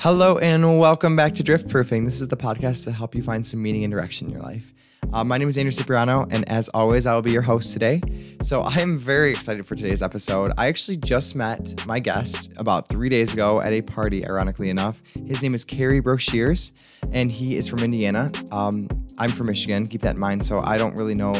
[0.00, 2.06] Hello and welcome back to Drift Proofing.
[2.06, 4.72] This is the podcast to help you find some meaning and direction in your life.
[5.12, 8.00] Uh, my name is Andrew Cipriano, and as always, I will be your host today.
[8.42, 10.52] So, I am very excited for today's episode.
[10.56, 15.02] I actually just met my guest about three days ago at a party, ironically enough.
[15.26, 16.70] His name is Kerry Broshears,
[17.10, 18.30] and he is from Indiana.
[18.52, 18.86] Um,
[19.18, 20.46] I'm from Michigan, keep that in mind.
[20.46, 21.32] So, I don't really know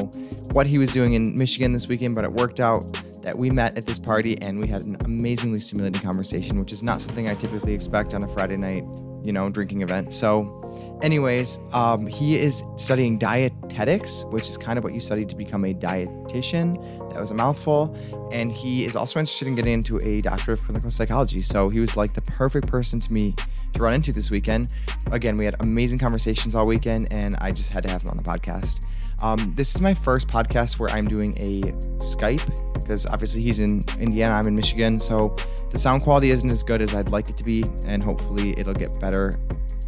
[0.50, 2.80] what he was doing in Michigan this weekend, but it worked out
[3.22, 6.82] that we met at this party and we had an amazingly stimulating conversation, which is
[6.82, 8.82] not something I typically expect on a Friday night,
[9.22, 10.12] you know, drinking event.
[10.12, 10.59] So,
[11.02, 15.64] Anyways, um, he is studying dietetics, which is kind of what you study to become
[15.64, 17.10] a dietitian.
[17.10, 17.96] That was a mouthful.
[18.32, 21.40] And he is also interested in getting into a doctor of clinical psychology.
[21.42, 23.34] So he was like the perfect person to me
[23.72, 24.74] to run into this weekend.
[25.10, 28.16] Again, we had amazing conversations all weekend, and I just had to have him on
[28.16, 28.84] the podcast.
[29.22, 31.60] Um, this is my first podcast where I'm doing a
[31.98, 34.98] Skype because obviously he's in Indiana, I'm in Michigan.
[34.98, 35.36] So
[35.70, 38.74] the sound quality isn't as good as I'd like it to be, and hopefully it'll
[38.74, 39.38] get better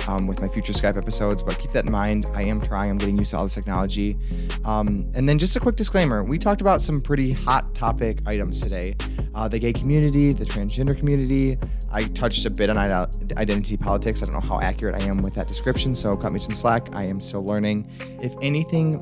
[0.08, 2.26] um, with my future Skype episodes, but keep that in mind.
[2.34, 4.16] I am trying, I'm getting used to all this technology.
[4.64, 8.62] Um, and then just a quick disclaimer we talked about some pretty hot topic items
[8.62, 8.94] today
[9.34, 11.58] uh, the gay community, the transgender community.
[11.90, 14.22] I touched a bit on identity politics.
[14.22, 16.94] I don't know how accurate I am with that description, so cut me some slack.
[16.94, 17.90] I am still learning.
[18.20, 19.00] If anything,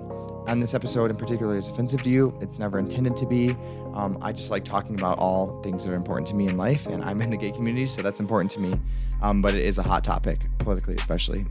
[0.50, 2.36] on this episode in particular is offensive to you.
[2.40, 3.50] It's never intended to be.
[3.94, 6.88] Um, I just like talking about all things that are important to me in life,
[6.88, 8.74] and I'm in the gay community, so that's important to me.
[9.22, 11.46] Um, but it is a hot topic, politically especially.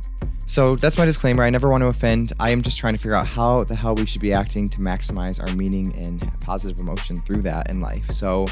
[0.48, 1.44] So that's my disclaimer.
[1.44, 2.34] I never want to offend.
[2.40, 4.80] I am just trying to figure out how the hell we should be acting to
[4.80, 8.10] maximize our meaning and positive emotion through that in life.
[8.12, 8.48] So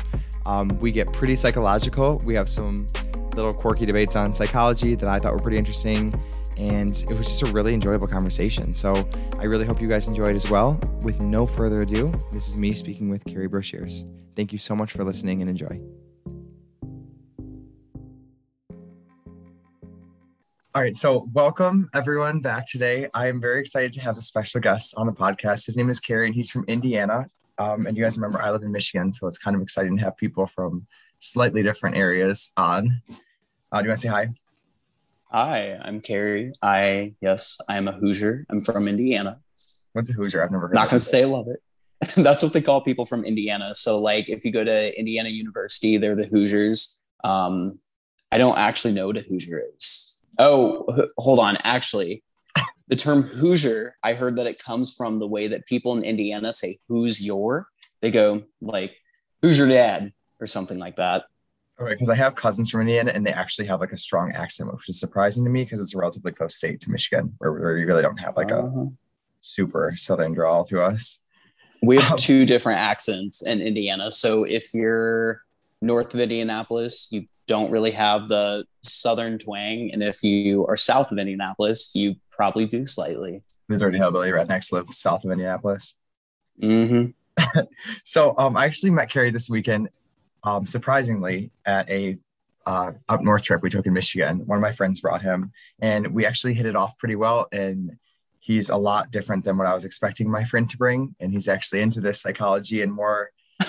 [0.45, 2.21] um, we get pretty psychological.
[2.23, 2.87] We have some
[3.35, 6.13] little quirky debates on psychology that I thought were pretty interesting
[6.57, 8.73] and it was just a really enjoyable conversation.
[8.73, 9.07] So
[9.39, 10.79] I really hope you guys enjoyed as well.
[11.03, 14.11] With no further ado, this is me speaking with Kerry Broshears.
[14.35, 15.79] Thank you so much for listening and enjoy.
[20.75, 23.07] All right, so welcome everyone back today.
[23.15, 25.65] I am very excited to have a special guest on the podcast.
[25.65, 27.25] His name is Kerry, and he's from Indiana.
[27.57, 30.03] Um, and you guys remember I live in Michigan, so it's kind of exciting to
[30.03, 30.85] have people from
[31.17, 33.01] slightly different areas on.
[33.71, 34.29] Uh, do you want to say hi?
[35.29, 36.53] Hi, I'm Kerry.
[36.61, 38.45] I yes, I am a Hoosier.
[38.49, 39.39] I'm from Indiana.
[39.91, 40.41] What's a Hoosier?
[40.41, 40.75] I've never heard.
[40.75, 41.61] Not gonna say love it.
[42.15, 43.75] That's what they call people from Indiana.
[43.75, 47.01] So like, if you go to Indiana University, they're the Hoosiers.
[47.25, 47.79] Um,
[48.31, 50.21] I don't actually know what a Hoosier is.
[50.39, 51.57] Oh, h- hold on.
[51.63, 52.23] Actually,
[52.87, 56.53] the term Hoosier, I heard that it comes from the way that people in Indiana
[56.53, 57.67] say "Who's your?"
[58.01, 58.95] They go like
[59.41, 61.23] "Who's your dad?" or something like that.
[61.79, 64.73] Okay, because I have cousins from Indiana and they actually have like a strong accent,
[64.73, 67.77] which is surprising to me because it's a relatively close state to Michigan, where, where
[67.77, 68.81] you really don't have like uh-huh.
[68.81, 68.87] a
[69.41, 71.19] super southern drawl to us.
[71.83, 74.09] We have um, two different accents in Indiana.
[74.09, 75.43] So if you're
[75.79, 81.11] north of Indianapolis, you don't really have the southern twang, and if you are south
[81.11, 83.43] of Indianapolis, you probably do slightly.
[83.69, 85.95] The dirty hillbilly rednecks live south of Indianapolis.
[86.61, 87.61] Mm-hmm.
[88.03, 89.89] so um, I actually met Kerry this weekend
[90.43, 92.17] um, surprisingly at a
[92.65, 94.45] uh, up north trip we took in Michigan.
[94.45, 97.47] One of my friends brought him, and we actually hit it off pretty well.
[97.51, 97.97] And
[98.39, 101.15] he's a lot different than what I was expecting my friend to bring.
[101.19, 103.31] And he's actually into this psychology and more.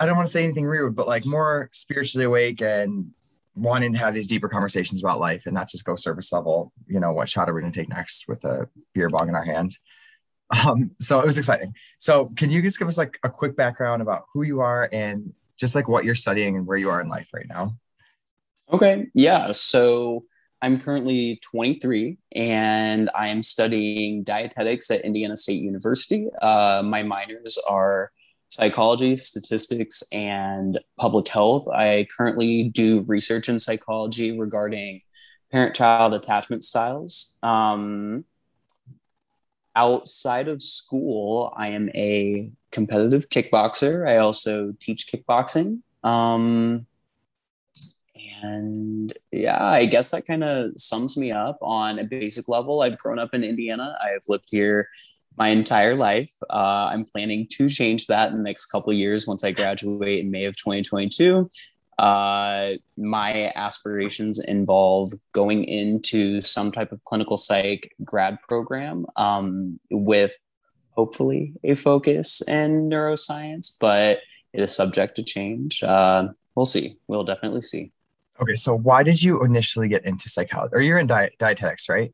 [0.00, 3.10] I don't want to say anything rude, but like more spiritually awake and
[3.54, 6.72] wanting to have these deeper conversations about life and not just go surface level.
[6.86, 9.34] You know, what shot are we going to take next with a beer bong in
[9.34, 9.76] our hand?
[10.64, 11.74] Um, so it was exciting.
[11.98, 15.32] So can you just give us like a quick background about who you are and
[15.58, 17.76] just like what you're studying and where you are in life right now.
[18.72, 19.06] Okay.
[19.14, 19.52] Yeah.
[19.52, 20.24] So
[20.62, 26.28] I'm currently 23 and I am studying dietetics at Indiana State University.
[26.40, 28.12] Uh, my minors are
[28.48, 31.66] psychology, statistics, and public health.
[31.68, 35.00] I currently do research in psychology regarding
[35.50, 37.38] parent child attachment styles.
[37.42, 38.24] Um,
[39.74, 44.08] outside of school, I am a competitive kickboxer.
[44.08, 45.80] I also teach kickboxing.
[46.02, 46.86] Um,
[48.42, 52.82] and yeah, I guess that kind of sums me up on a basic level.
[52.82, 53.96] I've grown up in Indiana.
[54.02, 54.88] I've lived here
[55.36, 56.32] my entire life.
[56.50, 60.30] Uh, I'm planning to change that in the next couple years once I graduate in
[60.30, 61.48] May of 2022.
[61.98, 70.32] Uh, my aspirations involve going into some type of clinical psych grad program um, with
[70.90, 74.18] hopefully a focus in neuroscience, but
[74.52, 75.82] it is subject to change.
[75.82, 76.96] Uh, we'll see.
[77.06, 77.92] We'll definitely see.
[78.40, 80.74] Okay, so why did you initially get into psychology?
[80.74, 82.12] Or you're in diet, dietetics, right?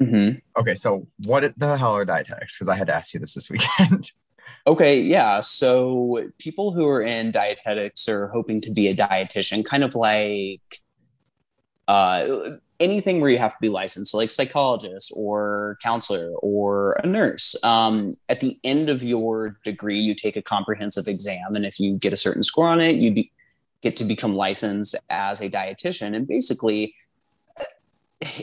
[0.00, 0.38] Mm-hmm.
[0.60, 2.56] Okay, so what the hell are dietetics?
[2.56, 4.10] Because I had to ask you this this weekend.
[4.66, 5.40] okay, yeah.
[5.40, 10.80] So people who are in dietetics are hoping to be a dietitian, kind of like
[11.86, 12.26] uh,
[12.80, 17.54] anything where you have to be licensed, like psychologist or counselor or a nurse.
[17.62, 21.98] Um, at the end of your degree, you take a comprehensive exam, and if you
[21.98, 23.30] get a certain score on it, you be,
[23.82, 26.16] get to become licensed as a dietitian.
[26.16, 26.94] And basically,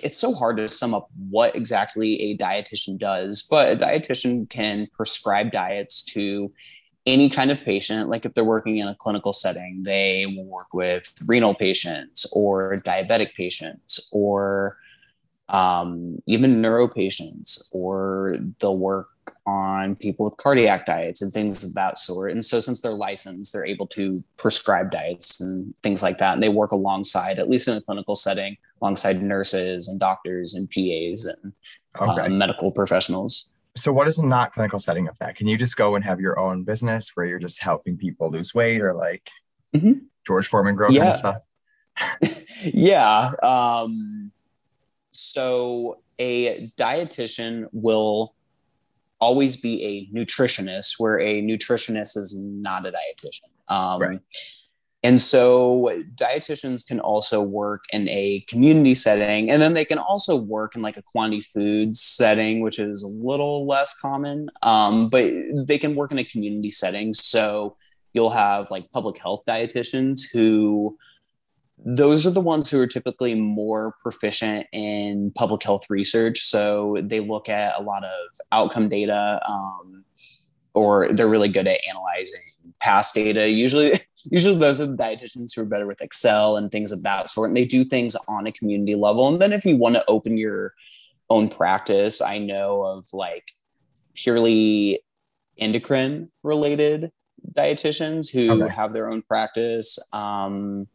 [0.03, 4.87] it's so hard to sum up what exactly a dietitian does, but a dietitian can
[4.93, 6.51] prescribe diets to
[7.05, 10.73] any kind of patient, like if they're working in a clinical setting, they will work
[10.73, 14.77] with renal patients or diabetic patients or
[15.51, 19.09] um, even neuro patients, or they'll work
[19.45, 22.31] on people with cardiac diets and things of that sort.
[22.31, 26.33] And so, since they're licensed, they're able to prescribe diets and things like that.
[26.33, 30.69] And they work alongside, at least in a clinical setting, alongside nurses and doctors and
[30.69, 31.53] PAs and
[31.99, 32.21] okay.
[32.21, 35.35] um, medical professionals so what is a not clinical setting of that?
[35.35, 38.53] Can you just go and have your own business where you're just helping people lose
[38.53, 39.29] weight or like
[39.73, 39.93] mm-hmm.
[40.25, 41.05] George Foreman growth yeah.
[41.05, 41.37] and stuff?
[42.63, 43.31] yeah.
[43.41, 44.30] Um,
[45.33, 48.35] so a dietitian will
[49.19, 53.73] always be a nutritionist, where a nutritionist is not a dietitian.
[53.73, 54.19] Um, right.
[55.03, 60.35] And so dietitians can also work in a community setting, and then they can also
[60.35, 64.49] work in like a quantity foods setting, which is a little less common.
[64.61, 65.31] Um, but
[65.65, 67.13] they can work in a community setting.
[67.13, 67.77] So
[68.13, 70.97] you'll have like public health dietitians who
[71.83, 76.41] those are the ones who are typically more proficient in public health research.
[76.41, 78.11] So they look at a lot of
[78.51, 80.03] outcome data, um,
[80.73, 82.41] or they're really good at analyzing
[82.79, 83.49] past data.
[83.49, 83.93] Usually,
[84.31, 87.49] usually those are the dietitians who are better with Excel and things of that sort.
[87.49, 89.27] And they do things on a community level.
[89.27, 90.73] And then if you want to open your
[91.29, 93.53] own practice, I know of like
[94.13, 95.01] purely
[95.57, 97.11] endocrine related
[97.53, 98.73] dietitians who okay.
[98.73, 99.97] have their own practice.
[100.13, 100.87] Um,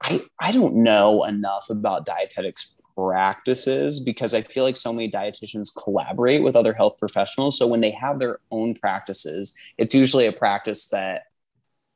[0.00, 5.68] I I don't know enough about dietetics practices because I feel like so many dietitians
[5.74, 7.58] collaborate with other health professionals.
[7.58, 11.22] So when they have their own practices, it's usually a practice that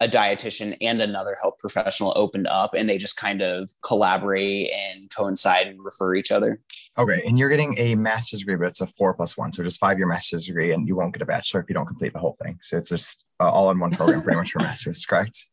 [0.00, 5.10] a dietitian and another health professional opened up and they just kind of collaborate and
[5.14, 6.60] coincide and refer each other.
[6.98, 7.22] Okay.
[7.24, 9.52] And you're getting a master's degree, but it's a four plus one.
[9.52, 11.86] So just five year master's degree and you won't get a bachelor if you don't
[11.86, 12.58] complete the whole thing.
[12.60, 15.46] So it's just uh, all in one program pretty much for master's, correct?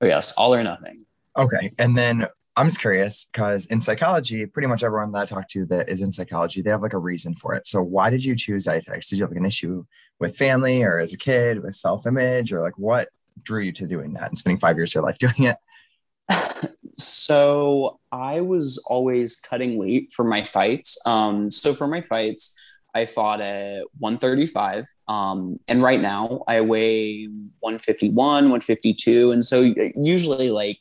[0.00, 0.32] Oh, yes.
[0.36, 0.98] All or nothing.
[1.36, 1.72] Okay.
[1.78, 2.26] And then
[2.56, 6.02] I'm just curious because in psychology, pretty much everyone that I talk to that is
[6.02, 7.66] in psychology, they have like a reason for it.
[7.66, 9.08] So why did you choose dietetics?
[9.08, 9.84] Did you have like an issue
[10.18, 13.08] with family or as a kid with self-image or like what
[13.42, 15.56] drew you to doing that and spending five years of your life doing it?
[16.96, 20.98] So I was always cutting weight for my fights.
[21.06, 22.58] Um, so for my fights,
[22.94, 24.86] I fought at 135.
[25.08, 27.26] Um, and right now I weigh
[27.60, 29.32] 151, 152.
[29.32, 30.78] And so usually like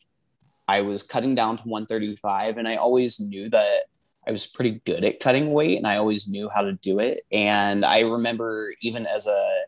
[0.67, 3.83] I was cutting down to 135 and I always knew that
[4.27, 7.21] I was pretty good at cutting weight and I always knew how to do it.
[7.31, 9.61] And I remember even as a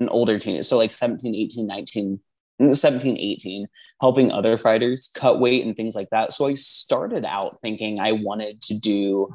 [0.00, 2.20] an older teen, so like 17, 18, 19,
[2.68, 3.66] 17, 18,
[4.00, 6.32] helping other fighters cut weight and things like that.
[6.32, 9.32] So I started out thinking I wanted to do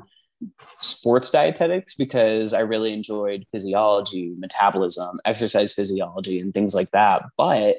[0.81, 7.23] sports dietetics because I really enjoyed physiology, metabolism, exercise physiology, and things like that.
[7.37, 7.77] But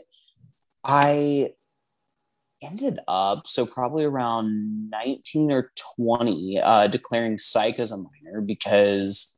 [0.85, 1.51] I
[2.63, 9.37] ended up so probably around 19 or 20 uh, declaring psych as a minor because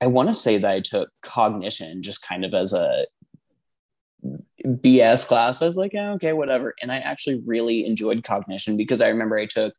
[0.00, 3.06] i want to say that i took cognition just kind of as a
[4.66, 9.08] bs class i was like okay whatever and i actually really enjoyed cognition because i
[9.08, 9.74] remember i took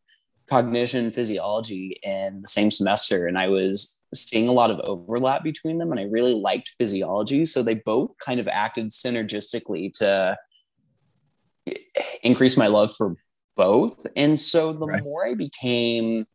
[0.53, 5.77] cognition physiology in the same semester and i was seeing a lot of overlap between
[5.77, 10.37] them and i really liked physiology so they both kind of acted synergistically to
[11.67, 11.73] eh,
[12.23, 13.15] increase my love for
[13.55, 14.05] both.
[14.15, 15.03] And so the right.
[15.03, 16.25] more I became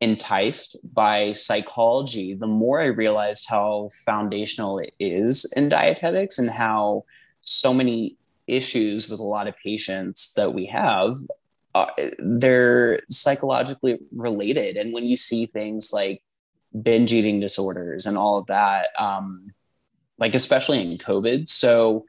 [0.00, 7.04] enticed by psychology, the more I realized how foundational it is in dietetics and how
[7.40, 11.16] so many issues with a lot of patients that we have
[11.74, 16.22] uh, they're psychologically related and when you see things like
[16.82, 19.52] binge eating disorders and all of that um,
[20.18, 22.04] like especially in covid so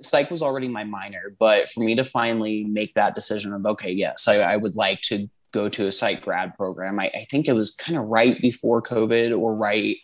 [0.00, 3.90] psych was already my minor, but for me to finally make that decision of, okay,
[3.90, 7.48] yes, I, I would like to go to a psych grad program, I, I think
[7.48, 9.96] it was kind of right before COVID or right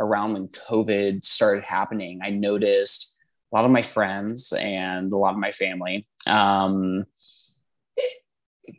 [0.00, 2.20] around when COVID started happening.
[2.22, 3.22] I noticed
[3.52, 7.04] a lot of my friends and a lot of my family um,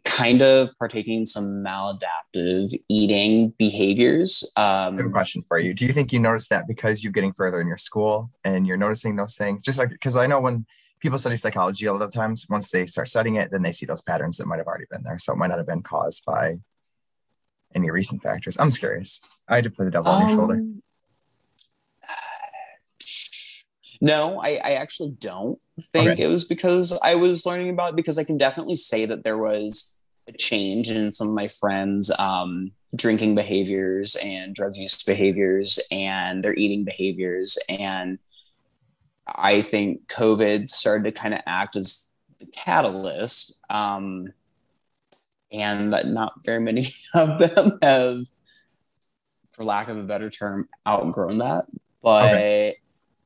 [0.08, 4.52] kind of partaking in some maladaptive eating behaviors.
[4.56, 5.74] Um, I have a question for you.
[5.74, 8.78] Do you think you noticed that because you're getting further in your school and you're
[8.78, 9.64] noticing those things?
[9.64, 10.66] Just like because I know when
[11.00, 12.48] people study psychology a lot of times.
[12.50, 15.04] Once they start studying it, then they see those patterns that might have already been
[15.04, 15.20] there.
[15.20, 16.58] So it might not have been caused by
[17.76, 18.58] any recent factors.
[18.58, 19.22] I'm just curious.
[19.48, 20.54] I had to play the devil on your shoulder.
[20.56, 20.82] Um,
[24.02, 25.60] No, I, I actually don't
[25.94, 26.24] think Okay.
[26.24, 29.38] it was because I was learning about it because I can definitely say that there
[29.38, 29.97] was
[30.28, 36.44] a change in some of my friends' um, drinking behaviors and drug use behaviors and
[36.44, 37.58] their eating behaviors.
[37.70, 38.20] And
[39.28, 43.62] I think COVID started to kind of act as the catalyst.
[43.70, 44.34] Um,
[45.52, 48.26] and not very many of them have,
[49.54, 51.66] for lack of a better term, outgrown that.
[52.02, 52.76] But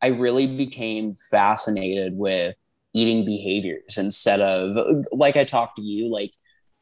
[0.01, 2.55] I really became fascinated with
[2.93, 6.31] eating behaviors instead of like I talked to you, like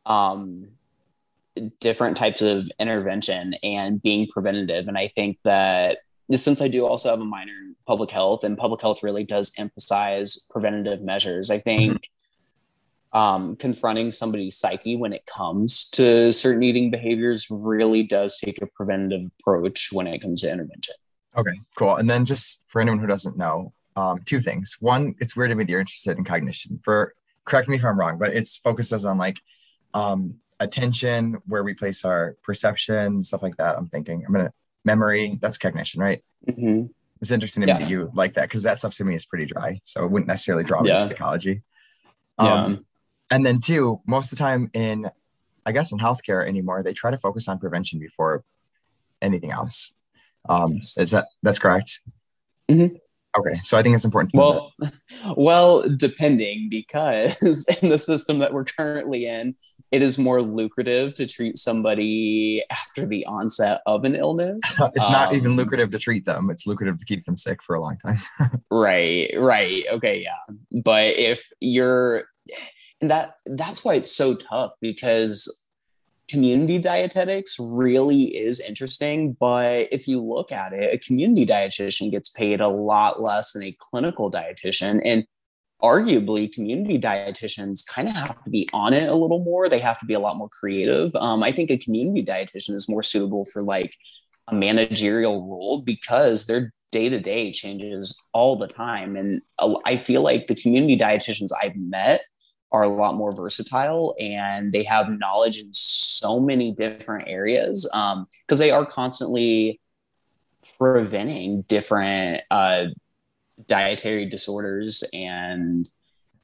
[0.09, 0.67] um
[1.79, 4.87] different types of intervention and being preventative.
[4.87, 5.99] And I think that
[6.31, 9.53] since I do also have a minor in public health, and public health really does
[9.57, 12.09] emphasize preventative measures, I think
[13.13, 18.67] um, confronting somebody's psyche when it comes to certain eating behaviors really does take a
[18.67, 20.93] preventative approach when it comes to intervention.
[21.35, 21.95] Okay, cool.
[21.95, 24.77] And then just for anyone who doesn't know, um, two things.
[24.79, 26.79] One, it's weird to me that you're interested in cognition.
[26.83, 27.13] For
[27.45, 29.37] correct me if I'm wrong, but it's focuses on like
[29.93, 33.77] um, attention, where we place our perception, stuff like that.
[33.77, 34.23] I'm thinking.
[34.25, 34.53] I'm gonna
[34.85, 35.31] memory.
[35.41, 36.23] That's cognition, right?
[36.47, 36.89] Mhm.
[37.21, 39.45] It's interesting to me that you like that because that stuff to me is pretty
[39.45, 39.79] dry.
[39.83, 40.97] So it wouldn't necessarily draw me Yeah.
[40.97, 41.61] to psychology.
[42.39, 42.53] Yeah.
[42.65, 42.85] Um,
[43.29, 45.09] and then two, most of the time in,
[45.65, 48.43] I guess in healthcare anymore, they try to focus on prevention before
[49.21, 49.91] anything else.
[50.47, 50.97] Um, Yes.
[50.97, 51.99] is that that's correct?
[52.69, 52.95] Mm-hmm.
[53.37, 54.31] Okay, so I think it's important.
[54.31, 54.37] To.
[54.37, 54.73] Well,
[55.35, 59.55] well, depending because in the system that we're currently in,
[59.91, 64.61] it is more lucrative to treat somebody after the onset of an illness.
[64.95, 66.49] it's not even Um, lucrative to treat them.
[66.49, 68.19] It's lucrative to keep them sick for a long time.
[68.71, 69.83] Right, right.
[69.91, 70.55] Okay, yeah.
[70.83, 72.25] But if you're
[73.01, 75.65] and that that's why it's so tough because
[76.29, 82.29] community dietetics really is interesting, but if you look at it, a community dietitian gets
[82.29, 85.25] paid a lot less than a clinical dietitian and
[85.81, 89.97] arguably community dietitians kind of have to be on it a little more they have
[89.99, 93.45] to be a lot more creative um, i think a community dietitian is more suitable
[93.45, 93.93] for like
[94.49, 99.15] a managerial role because their day to day changes all the time.
[99.15, 99.41] And
[99.85, 102.21] i feel like the community dietitians I've met
[102.71, 108.59] are a lot more versatile and they have knowledge in so many different areas because
[108.59, 109.79] they are constantly
[110.77, 112.85] preventing different uh,
[113.67, 115.89] dietary disorders and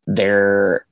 [0.07, 0.85] they're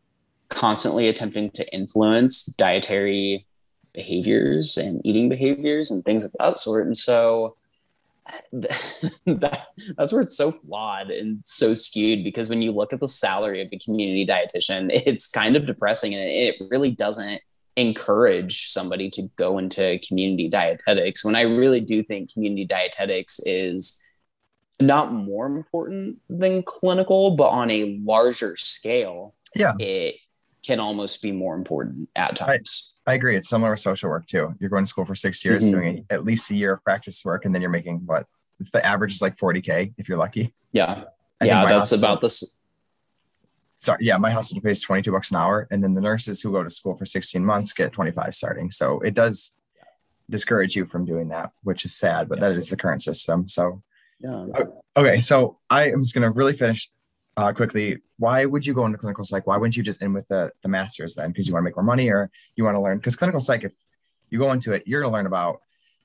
[0.50, 3.46] constantly attempting to influence dietary
[3.94, 6.86] behaviors and eating behaviors and things of that sort.
[6.86, 7.56] And so
[8.54, 13.08] that, that's where it's so flawed and so skewed because when you look at the
[13.08, 17.42] salary of a community dietitian, it's kind of depressing and it really doesn't
[17.76, 24.03] encourage somebody to go into community dietetics when I really do think community dietetics is
[24.88, 29.74] not more important than clinical, but on a larger scale, Yeah.
[29.80, 30.16] it
[30.66, 33.00] can almost be more important at times.
[33.06, 33.36] I agree.
[33.36, 34.56] It's similar with social work too.
[34.60, 35.72] You're going to school for six years, Mhm.
[35.72, 38.28] doing at least a year of practice work, and then you're making what?
[38.72, 40.54] The average is like 40k if you're lucky.
[40.72, 41.06] Yeah.
[41.42, 42.62] I yeah, that's about this.
[43.78, 46.64] Sorry, yeah, my hospital pays 22 bucks an hour, and then the nurses who go
[46.64, 48.72] to school for 16 months get 25 starting.
[48.72, 49.52] So it does
[50.30, 53.50] discourage you from doing that, which is sad, but that is the current system.
[53.50, 53.84] So
[54.24, 54.46] Yeah.
[54.96, 56.90] okay, so I am just gonna really finish
[57.36, 57.98] uh, quickly.
[58.18, 59.46] Why would you go into clinical psych?
[59.46, 61.32] Why wouldn't you just in with the the masters then?
[61.32, 62.98] Because you want to make more money, or you want to learn?
[62.98, 63.74] Because clinical psych, if
[64.30, 65.60] you go into it, you're gonna learn about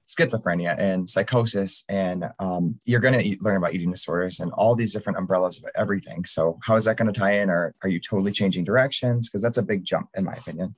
[0.09, 4.93] schizophrenia and psychosis, and um, you're gonna eat, learn about eating disorders and all these
[4.93, 6.25] different umbrellas of everything.
[6.25, 9.29] So how is that going to tie in, or are you totally changing directions?
[9.29, 10.75] Because that's a big jump, in my opinion.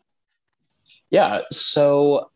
[1.11, 1.43] Yeah.
[1.51, 2.31] So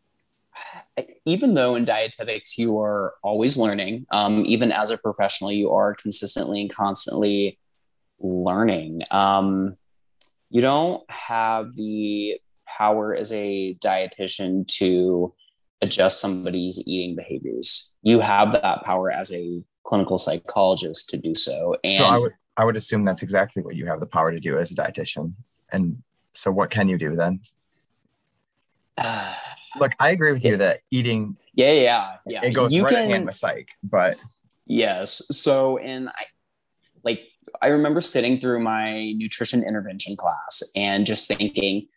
[1.25, 5.95] even though in dietetics you are always learning, um, even as a professional, you are
[5.95, 7.59] consistently and constantly
[8.19, 9.01] learning.
[9.11, 9.77] Um,
[10.49, 15.33] you don't have the power as a dietitian to
[15.81, 17.93] adjust somebody's eating behaviors.
[18.01, 21.75] You have that power as a clinical psychologist to do so.
[21.83, 24.39] And so I would I would assume that's exactly what you have the power to
[24.39, 25.33] do as a dietitian.
[25.71, 26.01] And
[26.33, 27.41] so what can you do then?
[29.79, 32.43] Look, I agree with you that eating yeah, yeah, yeah.
[32.43, 34.17] it goes You right can- hand with psych, but
[34.67, 35.21] Yes.
[35.29, 36.23] So, and I
[37.03, 37.21] like,
[37.61, 41.87] I remember sitting through my nutrition intervention class and just thinking,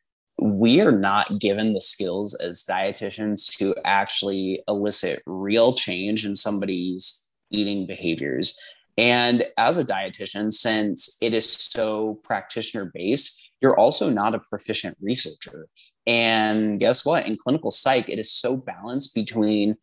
[0.40, 7.30] we are not given the skills as dietitians to actually elicit real change in somebody's
[7.50, 8.61] eating behaviors.
[8.99, 14.97] And as a dietitian, since it is so practitioner based, you're also not a proficient
[15.00, 15.68] researcher.
[16.08, 17.26] And guess what?
[17.26, 19.76] In clinical psych, it is so balanced between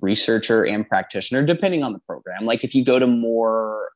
[0.00, 2.46] researcher and practitioner, depending on the program.
[2.46, 3.90] Like if you go to more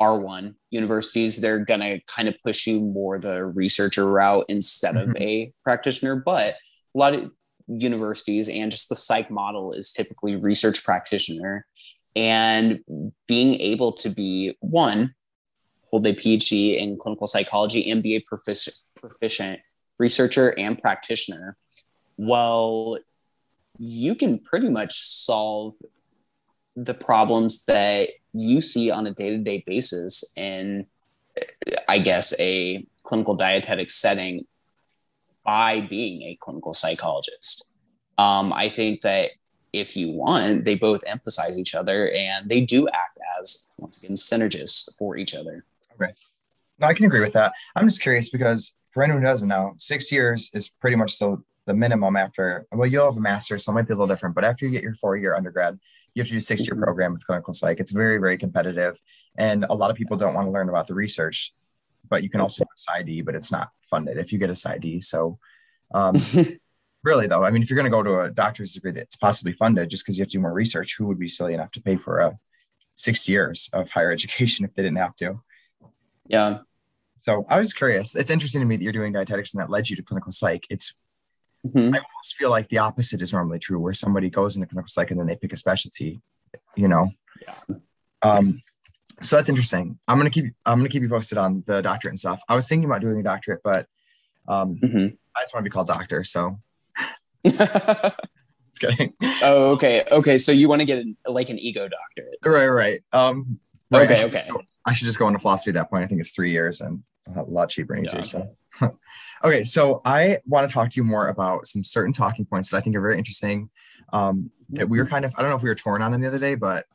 [0.00, 5.10] R1 universities, they're going to kind of push you more the researcher route instead mm-hmm.
[5.10, 6.14] of a practitioner.
[6.14, 6.54] But
[6.94, 7.32] a lot of
[7.66, 11.66] universities and just the psych model is typically research practitioner.
[12.14, 12.78] And
[13.26, 15.16] being able to be one,
[15.90, 19.58] hold a PhD in clinical psychology and be a proficient, proficient
[19.98, 21.56] researcher and practitioner,
[22.16, 22.98] well,
[23.78, 25.74] you can pretty much solve
[26.76, 30.86] the problems that you see on a day-to-day basis in
[31.88, 34.44] i guess a clinical dietetic setting
[35.44, 37.68] by being a clinical psychologist.
[38.18, 39.32] Um, i think that
[39.72, 44.16] if you want they both emphasize each other and they do act as once again
[44.16, 45.64] synergists for each other.
[45.94, 46.12] Okay.
[46.78, 47.52] No, i can agree with that.
[47.76, 51.44] I'm just curious because for anyone who doesn't know six years is pretty much so
[51.66, 54.34] the minimum after well you'll have a master so it might be a little different
[54.34, 55.78] but after you get your four year undergrad
[56.14, 56.84] you have to do a six year mm-hmm.
[56.84, 59.00] program with clinical psych it's very very competitive
[59.36, 61.52] and a lot of people don't want to learn about the research
[62.08, 64.52] but you can also do a PsyD, but it's not funded if you get a
[64.52, 65.02] PsyD.
[65.02, 65.38] So
[65.94, 66.14] um,
[67.04, 69.52] really though i mean if you're going to go to a doctor's degree that's possibly
[69.52, 71.80] funded just because you have to do more research who would be silly enough to
[71.80, 72.36] pay for a
[72.96, 75.40] six years of higher education if they didn't have to
[76.26, 76.58] yeah
[77.24, 79.88] so i was curious it's interesting to me that you're doing dietetics and that led
[79.88, 80.94] you to clinical psych it's
[81.66, 81.94] Mm-hmm.
[81.94, 85.10] I almost feel like the opposite is normally true, where somebody goes into clinical psych
[85.10, 86.20] and then they pick a specialty,
[86.76, 87.10] you know.
[87.40, 87.76] Yeah.
[88.22, 88.62] Um,
[89.22, 89.98] so that's interesting.
[90.06, 92.40] I'm gonna keep I'm gonna keep you posted on the doctorate and stuff.
[92.48, 93.86] I was thinking about doing a doctorate, but
[94.46, 95.14] um, mm-hmm.
[95.36, 96.22] I just want to be called doctor.
[96.24, 96.58] So.
[97.46, 99.14] just kidding.
[99.42, 100.36] Oh, okay, okay.
[100.36, 102.38] So you want to get an, like an ego doctorate?
[102.44, 103.02] Right, right.
[103.12, 103.58] Um,
[103.90, 104.10] right.
[104.10, 104.44] Okay, I okay.
[104.50, 106.04] Go, I should just go into philosophy at that point.
[106.04, 107.02] I think it's three years and
[107.36, 108.20] a lot cheaper and easier.
[108.20, 108.48] Yeah.
[108.80, 108.98] So.
[109.44, 112.78] okay, so I want to talk to you more about some certain talking points that
[112.78, 113.70] I think are very interesting.
[114.12, 116.20] Um, that we were kind of I don't know if we were torn on them
[116.20, 116.86] the other day, but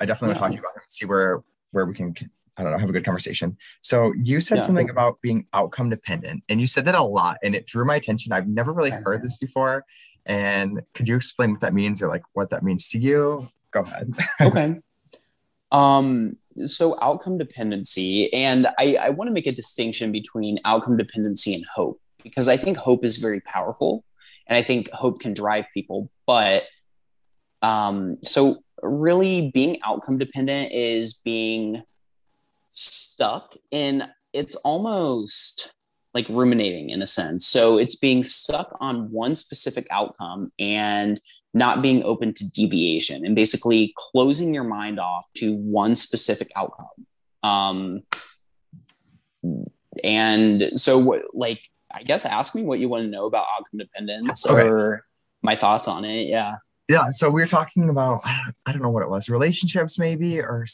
[0.00, 0.40] I definitely yeah.
[0.40, 2.14] want to talk to you about them and see where where we can
[2.56, 3.56] I don't know have a good conversation.
[3.80, 4.62] So you said yeah.
[4.62, 7.96] something about being outcome dependent, and you said that a lot, and it drew my
[7.96, 8.32] attention.
[8.32, 9.84] I've never really heard this before,
[10.24, 13.48] and could you explain what that means or like what that means to you?
[13.72, 14.14] Go ahead.
[14.40, 14.76] okay.
[15.70, 21.54] Um, so outcome dependency, and I, I want to make a distinction between outcome dependency
[21.54, 24.04] and hope because I think hope is very powerful,
[24.46, 26.10] and I think hope can drive people.
[26.26, 26.64] But
[27.62, 31.82] um, so really, being outcome dependent is being
[32.70, 34.04] stuck in.
[34.32, 35.72] It's almost
[36.16, 37.46] like ruminating in a sense.
[37.46, 41.20] So it's being stuck on one specific outcome and
[41.56, 47.06] not being open to deviation and basically closing your mind off to one specific outcome.
[47.42, 48.02] Um,
[50.04, 53.78] and so, what, like, I guess ask me what you want to know about outcome
[53.78, 54.68] dependence okay.
[54.68, 55.06] or
[55.40, 56.26] my thoughts on it.
[56.26, 56.56] Yeah.
[56.88, 57.08] Yeah.
[57.10, 60.66] So we were talking about, I don't know what it was, relationships maybe, or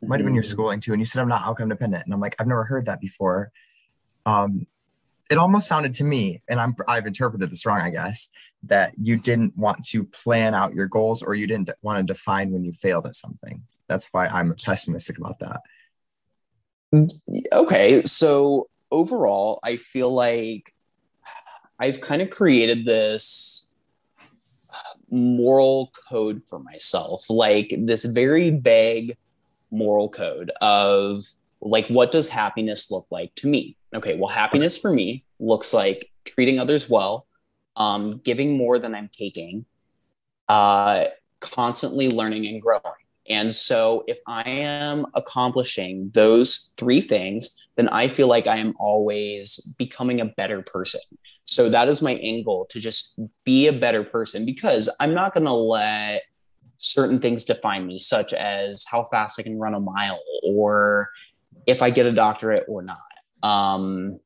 [0.00, 0.50] might have been your mm-hmm.
[0.50, 0.92] schooling too.
[0.92, 2.06] And you said, I'm not outcome dependent.
[2.06, 3.52] And I'm like, I've never heard that before.
[4.24, 4.66] Um,
[5.30, 8.28] it almost sounded to me, and I'm I've interpreted this wrong, I guess,
[8.68, 12.50] that you didn't want to plan out your goals or you didn't want to define
[12.50, 13.62] when you failed at something.
[13.88, 15.60] That's why I'm pessimistic about that.
[17.52, 20.72] Okay, so overall, I feel like
[21.78, 23.74] I've kind of created this
[25.10, 29.16] moral code for myself, like this very vague
[29.70, 31.24] moral code of
[31.60, 36.10] like what does happiness look like to me okay well happiness for me looks like
[36.24, 37.26] treating others well
[37.76, 39.64] um, giving more than i'm taking
[40.48, 41.06] uh,
[41.40, 42.82] constantly learning and growing
[43.28, 48.74] and so if i am accomplishing those three things then i feel like i am
[48.78, 51.00] always becoming a better person
[51.44, 55.34] so that is my end goal to just be a better person because i'm not
[55.34, 56.22] going to let
[56.78, 61.08] certain things define me such as how fast i can run a mile or
[61.66, 62.98] if I get a doctorate or not.
[63.42, 64.20] Um,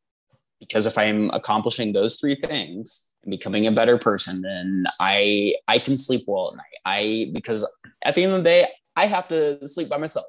[0.60, 5.78] because if I'm accomplishing those three things and becoming a better person, then I I
[5.78, 6.80] can sleep well at night.
[6.84, 7.68] I because
[8.04, 10.26] at the end of the day, I have to sleep by myself.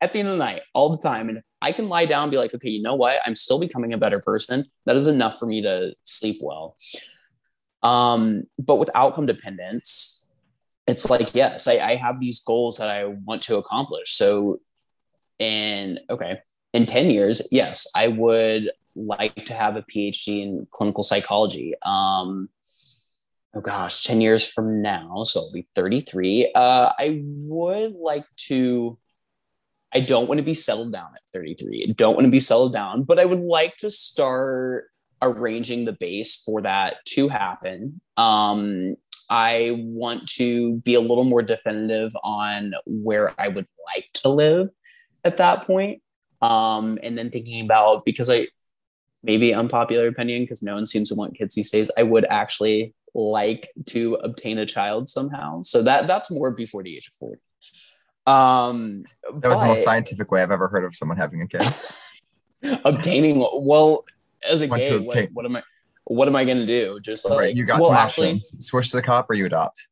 [0.00, 2.30] At the end of the night, all the time, and I can lie down and
[2.30, 3.20] be like, okay, you know what?
[3.24, 4.66] I'm still becoming a better person.
[4.84, 6.76] That is enough for me to sleep well.
[7.82, 10.28] Um, but with outcome dependence,
[10.86, 14.14] it's like yes, I, I have these goals that I want to accomplish.
[14.14, 14.60] So
[15.40, 16.40] and okay,
[16.72, 21.74] in 10 years, yes, I would like to have a PhD in clinical psychology.
[21.84, 22.48] Um,
[23.54, 26.52] oh gosh, 10 years from now, so I'll be 33.
[26.54, 28.98] Uh, I would like to
[29.94, 31.86] I don't want to be settled down at 33.
[31.88, 34.90] I don't want to be settled down, but I would like to start
[35.22, 38.00] arranging the base for that to happen.
[38.18, 38.96] Um,
[39.30, 44.68] I want to be a little more definitive on where I would like to live
[45.24, 46.02] at that point.
[46.42, 48.48] Um, and then thinking about because I
[49.26, 51.90] maybe unpopular opinion because no one seems to want kids these days.
[51.98, 55.62] I would actually like to obtain a child somehow.
[55.62, 57.40] So that that's more before the age of 40.
[58.26, 59.04] Um,
[59.40, 61.66] that was but, the most scientific way I've ever heard of someone having a kid.
[62.84, 64.02] obtaining well
[64.48, 65.62] as a gay, what, what, am I
[66.04, 66.98] what am I gonna do?
[67.00, 68.66] Just like right, you got well, some actually, options.
[68.66, 69.86] Switch to the cop or you adopt.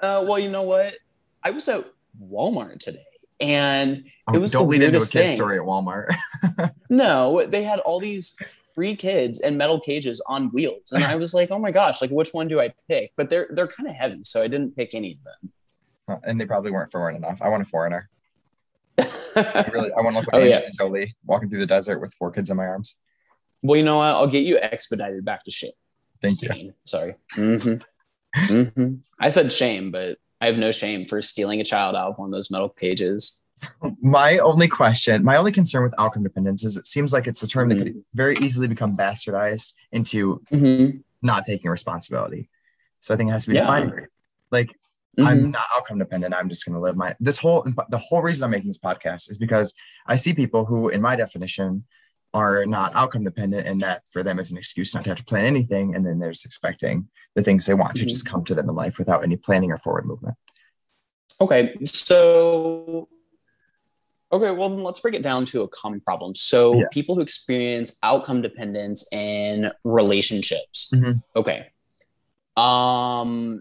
[0.00, 0.96] Uh, well, you know what?
[1.42, 1.84] I was at
[2.20, 3.05] Walmart today
[3.40, 6.14] and oh, it was don't lead into a kid story at Walmart.
[6.90, 8.38] no, they had all these
[8.74, 12.10] free kids and metal cages on wheels, and I was like, oh my gosh, like
[12.10, 13.12] which one do I pick?
[13.16, 15.18] But they're they're kind of heavy, so I didn't pick any of
[16.08, 16.20] them.
[16.24, 17.38] And they probably weren't foreign enough.
[17.42, 18.08] I want a foreigner.
[18.98, 20.60] I really, I want to look like oh, yeah.
[20.78, 22.96] Jolie walking through the desert with four kids in my arms.
[23.62, 24.06] Well, you know what?
[24.06, 25.72] I'll get you expedited back to shame.
[26.22, 26.66] Thank Spain.
[26.66, 26.74] you.
[26.84, 27.16] Sorry.
[27.34, 28.54] Mm-hmm.
[28.54, 28.94] Mm-hmm.
[29.18, 32.28] I said shame, but I have no shame for stealing a child out of one
[32.28, 33.42] of those metal cages.
[34.02, 37.48] My only question, my only concern with outcome dependence is it seems like it's a
[37.48, 37.78] term mm-hmm.
[37.78, 40.98] that could very easily become bastardized into mm-hmm.
[41.22, 42.50] not taking responsibility.
[42.98, 43.62] So I think it has to be yeah.
[43.62, 44.08] defined.
[44.50, 44.68] Like
[45.18, 45.26] mm-hmm.
[45.26, 46.34] I'm not outcome dependent.
[46.34, 49.30] I'm just going to live my this whole the whole reason I'm making this podcast
[49.30, 49.72] is because
[50.06, 51.84] I see people who, in my definition,
[52.34, 55.24] are not outcome dependent and that for them is an excuse not to have to
[55.24, 58.06] plan anything and then there's expecting the things they want mm-hmm.
[58.06, 60.34] to just come to them in life without any planning or forward movement
[61.40, 63.08] okay so
[64.32, 66.86] okay well then let's break it down to a common problem so yeah.
[66.90, 71.12] people who experience outcome dependence in relationships mm-hmm.
[71.36, 71.68] okay
[72.56, 73.60] um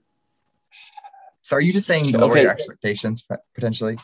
[1.41, 2.41] so are you just saying lower okay.
[2.41, 3.97] your expectations potentially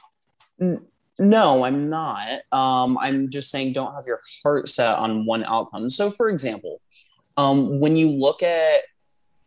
[1.22, 2.42] no, I'm not.
[2.52, 5.90] Um, I'm just saying don't have your heart set on one outcome.
[5.92, 6.82] So, for example,
[7.38, 8.82] um, when you look at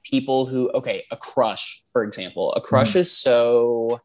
[0.05, 2.97] people who, okay, a crush, for example, a crush mm.
[2.97, 4.01] is so,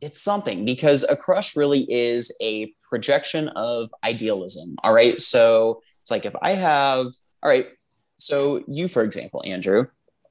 [0.00, 4.76] it's something because a crush really is a projection of idealism.
[4.82, 5.18] All right.
[5.20, 7.06] So, it's like if I have,
[7.42, 7.66] all right,
[8.16, 9.86] so you, for example, Andrew,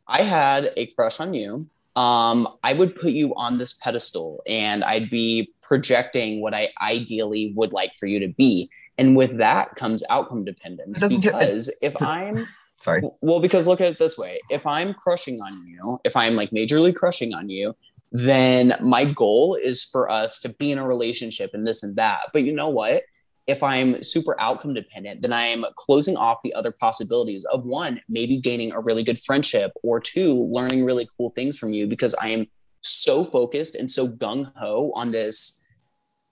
[0.08, 4.84] I had a crush on you um, I would put you on this pedestal and
[4.84, 8.70] I'd be projecting what I ideally would like for you to be.
[9.00, 11.00] And with that comes outcome dependence.
[11.00, 12.48] Because if I'm
[12.80, 16.36] sorry, well, because look at it this way if I'm crushing on you, if I'm
[16.36, 17.76] like majorly crushing on you,
[18.12, 22.20] then my goal is for us to be in a relationship and this and that.
[22.34, 23.04] But you know what?
[23.48, 28.02] if I'm super outcome dependent, then I am closing off the other possibilities of one,
[28.10, 32.14] maybe gaining a really good friendship, or two, learning really cool things from you because
[32.16, 32.46] I am
[32.82, 35.66] so focused and so gung ho on this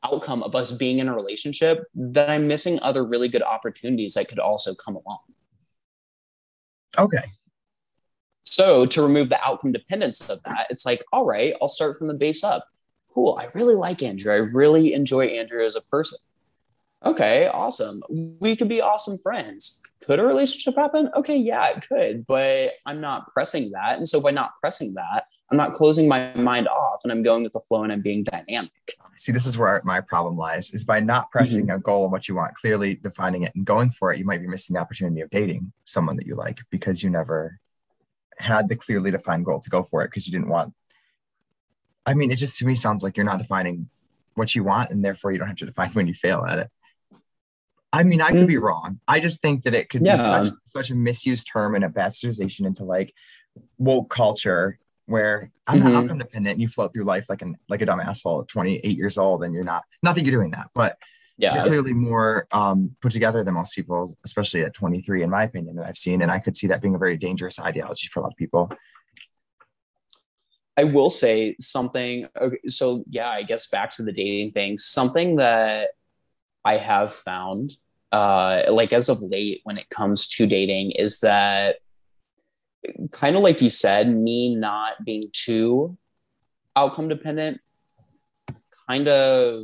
[0.03, 4.27] outcome of us being in a relationship that I'm missing other really good opportunities that
[4.27, 5.19] could also come along.
[6.97, 7.23] Okay.
[8.43, 12.07] So to remove the outcome dependence of that, it's like, all right, I'll start from
[12.07, 12.67] the base up.
[13.13, 13.37] Cool.
[13.39, 14.31] I really like Andrew.
[14.31, 16.19] I really enjoy Andrew as a person
[17.05, 18.01] okay, awesome.
[18.09, 19.83] We could be awesome friends.
[20.05, 21.09] Could a relationship happen?
[21.15, 23.97] Okay, yeah, it could, but I'm not pressing that.
[23.97, 27.43] And so by not pressing that, I'm not closing my mind off and I'm going
[27.43, 28.71] with the flow and I'm being dynamic.
[29.15, 31.77] See, this is where my problem lies is by not pressing mm-hmm.
[31.77, 34.41] a goal and what you want, clearly defining it and going for it, you might
[34.41, 37.59] be missing the opportunity of dating someone that you like because you never
[38.37, 40.73] had the clearly defined goal to go for it because you didn't want.
[42.07, 43.89] I mean, it just to me sounds like you're not defining
[44.33, 46.69] what you want and therefore you don't have to define when you fail at it.
[47.93, 48.61] I mean, I could be mm.
[48.61, 48.99] wrong.
[49.07, 50.17] I just think that it could yeah.
[50.17, 53.13] be such, such a misused term and a bastardization into like
[53.77, 55.87] woke culture where I'm mm-hmm.
[55.87, 56.59] not outcome dependent.
[56.59, 59.53] You float through life like an like a dumb asshole at 28 years old, and
[59.53, 59.83] you're not.
[60.03, 60.97] Not that you're doing that, but
[61.37, 65.43] yeah, you're clearly more um, put together than most people, especially at 23, in my
[65.43, 66.21] opinion, that I've seen.
[66.21, 68.71] And I could see that being a very dangerous ideology for a lot of people.
[70.77, 72.27] I will say something.
[72.39, 74.77] Okay, so yeah, I guess back to the dating thing.
[74.77, 75.89] Something that
[76.63, 77.77] I have found
[78.11, 81.77] uh, like as of late when it comes to dating is that
[83.11, 85.97] kind of like you said, me not being too
[86.75, 87.61] outcome dependent,
[88.87, 89.61] kind of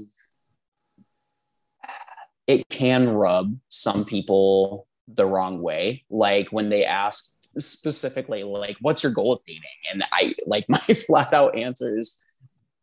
[2.47, 6.03] it can rub some people the wrong way.
[6.09, 9.63] Like when they ask specifically, like, what's your goal of dating?
[9.91, 12.23] And I like my flat out answer is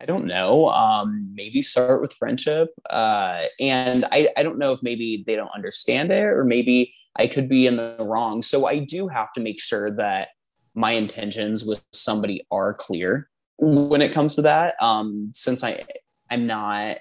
[0.01, 0.69] I don't know.
[0.71, 2.69] Um, maybe start with friendship.
[2.89, 7.27] Uh, and I, I don't know if maybe they don't understand it or maybe I
[7.27, 8.43] could be in the wrong.
[8.43, 10.29] So I do have to make sure that
[10.75, 13.29] my intentions with somebody are clear
[13.59, 14.75] when it comes to that.
[14.81, 15.85] Um, since I
[16.31, 16.99] I'm not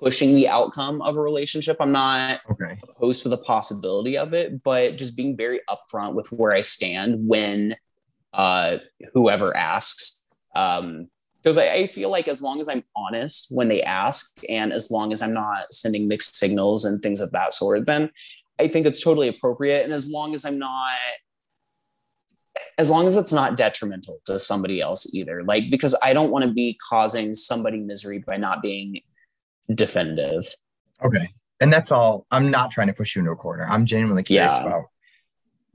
[0.00, 1.76] pushing the outcome of a relationship.
[1.78, 2.76] I'm not Okay.
[2.82, 7.28] opposed to the possibility of it, but just being very upfront with where I stand
[7.28, 7.76] when
[8.32, 8.78] uh,
[9.12, 10.26] whoever asks.
[10.56, 11.08] Um,
[11.40, 14.90] because I, I feel like as long as I'm honest when they ask, and as
[14.90, 18.10] long as I'm not sending mixed signals and things of that sort, then
[18.62, 19.84] I think it's totally appropriate.
[19.84, 20.94] And as long as I'm not,
[22.78, 26.44] as long as it's not detrimental to somebody else either, like because I don't want
[26.44, 29.00] to be causing somebody misery by not being
[29.74, 30.46] definitive.
[31.04, 31.28] Okay.
[31.60, 32.26] And that's all.
[32.30, 33.66] I'm not trying to push you into a corner.
[33.68, 34.66] I'm genuinely curious Yeah.
[34.66, 34.84] about.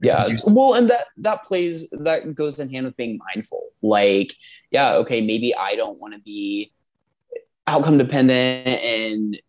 [0.00, 4.32] yeah you- well and that that plays that goes in hand with being mindful like
[4.70, 6.72] yeah okay maybe i don't want to be
[7.66, 9.40] outcome dependent and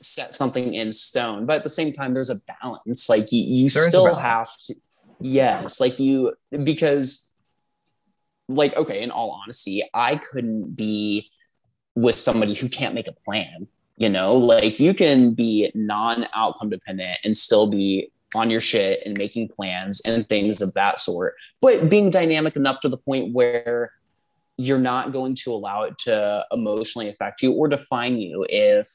[0.00, 3.08] set something in stone but at the same time there's a balance.
[3.08, 4.74] Like you, you There still have to
[5.20, 7.30] yes like you because
[8.48, 11.30] like okay in all honesty i couldn't be
[11.94, 13.66] with somebody who can't make a plan
[13.96, 14.36] you know?
[14.36, 20.00] Like you can be non-outcome dependent and still be on your shit and making plans
[20.04, 23.92] and things of that sort but being dynamic enough to the point where
[24.56, 28.88] you're not going to allow it to emotionally affect you or define you if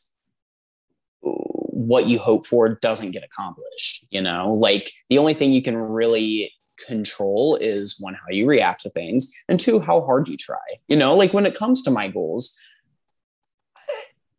[1.22, 5.76] what you hope for doesn't get accomplished you know like the only thing you can
[5.76, 6.54] really
[6.88, 10.96] control is one how you react to things and two how hard you try you
[10.96, 12.58] know like when it comes to my goals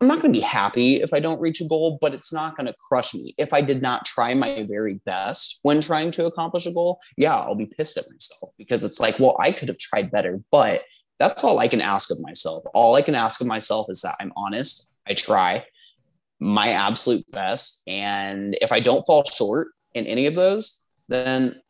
[0.00, 2.56] I'm not going to be happy if I don't reach a goal, but it's not
[2.56, 3.34] going to crush me.
[3.36, 7.36] If I did not try my very best when trying to accomplish a goal, yeah,
[7.36, 10.84] I'll be pissed at myself because it's like, well, I could have tried better, but
[11.18, 12.64] that's all I can ask of myself.
[12.72, 15.66] All I can ask of myself is that I'm honest, I try
[16.40, 17.82] my absolute best.
[17.86, 21.60] And if I don't fall short in any of those, then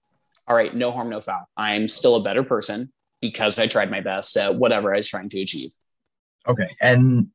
[0.46, 1.48] all right, no harm, no foul.
[1.56, 5.28] I'm still a better person because I tried my best at whatever I was trying
[5.30, 5.70] to achieve.
[6.48, 6.68] Okay.
[6.80, 7.28] And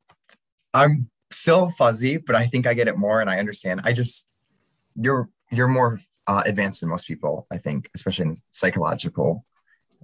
[0.74, 3.82] I'm still fuzzy, but I think I get it more and I understand.
[3.84, 4.28] I just
[4.96, 9.46] you're you're more uh, advanced than most people, I think, especially in psychological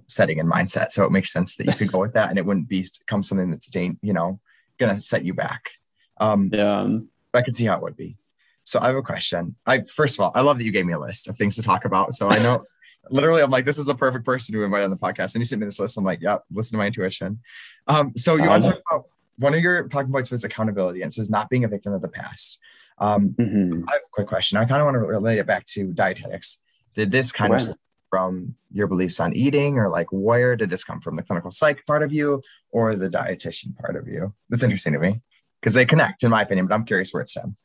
[0.06, 0.92] setting and mindset.
[0.92, 3.22] So it makes sense that you could go with that and it wouldn't be come
[3.22, 4.40] something that's dan- you know,
[4.78, 5.70] gonna set you back.
[6.18, 6.98] Um Yeah.
[7.34, 8.16] I could see how it would be.
[8.64, 9.56] So I have a question.
[9.66, 11.62] I first of all, I love that you gave me a list of things to
[11.62, 12.14] talk about.
[12.14, 12.64] So I know
[13.10, 15.34] literally I'm like, this is the perfect person to invite on the podcast.
[15.34, 15.98] And you sent me this list.
[15.98, 17.40] I'm like, yep, listen to my intuition.
[17.88, 19.04] Um, so you want to Um, talk about
[19.38, 22.02] one of your talking points was accountability and it says not being a victim of
[22.02, 22.58] the past.
[22.98, 23.84] Um, Mhm.
[23.88, 24.58] I have a quick question.
[24.58, 26.58] I kind of want to relate it back to dietetics.
[26.94, 27.76] Did this kind of Right.
[28.10, 31.16] from your beliefs on eating, or like where did this come from?
[31.16, 34.32] The clinical psych part of you, or the dietitian part of you?
[34.50, 35.22] That's interesting to me
[35.62, 36.66] because they connect, in my opinion.
[36.66, 37.56] But I'm curious where it's stemmed.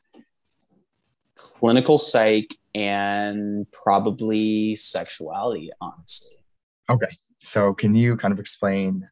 [1.34, 6.38] clinical psych and probably sexuality honestly
[6.90, 9.08] Okay, so can you kind of explain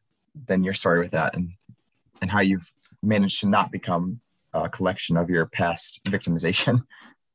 [0.47, 1.51] then your story with that and
[2.21, 2.71] and how you've
[3.03, 4.19] managed to not become
[4.53, 6.81] a collection of your past victimization?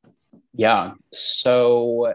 [0.53, 2.13] yeah so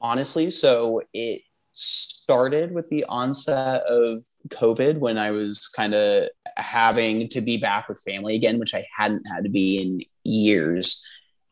[0.00, 7.28] honestly so it started with the onset of covid when i was kind of having
[7.28, 11.06] to be back with family again which i hadn't had to be in years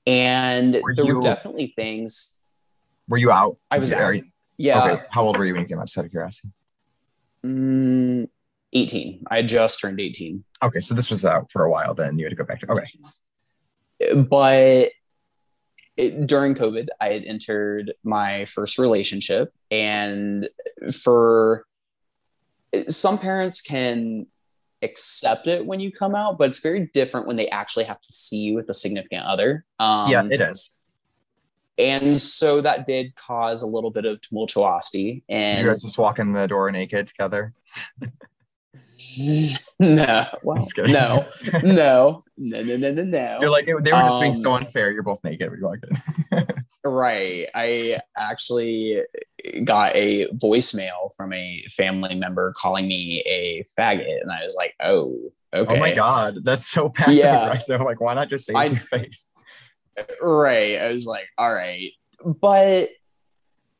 [0.06, 2.42] and Were there you- were definitely things
[3.08, 3.58] Were you out?
[3.70, 4.14] I was out.
[4.56, 5.86] yeah Okay, how old were you when you came out?
[5.86, 6.48] Just out of curiosity.
[7.44, 8.28] mm,
[8.72, 11.94] 18 i just turned 18 Okay, so this was out for a while.
[11.94, 12.72] Then you had to go back to.
[12.72, 12.90] Okay,
[14.28, 14.90] but
[15.96, 20.48] it, during COVID, I had entered my first relationship, and
[21.02, 21.64] for
[22.88, 24.26] some parents can
[24.82, 28.12] accept it when you come out, but it's very different when they actually have to
[28.12, 29.64] see you with a significant other.
[29.80, 30.70] Um, yeah, it is.
[31.78, 35.22] and so that did cause a little bit of tumultuosity.
[35.28, 37.52] And you guys just walk in the door naked together.
[39.80, 41.26] no, well, no,
[41.62, 43.38] no, no, no, no, no, no.
[43.40, 44.90] You're like they were just being so Um, unfair.
[44.90, 46.46] You're both naked when you walked in.
[46.88, 47.46] Right.
[47.54, 49.02] I actually
[49.64, 54.74] got a voicemail from a family member calling me a faggot, and I was like,
[54.80, 55.16] "Oh,
[55.54, 57.44] okay." Oh my god, that's so passive Yeah.
[57.44, 57.80] aggressive.
[57.80, 59.26] Like, why not just say it to your face?
[60.22, 60.78] Right.
[60.78, 61.92] I was like, "All right,"
[62.24, 62.90] but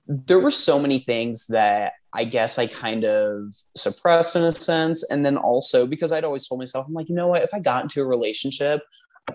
[0.06, 5.08] there were so many things that I guess I kind of suppressed in a sense,
[5.10, 7.42] and then also because I'd always told myself, I'm like, you know what?
[7.42, 8.80] If I got into a relationship,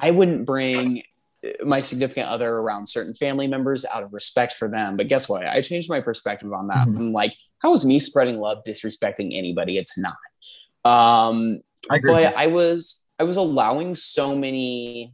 [0.02, 1.04] I wouldn't bring
[1.66, 4.96] my significant other around certain family members out of respect for them.
[4.96, 5.46] But guess what?
[5.46, 6.88] I changed my perspective on that.
[6.88, 6.98] Mhm.
[6.98, 9.78] I'm like, how is me spreading love disrespecting anybody?
[9.78, 10.16] It's not.
[10.86, 12.12] Um, I agree.
[12.12, 15.14] but I was I was allowing so many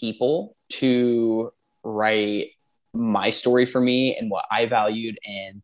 [0.00, 1.50] people to
[1.82, 2.50] write
[2.92, 5.62] my story for me and what I valued and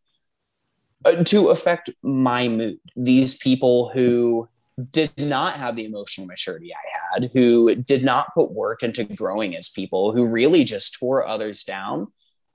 [1.05, 2.79] uh, to affect my mood.
[2.97, 4.49] These people who
[4.91, 9.57] did not have the emotional maturity I had, who did not put work into growing
[9.57, 12.09] as people, who really just tore others down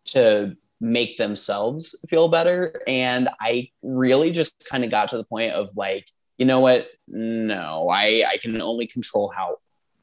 [0.06, 2.82] to make themselves feel better.
[2.88, 6.88] And I really just kind of got to the point of like, you know what?
[7.08, 9.58] No, I, I can only control how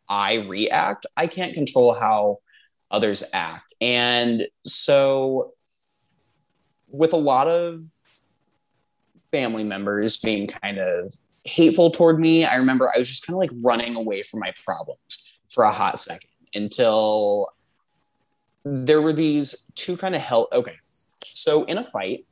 [0.08, 1.06] I react.
[1.16, 2.38] I can't control how
[2.90, 3.74] others act.
[3.80, 5.52] And so,
[6.88, 7.84] with a lot of
[9.32, 11.12] family members being kind of
[11.46, 12.44] hateful toward me.
[12.44, 15.72] I remember I was just kind of like running away from my problems for a
[15.72, 17.48] hot second until
[18.64, 20.48] there were these two kind of hell.
[20.52, 20.76] Okay.
[21.24, 22.26] So in a fight,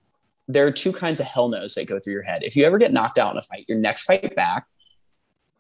[0.49, 2.43] there are two kinds of hell no's that go through your head.
[2.43, 4.67] If you ever get knocked out in a fight, your next fight back,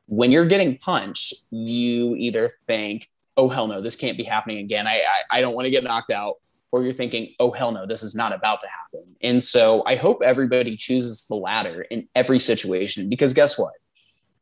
[0.06, 4.86] when you're getting punched, you either think, oh, hell no, this can't be happening again.
[4.86, 6.36] I, I, I don't want to get knocked out
[6.74, 9.14] or you're thinking, oh, hell no, this is not about to happen.
[9.22, 13.74] And so I hope everybody chooses the latter in every situation because guess what?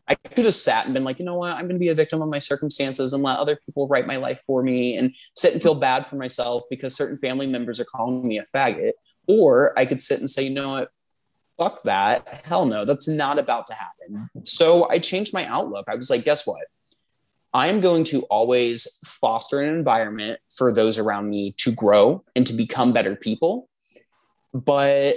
[0.08, 1.94] I could have sat and been like, you know what, I'm going to be a
[1.94, 5.52] victim of my circumstances and let other people write my life for me and sit
[5.52, 8.92] and feel bad for myself because certain family members are calling me a faggot.
[9.28, 10.90] Or I could sit and say, you know what,
[11.58, 12.40] fuck that.
[12.46, 14.30] Hell no, that's not about to happen.
[14.44, 15.84] So I changed my outlook.
[15.86, 16.62] I was like, guess what?
[17.54, 22.46] I am going to always foster an environment for those around me to grow and
[22.46, 23.68] to become better people.
[24.54, 25.16] But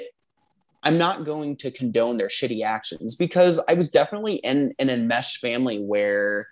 [0.83, 4.97] I'm not going to condone their shitty actions because I was definitely in, in a
[4.97, 6.47] mesh family where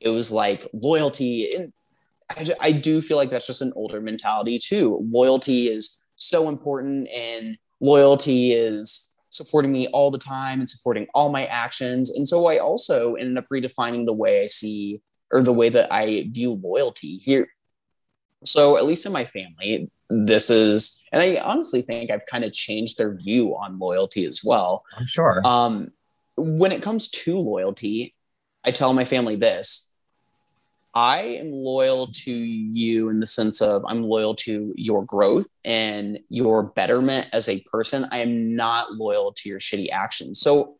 [0.00, 1.50] it was like loyalty.
[1.54, 1.72] And
[2.30, 5.06] I, I do feel like that's just an older mentality too.
[5.10, 11.30] Loyalty is so important, and loyalty is supporting me all the time and supporting all
[11.30, 12.10] my actions.
[12.10, 15.92] And so I also ended up redefining the way I see or the way that
[15.92, 17.48] I view loyalty here.
[18.44, 22.52] So, at least in my family, this is, and I honestly think I've kind of
[22.52, 24.84] changed their view on loyalty as well.
[24.96, 25.42] I'm sure.
[25.44, 25.88] Um,
[26.36, 28.12] when it comes to loyalty,
[28.64, 29.88] I tell my family this
[30.94, 36.18] I am loyal to you in the sense of I'm loyal to your growth and
[36.28, 38.06] your betterment as a person.
[38.10, 40.40] I am not loyal to your shitty actions.
[40.40, 40.77] So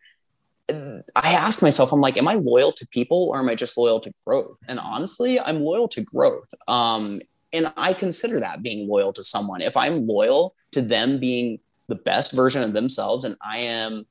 [0.70, 4.00] I ask myself, I'm like, am I loyal to people or am I just loyal
[4.00, 4.58] to growth?
[4.68, 6.48] And honestly, I'm loyal to growth.
[6.66, 7.20] Um,
[7.52, 9.62] and I consider that being loyal to someone.
[9.62, 14.04] If I'm loyal to them being the best version of themselves and I am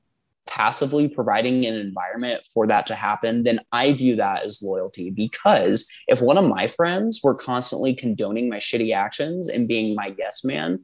[0.48, 5.12] passively providing an environment for that to happen, then I view that as loyalty.
[5.12, 10.16] Because if one of my friends were constantly condoning my shitty actions and being my
[10.18, 10.84] yes man,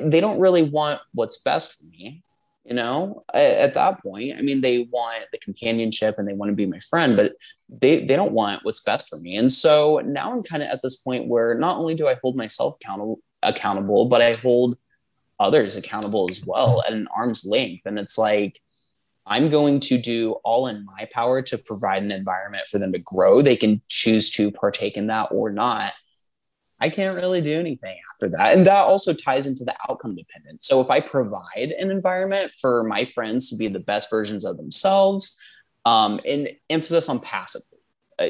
[0.00, 2.22] they don't really want what's best for me
[2.64, 6.56] you know at, that point i mean they want the companionship and they want to
[6.56, 7.32] be my friend but
[7.68, 9.36] they they don't want what's best for me.
[9.36, 12.36] And so now i'm kind of at this point where not only do i hold
[12.36, 14.78] myself accountable accountable but i hold
[15.40, 17.82] others accountable as well at an arm's length.
[17.86, 18.60] And it's like
[19.26, 22.98] i'm going to do all in my power to provide an environment for them to
[22.98, 23.42] grow.
[23.42, 25.92] They can choose to partake in that or not
[26.80, 28.56] I can't really do anything after that.
[28.56, 30.64] And that also ties into the outcome dependent.
[30.64, 34.56] So if I provide an environment for my friends to be the best versions of
[34.56, 35.40] themselves,
[35.84, 37.78] um, and emphasis on passively,
[38.18, 38.28] uh,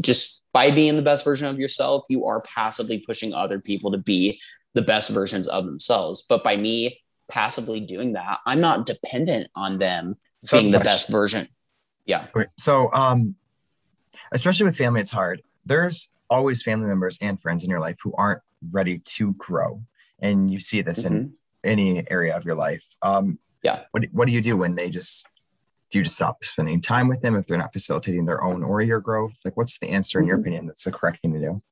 [0.00, 3.98] just by being the best version of yourself, you are passively pushing other people to
[3.98, 4.40] be
[4.74, 6.24] the best versions of themselves.
[6.28, 11.10] But by me passively doing that, I'm not dependent on them so being the best
[11.10, 11.48] version.
[12.06, 12.26] Yeah.
[12.56, 13.36] So, um,
[14.32, 15.42] especially with family, it's hard.
[15.66, 18.40] There's always family members and friends in your life who aren't
[18.70, 19.82] ready to grow.
[20.20, 21.14] And you see this mm-hmm.
[21.14, 21.32] in
[21.64, 22.84] any area of your life.
[23.02, 23.82] Um, yeah.
[23.90, 25.26] What, what do you do when they just,
[25.90, 28.80] do you just stop spending time with them if they're not facilitating their own or
[28.80, 29.34] your growth?
[29.44, 30.22] Like, what's the answer mm-hmm.
[30.22, 30.42] in your mm-hmm.
[30.42, 31.62] opinion that's the correct thing to do?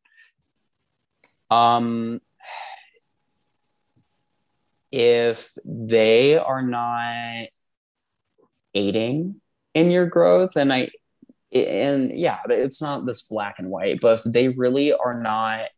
[1.55, 2.21] Um,
[4.91, 7.49] if they are not
[8.75, 9.41] aiding
[9.75, 10.91] in your growth, and I,
[11.53, 15.69] and yeah, it's not this black and white, but if they really are not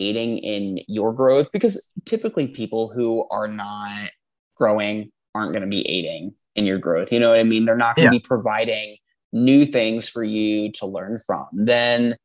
[0.00, 4.10] aiding in your growth, because typically people who are not
[4.56, 7.12] growing aren't going to be aiding in your growth.
[7.12, 7.64] You know what I mean?
[7.64, 8.18] They're not going to yeah.
[8.18, 8.96] be providing
[9.32, 11.46] new things for you to learn from.
[11.52, 12.16] Then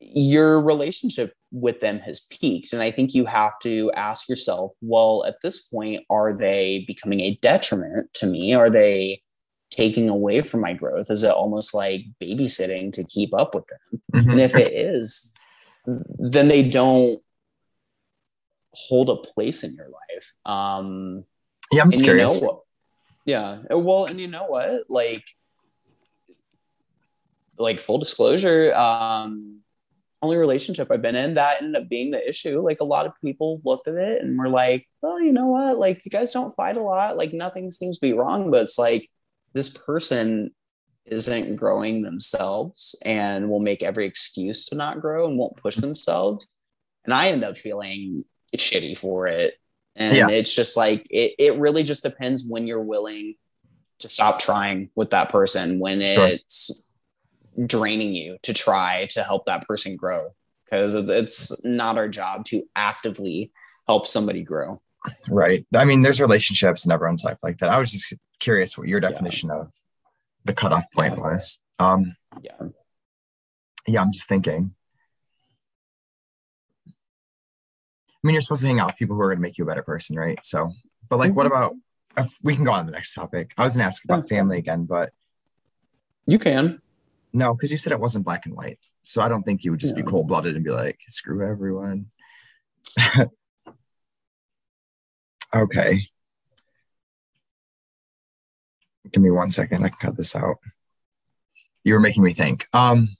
[0.00, 2.72] your relationship with them has peaked.
[2.72, 7.20] And I think you have to ask yourself, well, at this point, are they becoming
[7.20, 8.54] a detriment to me?
[8.54, 9.22] Are they
[9.72, 11.10] taking away from my growth?
[11.10, 14.02] Is it almost like babysitting to keep up with them?
[14.14, 14.30] Mm-hmm.
[14.30, 15.34] And if it is,
[15.86, 17.20] then they don't
[18.72, 20.34] hold a place in your life.
[20.44, 21.24] Um,
[21.70, 22.40] yeah, I'm curious.
[22.40, 22.62] You know
[23.24, 23.58] yeah.
[23.70, 24.84] Well, and you know what?
[24.88, 25.24] Like,
[27.58, 29.60] like full disclosure, um,
[30.22, 32.60] only relationship I've been in that ended up being the issue.
[32.60, 35.78] Like a lot of people looked at it and were like, well, you know what?
[35.78, 37.16] Like you guys don't fight a lot.
[37.16, 39.08] Like nothing seems to be wrong, but it's like
[39.52, 40.50] this person
[41.04, 46.48] isn't growing themselves and will make every excuse to not grow and won't push themselves.
[47.04, 48.24] And I end up feeling
[48.56, 49.54] shitty for it.
[49.96, 50.28] And yeah.
[50.30, 53.34] it's just like, it, it really just depends when you're willing
[53.98, 56.26] to stop trying with that person, when sure.
[56.26, 56.94] it's
[57.66, 60.28] draining you to try to help that person grow.
[60.64, 63.52] Because it's not our job to actively
[63.86, 64.80] help somebody grow.
[65.28, 65.66] Right.
[65.74, 67.68] I mean, there's relationships in everyone's life like that.
[67.68, 69.60] I was just curious what your definition yeah.
[69.60, 69.70] of
[70.44, 71.58] the cutoff point was.
[71.78, 72.68] Um, yeah.
[73.86, 74.74] Yeah, I'm just thinking.
[76.88, 76.92] I
[78.22, 79.66] mean, you're supposed to hang out with people who are going to make you a
[79.66, 80.38] better person, right?
[80.44, 80.72] So,
[81.08, 81.36] but like, mm-hmm.
[81.36, 81.74] what about?
[82.42, 83.52] We can go on to the next topic.
[83.56, 85.10] I was going to ask about family again, but
[86.26, 86.82] you can.
[87.32, 89.80] No, because you said it wasn't black and white, so I don't think you would
[89.80, 90.02] just yeah.
[90.02, 92.10] be cold blooded and be like, "Screw everyone."
[95.56, 96.08] okay.
[99.10, 99.84] Give me one second.
[99.84, 100.58] I can cut this out.
[101.84, 102.66] You were making me think.
[102.72, 103.16] Um,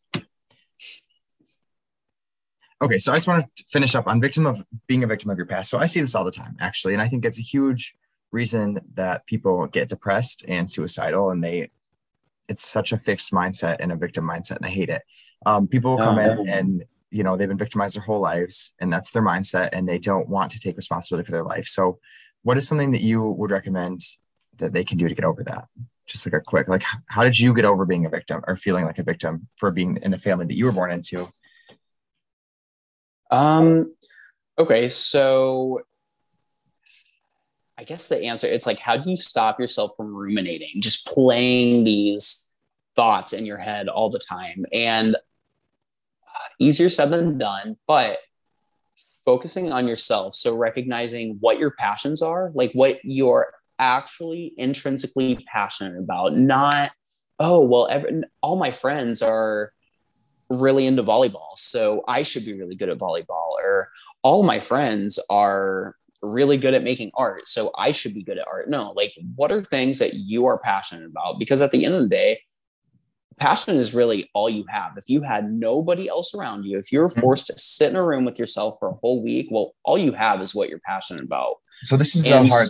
[2.80, 5.36] okay, so I just want to finish up on victim of being a victim of
[5.36, 5.70] your past.
[5.70, 7.96] So I see this all the time, actually, and I think it's a huge
[8.30, 11.70] reason that people get depressed and suicidal, and they
[12.48, 15.02] it's such a fixed mindset and a victim mindset, and I hate it.
[15.46, 16.44] Um, people will come in oh.
[16.46, 19.98] and you know they've been victimized their whole lives, and that's their mindset, and they
[19.98, 21.66] don't want to take responsibility for their life.
[21.66, 21.98] So,
[22.42, 24.02] what is something that you would recommend
[24.58, 25.66] that they can do to get over that?
[26.06, 28.84] Just like a quick, like, how did you get over being a victim or feeling
[28.84, 31.28] like a victim for being in the family that you were born into?
[33.30, 33.94] Um,
[34.58, 35.80] okay, so
[37.78, 41.84] I guess the answer it's like, how do you stop yourself from ruminating, just playing
[41.84, 42.52] these
[42.94, 44.66] thoughts in your head all the time?
[44.72, 45.18] And uh,
[46.58, 48.18] easier said than done, but
[49.24, 50.34] focusing on yourself.
[50.34, 56.92] So recognizing what your passions are, like what you're actually intrinsically passionate about, not,
[57.38, 59.72] oh, well, every, all my friends are
[60.48, 63.88] really into volleyball, so I should be really good at volleyball, or
[64.22, 68.46] all my friends are really good at making art, so I should be good at
[68.46, 68.68] art.
[68.68, 71.38] No, like, what are things that you are passionate about?
[71.38, 72.40] Because at the end of the day,
[73.38, 74.92] passion is really all you have.
[74.96, 77.20] If you had nobody else around you, if you're mm-hmm.
[77.20, 80.12] forced to sit in a room with yourself for a whole week, well, all you
[80.12, 81.56] have is what you're passionate about.
[81.82, 82.68] So this is and the hard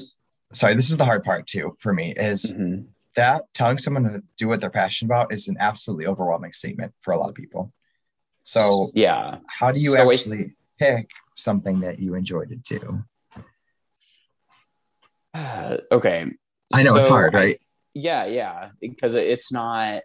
[0.52, 2.82] sorry, this is the hard part too for me is mm-hmm.
[3.16, 7.12] that telling someone to do what they're passionate about is an absolutely overwhelming statement for
[7.12, 7.72] a lot of people.
[8.44, 13.04] So yeah, how do you so actually pick something that you enjoy to do?
[15.34, 16.26] Uh, okay,
[16.72, 17.58] I know so it's hard, right?
[17.94, 20.02] Yeah, yeah, because it's not.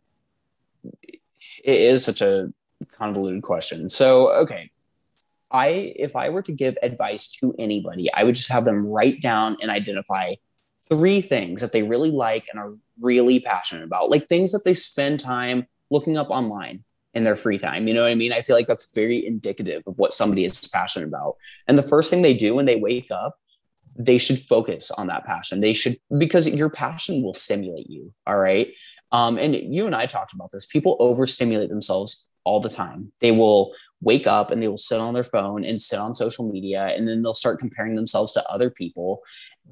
[1.64, 2.52] It is such a
[2.91, 3.89] convoluted question.
[3.89, 4.70] So okay,
[5.52, 9.22] I if I were to give advice to anybody, I would just have them write
[9.22, 10.36] down and identify
[10.89, 14.74] three things that they really like and are really passionate about, like things that they
[14.74, 16.84] spend time looking up online
[17.14, 17.88] in their free time.
[17.88, 18.32] You know what I mean?
[18.32, 21.36] I feel like that's very indicative of what somebody is passionate about.
[21.68, 23.36] And the first thing they do when they wake up,
[23.98, 25.60] they should focus on that passion.
[25.60, 28.14] They should because your passion will stimulate you.
[28.28, 28.70] All right.
[29.12, 30.66] Um, and you and I talked about this.
[30.66, 33.12] People overstimulate themselves all the time.
[33.20, 36.50] They will wake up and they will sit on their phone and sit on social
[36.50, 39.24] media and then they'll start comparing themselves to other people.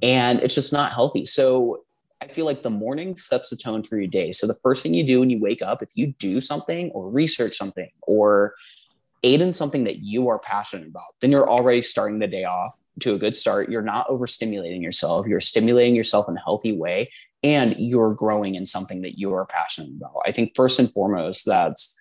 [0.02, 1.26] And it's just not healthy.
[1.26, 1.84] So
[2.22, 4.32] i feel like the morning sets the tone for your day.
[4.32, 7.10] So the first thing you do when you wake up if you do something or
[7.10, 8.56] research something or
[9.22, 12.76] aid in something that you are passionate about then you're already starting the day off
[13.02, 13.70] to a good start.
[13.70, 15.28] You're not overstimulating yourself.
[15.28, 17.12] You're stimulating yourself in a healthy way
[17.44, 20.22] and you're growing in something that you are passionate about.
[20.26, 22.00] I think first and foremost that's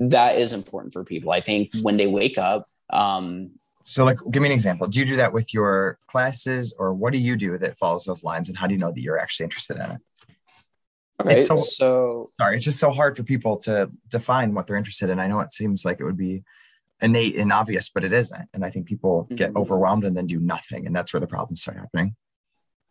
[0.00, 1.30] that is important for people.
[1.30, 4.86] I think when they wake up, um, so like give me an example.
[4.86, 8.24] Do you do that with your classes or what do you do that follows those
[8.24, 10.00] lines and how do you know that you're actually interested in it?
[11.20, 15.10] Okay, so, so sorry, it's just so hard for people to define what they're interested
[15.10, 15.20] in.
[15.20, 16.42] I know it seems like it would be
[17.02, 18.48] innate and obvious, but it isn't.
[18.54, 19.36] And I think people mm-hmm.
[19.36, 20.86] get overwhelmed and then do nothing.
[20.86, 22.16] And that's where the problems start happening.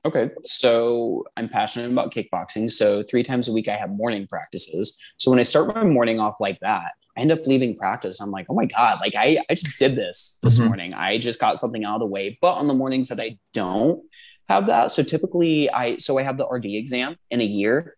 [0.06, 0.30] Okay.
[0.46, 2.70] So I'm passionate about kickboxing.
[2.72, 5.00] So three times a week I have morning practices.
[5.18, 8.22] So when I start my morning off like that, I end up leaving practice.
[8.22, 10.68] I'm like, oh my God, like I, I just did this this mm-hmm.
[10.68, 10.94] morning.
[10.94, 12.38] I just got something out of the way.
[12.42, 14.02] But on the mornings that I don't
[14.48, 17.96] have that, so typically I so I have the RD exam in a year.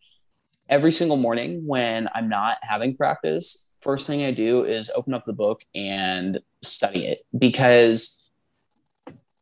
[0.69, 5.25] Every single morning when I'm not having practice, first thing I do is open up
[5.25, 8.27] the book and study it because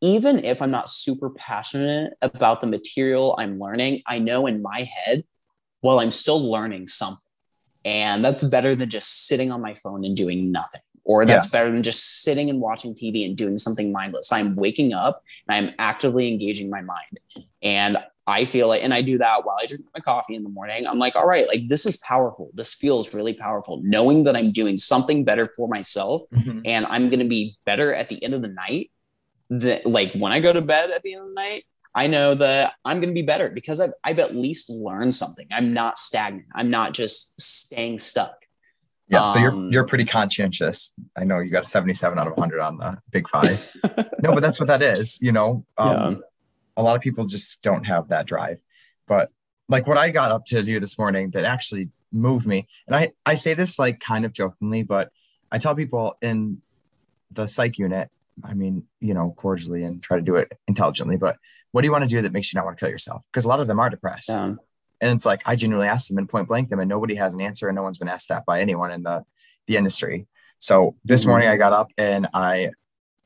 [0.01, 4.89] even if I'm not super passionate about the material I'm learning, I know in my
[5.05, 5.23] head,
[5.81, 7.28] well, I'm still learning something.
[7.85, 10.81] And that's better than just sitting on my phone and doing nothing.
[11.05, 11.59] Or that's yeah.
[11.59, 14.31] better than just sitting and watching TV and doing something mindless.
[14.31, 17.19] I'm waking up and I'm actively engaging my mind.
[17.63, 20.49] And I feel like, and I do that while I drink my coffee in the
[20.49, 20.85] morning.
[20.85, 22.51] I'm like, all right, like this is powerful.
[22.53, 23.81] This feels really powerful.
[23.83, 26.59] Knowing that I'm doing something better for myself mm-hmm.
[26.63, 28.91] and I'm going to be better at the end of the night.
[29.49, 31.65] That like when I go to bed at the end of the night,
[31.99, 35.45] I know that I'm going to be better because I've, I've at least learned something.
[35.51, 36.47] I'm not stagnant.
[36.55, 38.37] I'm not just staying stuck.
[39.09, 40.93] Yeah, so you're um, you're pretty conscientious.
[41.17, 43.75] I know you got 77 out of 100 on the Big Five.
[44.21, 45.19] no, but that's what that is.
[45.19, 46.17] You know, um, yeah.
[46.77, 48.61] a lot of people just don't have that drive.
[49.05, 49.29] But
[49.67, 53.11] like what I got up to do this morning that actually moved me, and I
[53.25, 55.09] I say this like kind of jokingly, but
[55.51, 56.61] I tell people in
[57.29, 58.09] the psych unit,
[58.41, 61.35] I mean, you know, cordially and try to do it intelligently, but
[61.71, 63.21] what do you want to do that makes you not want to kill yourself?
[63.31, 64.29] Because a lot of them are depressed.
[64.29, 64.55] Yeah.
[65.01, 67.41] And it's like I genuinely asked them and point blank them, and nobody has an
[67.41, 69.23] answer, and no one's been asked that by anyone in the
[69.67, 70.27] the industry.
[70.57, 71.29] So this mm-hmm.
[71.29, 72.71] morning I got up and I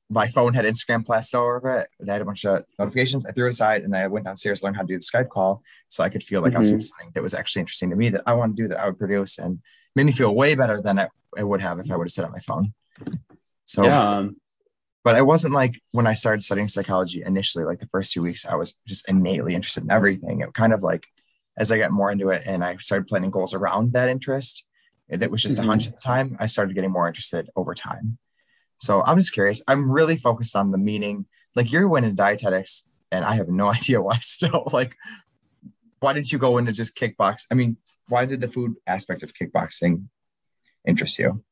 [0.09, 1.89] my phone had Instagram plastered all over it.
[1.99, 3.25] They had a bunch of notifications.
[3.25, 5.29] I threw it aside and I went downstairs to learn how to do the Skype
[5.29, 6.57] call so I could feel like mm-hmm.
[6.57, 8.67] I was doing something that was actually interesting to me that I want to do
[8.67, 9.59] that I would produce and
[9.95, 12.25] made me feel way better than I, it would have if I would have sit
[12.25, 12.73] on my phone.
[13.65, 14.27] So yeah.
[15.03, 18.45] But it wasn't like when I started studying psychology initially, like the first few weeks,
[18.45, 20.41] I was just innately interested in everything.
[20.41, 21.03] It kind of like
[21.57, 24.65] as I got more into it and I started planning goals around that interest,
[25.09, 25.65] it was just mm-hmm.
[25.65, 26.37] a hunch at the time.
[26.39, 28.17] I started getting more interested over time.
[28.79, 29.61] So I'm just curious.
[29.67, 31.25] I'm really focused on the meaning.
[31.55, 34.67] Like you're winning dietetics, and I have no idea why still.
[34.71, 34.95] Like,
[35.99, 37.45] why did you go into just kickbox?
[37.51, 37.77] I mean,
[38.09, 40.05] why did the food aspect of kickboxing
[40.85, 41.43] interest you?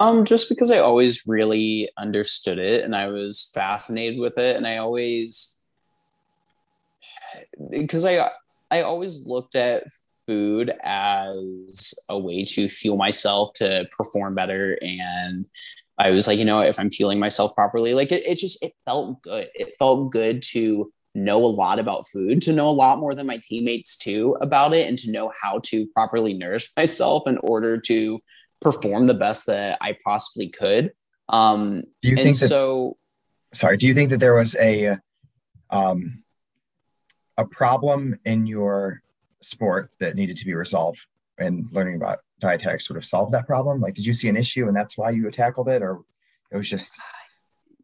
[0.00, 4.66] Um, just because I always really understood it and I was fascinated with it, and
[4.66, 5.58] I always
[7.70, 8.30] because I
[8.70, 9.84] I always looked at
[10.26, 15.46] food as a way to fuel myself to perform better and
[15.98, 18.72] I was like, you know, if I'm fueling myself properly, like it, it just it
[18.84, 19.48] felt good.
[19.54, 23.26] It felt good to know a lot about food, to know a lot more than
[23.26, 27.78] my teammates too about it, and to know how to properly nourish myself in order
[27.80, 28.20] to
[28.60, 30.92] perform the best that I possibly could.
[31.28, 32.96] Um, do you think that, so?
[33.52, 34.98] Sorry, do you think that there was a
[35.70, 36.22] um,
[37.38, 39.02] a problem in your
[39.40, 40.98] sport that needed to be resolved
[41.38, 44.66] and learning about dietetics sort of solved that problem like did you see an issue
[44.66, 46.00] and that's why you tackled it or
[46.50, 46.94] it was just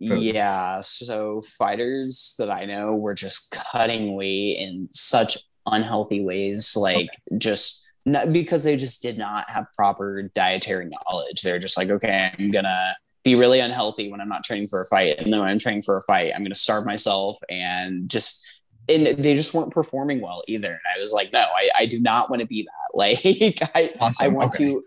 [0.00, 0.18] food?
[0.18, 7.08] yeah so fighters that i know were just cutting weight in such unhealthy ways like
[7.08, 7.38] okay.
[7.38, 12.32] just not because they just did not have proper dietary knowledge they're just like okay
[12.38, 15.48] i'm gonna be really unhealthy when i'm not training for a fight and then when
[15.48, 18.44] i'm training for a fight i'm gonna starve myself and just
[18.88, 20.68] and they just weren't performing well either.
[20.68, 22.70] And I was like, no, I, I do not want to be that.
[22.96, 24.24] Like I, awesome.
[24.24, 24.66] I want okay.
[24.66, 24.84] to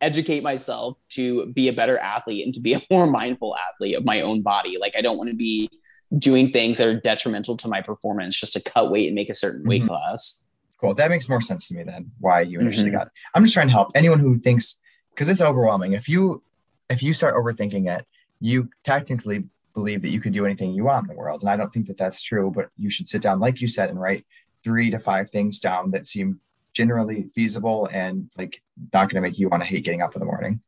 [0.00, 4.06] educate myself to be a better athlete and to be a more mindful athlete of
[4.06, 4.78] my own body.
[4.80, 5.68] Like I don't want to be
[6.16, 9.34] doing things that are detrimental to my performance just to cut weight and make a
[9.34, 9.88] certain weight mm-hmm.
[9.88, 10.41] class.
[10.82, 10.94] Cool.
[10.94, 12.98] That makes more sense to me than why you initially mm-hmm.
[12.98, 13.12] got it.
[13.36, 14.80] I'm just trying to help anyone who thinks
[15.14, 15.92] because it's overwhelming.
[15.92, 16.42] If you
[16.90, 18.04] if you start overthinking it,
[18.40, 21.42] you technically believe that you can do anything you want in the world.
[21.42, 23.90] And I don't think that that's true, but you should sit down, like you said,
[23.90, 24.26] and write
[24.64, 26.40] three to five things down that seem
[26.72, 28.60] generally feasible and like
[28.92, 30.60] not going to make you want to hate getting up in the morning.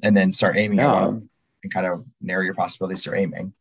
[0.00, 1.08] And then start aiming yeah.
[1.08, 1.28] and
[1.74, 3.52] kind of narrow your possibilities for aiming.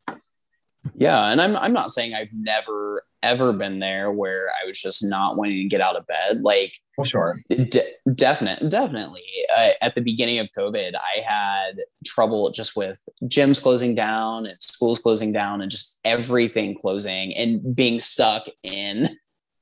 [0.94, 1.32] Yeah.
[1.32, 5.36] And I'm, I'm not saying I've never ever been there where I was just not
[5.36, 6.42] wanting to get out of bed.
[6.44, 9.24] Like, well, sure, de- definite, definitely.
[9.58, 14.62] Uh, at the beginning of COVID, I had trouble just with gyms closing down and
[14.62, 19.10] schools closing down and just everything closing and being stuck in.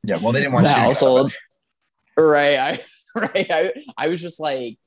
[0.04, 1.34] Yeah, well, they didn't want the household.
[2.18, 2.80] Right, I
[3.16, 3.52] right.
[3.52, 4.78] I I was just like,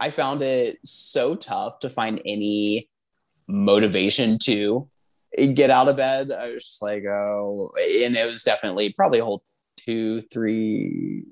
[0.00, 2.88] I found it so tough to find any
[3.46, 4.88] motivation to
[5.36, 6.30] get out of bed.
[6.32, 9.42] I was just like, oh, and it was definitely probably a whole
[9.76, 11.24] two, three,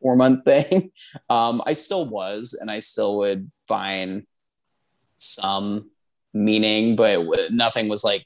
[0.00, 0.90] four month thing.
[1.28, 4.26] Um, I still was, and I still would find
[5.16, 5.90] some
[6.34, 8.24] meaning, but w- nothing was like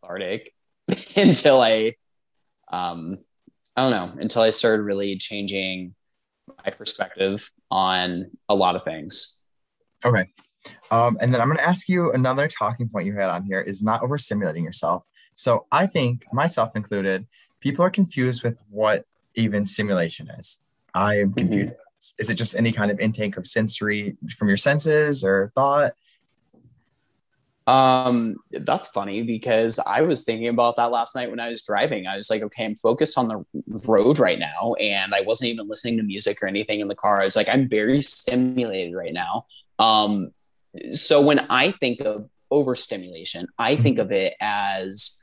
[0.00, 0.54] cathartic
[1.16, 1.96] until I,
[2.70, 3.18] um,
[3.76, 5.94] I don't know, until I started really changing
[6.64, 9.44] my perspective on a lot of things.
[10.04, 10.26] Okay.
[10.90, 13.60] Um, and then I'm going to ask you another talking point you had on here
[13.60, 15.04] is not overstimulating yourself.
[15.34, 17.26] So I think, myself included,
[17.60, 19.04] people are confused with what
[19.34, 20.60] even stimulation is.
[20.94, 21.38] I am mm-hmm.
[21.38, 21.72] confused.
[21.72, 22.20] Mm-hmm.
[22.20, 25.92] Is it just any kind of intake of sensory from your senses or thought?
[27.66, 32.06] Um, that's funny because I was thinking about that last night when I was driving.
[32.06, 33.44] I was like, okay, I'm focused on the
[33.86, 37.20] road right now, and I wasn't even listening to music or anything in the car.
[37.20, 39.46] I was like, I'm very stimulated right now.
[39.78, 40.32] Um,
[40.92, 45.22] so when I think of overstimulation, I think of it as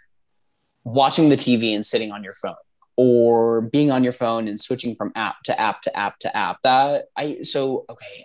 [0.83, 2.55] watching the TV and sitting on your phone.
[2.99, 6.57] or being on your phone and switching from app to app to app to app.
[6.63, 8.23] That I so okay.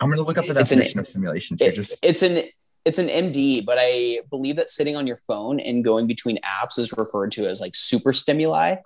[0.00, 1.64] I'm gonna look up the definition an, of stimulation too.
[1.64, 2.44] It, just it's an
[2.84, 6.78] it's an MD, but I believe that sitting on your phone and going between apps
[6.78, 8.76] is referred to as like super stimuli.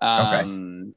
[0.00, 0.94] Um,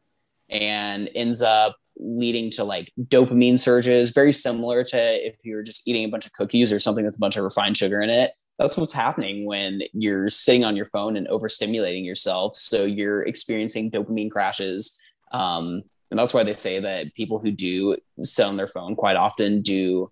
[0.50, 0.64] okay.
[0.66, 6.06] and ends up leading to like dopamine surges, very similar to if you're just eating
[6.06, 8.32] a bunch of cookies or something with a bunch of refined sugar in it.
[8.58, 12.56] That's what's happening when you're sitting on your phone and overstimulating yourself.
[12.56, 15.00] So you're experiencing dopamine crashes.
[15.32, 19.16] Um, and that's why they say that people who do sit on their phone quite
[19.16, 20.12] often do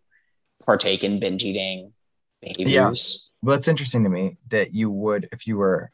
[0.65, 1.93] partake in binge eating
[2.41, 3.31] behaviors.
[3.43, 3.47] Yeah.
[3.47, 5.91] Well, it's interesting to me that you would, if you were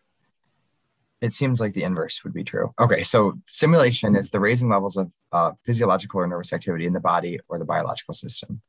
[1.23, 2.73] it seems like the inverse would be true.
[2.77, 6.99] Okay, so stimulation is the raising levels of uh, physiological or nervous activity in the
[6.99, 8.61] body or the biological system.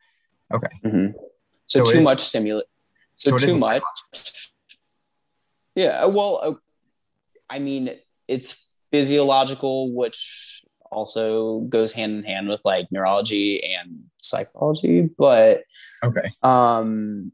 [0.54, 0.68] Okay.
[0.86, 1.18] Mm-hmm.
[1.66, 2.66] So, so, too much stimulate.
[3.16, 3.82] So, so too much.
[5.74, 6.04] Yeah.
[6.04, 6.54] Well, uh,
[7.50, 7.90] I mean,
[8.28, 15.10] it's physiological, which also goes hand in hand with like neurology and psychology.
[15.18, 15.64] But
[16.04, 16.30] okay.
[16.44, 17.32] Um,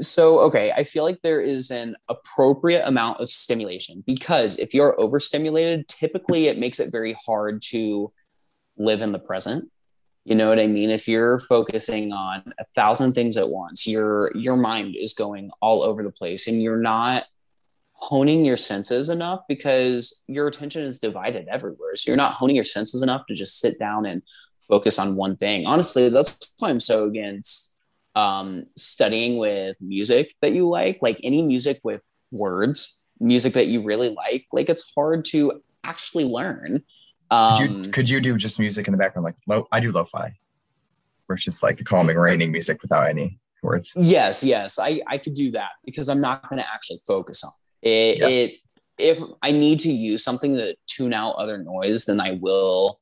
[0.00, 4.98] so okay i feel like there is an appropriate amount of stimulation because if you're
[5.00, 8.12] overstimulated typically it makes it very hard to
[8.76, 9.70] live in the present.
[10.24, 10.90] You know what i mean?
[10.90, 15.82] If you're focusing on a thousand things at once your your mind is going all
[15.82, 17.24] over the place and you're not
[17.94, 21.94] honing your senses enough because your attention is divided everywhere.
[21.96, 24.22] So you're not honing your senses enough to just sit down and
[24.68, 25.66] focus on one thing.
[25.66, 27.71] Honestly that's why i'm so against
[28.14, 33.82] um, studying with music that you like, like any music with words, music that you
[33.82, 36.82] really like, like it's hard to actually learn.
[37.30, 39.24] Um, could, you, um, could you do just music in the background?
[39.24, 40.34] Like low, I do lo-fi,
[41.26, 43.92] where it's just like the calming, raining music without any words.
[43.96, 47.52] Yes, yes, I, I could do that because I'm not going to actually focus on
[47.82, 48.18] it.
[48.18, 48.30] Yep.
[48.30, 48.58] It
[48.98, 53.00] if I need to use something to tune out other noise, then I will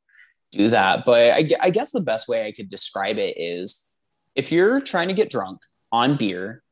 [0.52, 1.04] do that.
[1.04, 3.89] But I, I guess the best way I could describe it is
[4.34, 5.60] if you're trying to get drunk
[5.92, 6.62] on beer,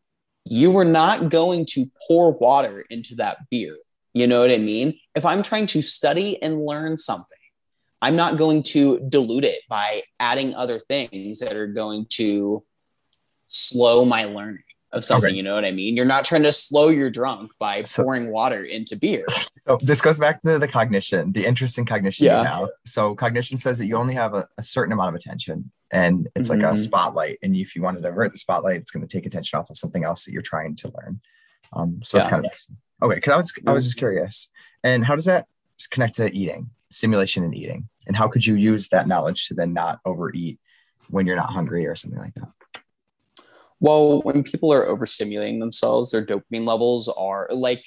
[0.44, 3.76] you are not going to pour water into that beer.
[4.14, 4.98] You know what I mean?
[5.14, 7.38] If I'm trying to study and learn something,
[8.00, 12.64] I'm not going to dilute it by adding other things that are going to
[13.48, 15.28] slow my learning of something.
[15.28, 15.36] Okay.
[15.36, 15.96] You know what I mean?
[15.96, 19.26] You're not trying to slow your drunk by so, pouring water into beer.
[19.68, 22.42] So this goes back to the cognition, the interest in cognition yeah.
[22.42, 22.70] now.
[22.86, 26.48] So cognition says that you only have a, a certain amount of attention and it's
[26.48, 26.62] mm-hmm.
[26.62, 26.82] like a mm-hmm.
[26.82, 27.38] spotlight.
[27.42, 29.76] And if you want to divert the spotlight, it's going to take attention off of
[29.76, 31.20] something else that you're trying to learn.
[31.74, 32.20] Um, so yeah.
[32.22, 32.52] it's kind of
[33.02, 33.16] okay.
[33.16, 34.48] Because I was I was just curious.
[34.82, 35.46] And how does that
[35.90, 39.74] connect to eating, stimulation and eating, and how could you use that knowledge to then
[39.74, 40.58] not overeat
[41.10, 42.48] when you're not hungry or something like that?
[43.80, 47.84] Well, when people are overstimulating themselves, their dopamine levels are like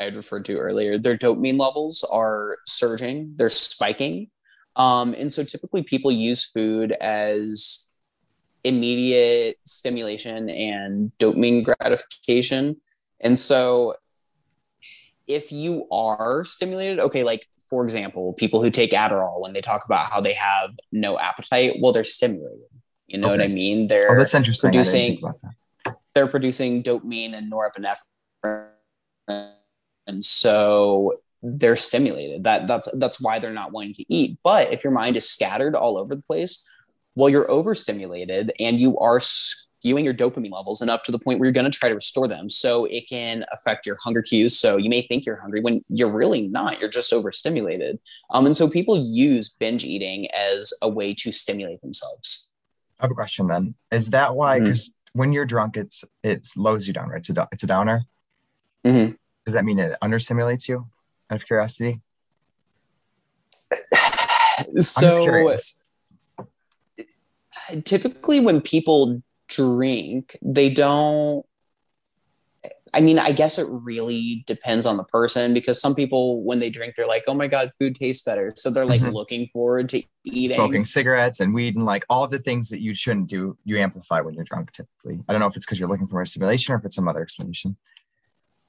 [0.00, 4.30] I had referred to earlier, their dopamine levels are surging, they're spiking.
[4.76, 7.90] Um, and so typically people use food as
[8.64, 12.76] immediate stimulation and dopamine gratification.
[13.20, 13.96] And so
[15.26, 19.84] if you are stimulated, okay, like for example, people who take Adderall when they talk
[19.84, 22.60] about how they have no appetite, well, they're stimulated.
[23.08, 23.38] You know okay.
[23.38, 23.88] what I mean?
[23.88, 24.70] They're oh, that's interesting.
[24.70, 25.20] producing
[26.14, 28.68] they're producing dopamine and norepinephrine.
[30.06, 32.44] And so they're stimulated.
[32.44, 34.38] That that's that's why they're not wanting to eat.
[34.42, 36.66] But if your mind is scattered all over the place,
[37.14, 41.38] well, you're overstimulated and you are skewing your dopamine levels and up to the point
[41.38, 42.50] where you're going to try to restore them.
[42.50, 44.58] So it can affect your hunger cues.
[44.58, 46.80] So you may think you're hungry when you're really not.
[46.80, 48.00] You're just overstimulated.
[48.30, 52.47] Um, and so people use binge eating as a way to stimulate themselves.
[53.00, 53.74] I have a question then.
[53.90, 54.60] Is that why?
[54.60, 55.18] Because mm-hmm.
[55.18, 57.18] when you're drunk, it's it slows you down, right?
[57.18, 58.04] It's a it's a downer.
[58.84, 59.12] Mm-hmm.
[59.44, 60.86] Does that mean it understimulates you?
[61.30, 62.00] Out of curiosity.
[64.80, 65.56] so
[67.84, 71.44] typically, when people drink, they don't
[72.94, 76.70] I mean, I guess it really depends on the person because some people, when they
[76.70, 79.14] drink, they're like, "Oh my god, food tastes better," so they're like mm-hmm.
[79.14, 82.94] looking forward to eating, smoking cigarettes and weed and like all the things that you
[82.94, 83.56] shouldn't do.
[83.64, 84.72] You amplify when you're drunk.
[84.72, 86.96] Typically, I don't know if it's because you're looking for a stimulation or if it's
[86.96, 87.76] some other explanation.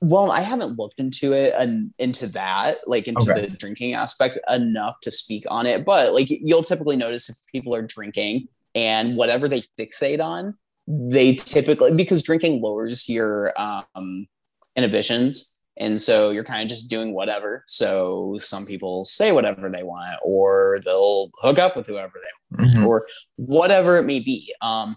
[0.02, 3.42] Well, I haven't looked into it and into that, like into okay.
[3.42, 5.84] the drinking aspect enough to speak on it.
[5.84, 10.56] But like, you'll typically notice if people are drinking and whatever they fixate on
[10.92, 14.28] they typically because drinking lowers your um,
[14.76, 19.84] inhibitions and so you're kind of just doing whatever so some people say whatever they
[19.84, 22.86] want or they'll hook up with whoever they want mm-hmm.
[22.86, 24.92] or whatever it may be um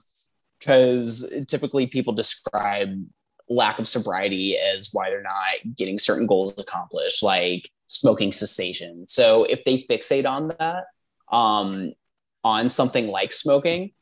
[0.59, 2.89] because typically people describe
[3.49, 9.05] lack of sobriety as why they're not getting certain goals accomplished like smoking cessation.
[9.09, 10.85] So if they fixate on that,
[11.31, 11.93] um,
[12.45, 13.93] on something like smoking,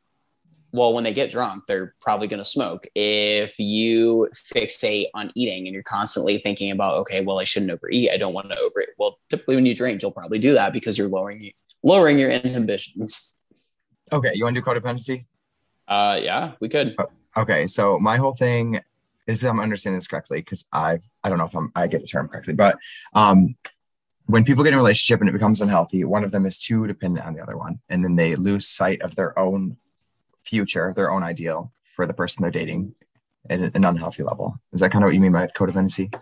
[0.73, 2.87] well, when they get drunk, they're probably going to smoke.
[2.95, 8.11] If you fixate on eating and you're constantly thinking about, okay, well, I shouldn't overeat.
[8.11, 8.91] I don't want to overeat.
[8.99, 11.51] Well, typically when you drink, you'll probably do that because you're lowering
[11.83, 13.47] lowering your inhibitions.
[14.13, 15.27] Okay, you want to do codependency?
[15.89, 16.97] Uh, yeah, we could.
[17.37, 18.81] Okay, so my whole thing,
[19.27, 22.07] if I'm understanding this correctly, because I've I don't know if I'm I get the
[22.07, 22.77] term correctly, but
[23.15, 23.57] um,
[24.27, 26.87] when people get in a relationship and it becomes unhealthy, one of them is too
[26.87, 29.77] dependent on the other one, and then they lose sight of their own
[30.45, 32.95] future, their own ideal for the person they're dating
[33.49, 34.55] at an unhealthy level.
[34.73, 36.13] Is that kind of what you mean by codependency?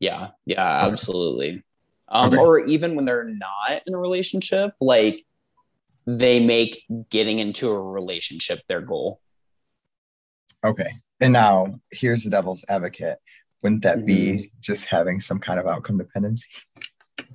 [0.00, 1.62] Yeah, yeah, absolutely.
[2.08, 2.42] Um, okay.
[2.42, 5.24] Or even when they're not in a relationship, like
[6.06, 9.20] they make getting into a relationship their goal.
[10.64, 10.90] Okay.
[11.20, 13.18] And now here's the devil's advocate.
[13.62, 14.06] Wouldn't that mm-hmm.
[14.06, 16.48] be just having some kind of outcome dependency?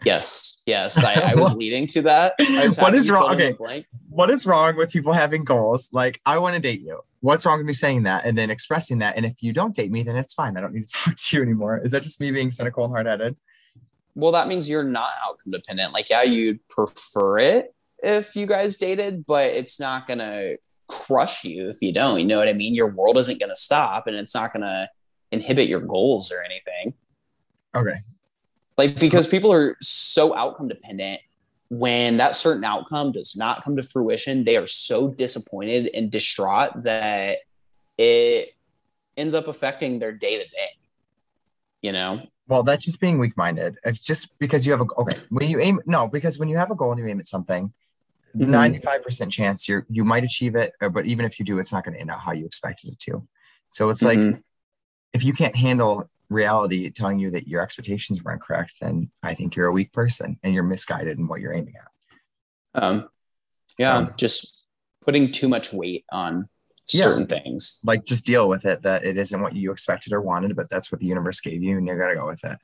[0.05, 1.03] Yes, yes.
[1.03, 2.34] I, I was leading to that.
[2.80, 3.39] what is wrong?
[3.39, 3.86] Okay.
[4.09, 5.89] What is wrong with people having goals?
[5.91, 7.01] Like, I want to date you.
[7.21, 9.17] What's wrong with me saying that and then expressing that?
[9.17, 10.57] And if you don't date me, then it's fine.
[10.57, 11.82] I don't need to talk to you anymore.
[11.84, 13.36] Is that just me being cynical and hard headed?
[14.15, 15.93] Well, that means you're not outcome dependent.
[15.93, 20.57] Like, yeah, you'd prefer it if you guys dated, but it's not going to
[20.89, 22.19] crush you if you don't.
[22.19, 22.73] You know what I mean?
[22.73, 24.89] Your world isn't going to stop and it's not going to
[25.32, 26.93] inhibit your goals or anything.
[27.75, 28.01] Okay.
[28.80, 31.19] Like because people are so outcome dependent
[31.67, 36.84] when that certain outcome does not come to fruition, they are so disappointed and distraught
[36.84, 37.39] that
[37.97, 38.55] it
[39.17, 40.69] ends up affecting their day to day.
[41.82, 42.21] You know?
[42.47, 43.75] Well, that's just being weak minded.
[43.84, 45.17] It's just because you have a okay.
[45.27, 47.73] When you aim no, because when you have a goal and you aim at something,
[48.38, 49.27] 95% mm-hmm.
[49.27, 51.99] chance you're you might achieve it, but even if you do, it's not going to
[51.99, 53.27] end out how you expected it to.
[53.67, 54.32] So it's mm-hmm.
[54.32, 54.41] like
[55.11, 59.55] if you can't handle reality telling you that your expectations were incorrect, then I think
[59.55, 62.84] you're a weak person and you're misguided in what you're aiming at.
[62.84, 63.09] Um,
[63.77, 64.67] yeah, so, just
[65.03, 66.47] putting too much weight on
[66.86, 67.82] certain yeah, things.
[67.84, 70.91] Like just deal with it that it isn't what you expected or wanted, but that's
[70.91, 72.57] what the universe gave you, and you got to go with it.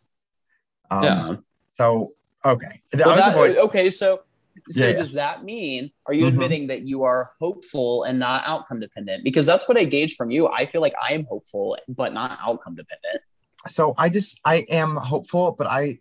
[0.92, 1.36] Um, yeah.
[1.78, 2.14] So
[2.44, 3.90] okay, well, that, okay.
[3.90, 4.20] So
[4.70, 6.36] so yeah, does that mean are you mm-hmm.
[6.36, 9.24] admitting that you are hopeful and not outcome dependent?
[9.24, 10.48] Because that's what I gauge from you.
[10.48, 13.22] I feel like I am hopeful but not outcome dependent
[13.68, 16.00] so I just I am hopeful, but I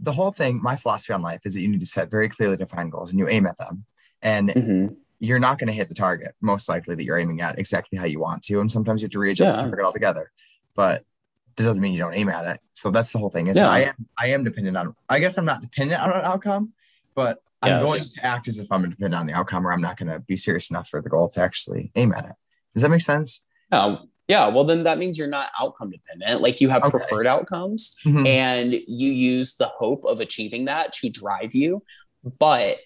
[0.00, 2.56] the whole thing, my philosophy on life is that you need to set very clearly
[2.56, 3.84] defined goals and you aim at them.
[4.22, 4.94] And mm-hmm.
[5.18, 8.04] you're not going to hit the target, most likely that you're aiming at exactly how
[8.04, 8.60] you want to.
[8.60, 9.62] And sometimes you have to readjust yeah.
[9.62, 10.30] the target altogether.
[10.74, 11.04] But
[11.56, 12.60] that doesn't mean you don't aim at it.
[12.72, 13.46] So that's the whole thing.
[13.46, 13.68] Is yeah.
[13.68, 16.72] I am I am dependent on I guess I'm not dependent on an outcome,
[17.14, 19.96] but I'm going to act as if I'm dependent on the outcome or I'm not
[19.96, 22.32] going to be serious enough for the goal to actually aim at it.
[22.74, 23.40] Does that make sense?
[23.72, 23.96] Yeah,
[24.28, 26.40] yeah, well, then that means you're not outcome dependent.
[26.40, 26.90] Like you have okay.
[26.90, 28.26] preferred outcomes mm-hmm.
[28.26, 31.82] and you use the hope of achieving that to drive you.
[32.38, 32.78] But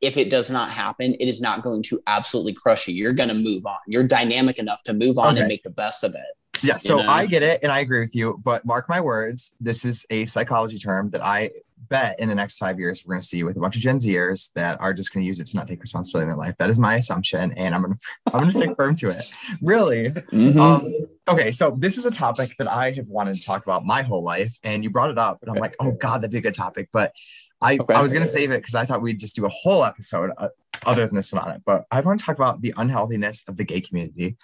[0.00, 2.94] if it does not happen, it is not going to absolutely crush you.
[2.94, 3.78] You're going to move on.
[3.88, 5.40] You're dynamic enough to move on okay.
[5.40, 6.62] and make the best of it.
[6.62, 6.76] Yeah.
[6.76, 7.08] So know?
[7.08, 8.40] I get it and I agree with you.
[8.44, 11.50] But mark my words, this is a psychology term that I
[11.88, 13.98] bet in the next five years we're going to see with a bunch of Gen
[13.98, 16.56] Zers that are just going to use it to not take responsibility in their life.
[16.58, 19.34] That is my assumption, and I'm going to I'm going to stick firm to it.
[19.62, 20.10] Really.
[20.10, 20.60] Mm-hmm.
[20.60, 20.94] Um,
[21.28, 24.22] okay, so this is a topic that I have wanted to talk about my whole
[24.22, 26.54] life, and you brought it up, and I'm like, oh god, that'd be a good
[26.54, 27.12] topic, but.
[27.60, 27.92] I, okay.
[27.92, 30.30] I was going to save it because I thought we'd just do a whole episode
[30.38, 30.46] uh,
[30.86, 31.62] other than this one on it.
[31.66, 34.36] But I want to talk about the unhealthiness of the gay community.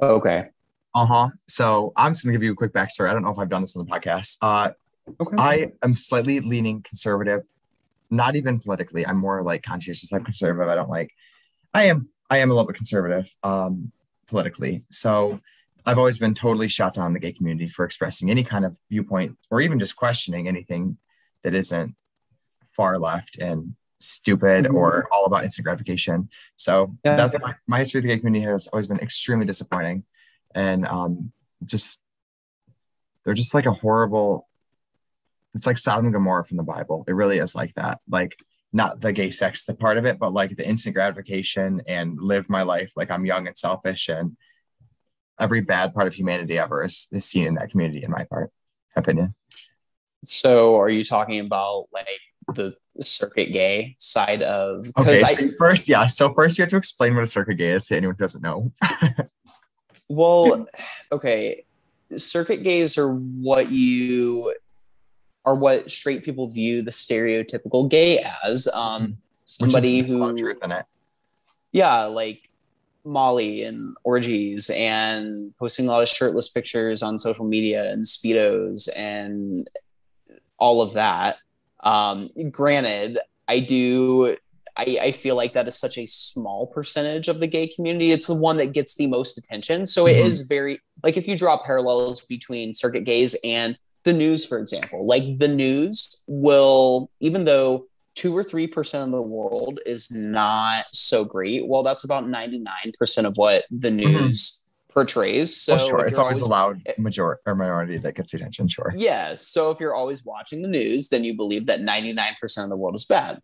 [0.00, 0.44] Okay.
[0.94, 1.28] Uh huh.
[1.46, 3.08] So I'm just going to give you a quick backstory.
[3.08, 4.38] I don't know if I've done this on the podcast.
[4.40, 4.70] Uh,
[5.20, 5.36] Okay.
[5.36, 7.48] I am slightly leaning conservative,
[8.10, 9.06] not even politically.
[9.06, 10.12] I'm more like conscientious.
[10.12, 10.68] I'm conservative.
[10.68, 11.12] I don't like.
[11.74, 12.08] I am.
[12.28, 13.92] I am a little bit conservative um,
[14.28, 14.84] politically.
[14.90, 15.40] So
[15.84, 19.36] I've always been totally shut down the gay community for expressing any kind of viewpoint
[19.50, 20.98] or even just questioning anything
[21.42, 21.94] that isn't
[22.76, 24.74] far left and stupid mm-hmm.
[24.74, 26.28] or all about instant gratification.
[26.56, 27.16] So yeah.
[27.16, 30.04] that's my, my history of the gay community has always been extremely disappointing.
[30.54, 31.32] And um,
[31.64, 32.00] just,
[33.24, 34.48] they're just like a horrible
[35.54, 37.04] it's like Sodom and Gomorrah from the Bible.
[37.08, 38.00] It really is like that.
[38.08, 38.36] Like
[38.72, 42.48] not the gay sex, the part of it, but like the instant gratification and live
[42.48, 44.36] my life like I'm young and selfish and
[45.40, 48.50] every bad part of humanity ever is, is seen in that community in my part
[48.96, 49.34] opinion.
[50.22, 52.06] So are you talking about like
[52.54, 56.76] the circuit gay side of okay I, so first yeah so first you have to
[56.76, 58.72] explain what a circuit gay is to anyone who doesn't know
[60.08, 60.66] well
[61.12, 61.64] okay
[62.16, 64.52] circuit gays are what you
[65.44, 68.68] are what straight people view the stereotypical gay as.
[68.68, 69.12] Um, mm-hmm.
[69.44, 70.84] somebody who, truth in it.
[71.72, 72.48] yeah, like
[73.04, 78.88] Molly and orgies and posting a lot of shirtless pictures on social media and speedos
[78.94, 79.68] and
[80.58, 81.38] all of that.
[81.82, 83.18] Um, granted,
[83.48, 84.36] I do.
[84.76, 88.12] I, I feel like that is such a small percentage of the gay community.
[88.12, 89.86] It's the one that gets the most attention.
[89.86, 90.24] So it Mhm.
[90.26, 95.06] is very like if you draw parallels between circuit gays and the news, for example,
[95.06, 100.86] like the news will, even though two or three percent of the world is not
[100.92, 105.56] so great, well, that's about ninety nine percent of what the news portrays.
[105.56, 106.06] So well, sure.
[106.06, 108.68] It's you're always a loud majority or minority that gets the attention.
[108.68, 108.92] Sure.
[108.94, 109.46] Yes.
[109.46, 112.94] So if you're always watching the news, then you believe that 99% of the world
[112.94, 113.40] is bad,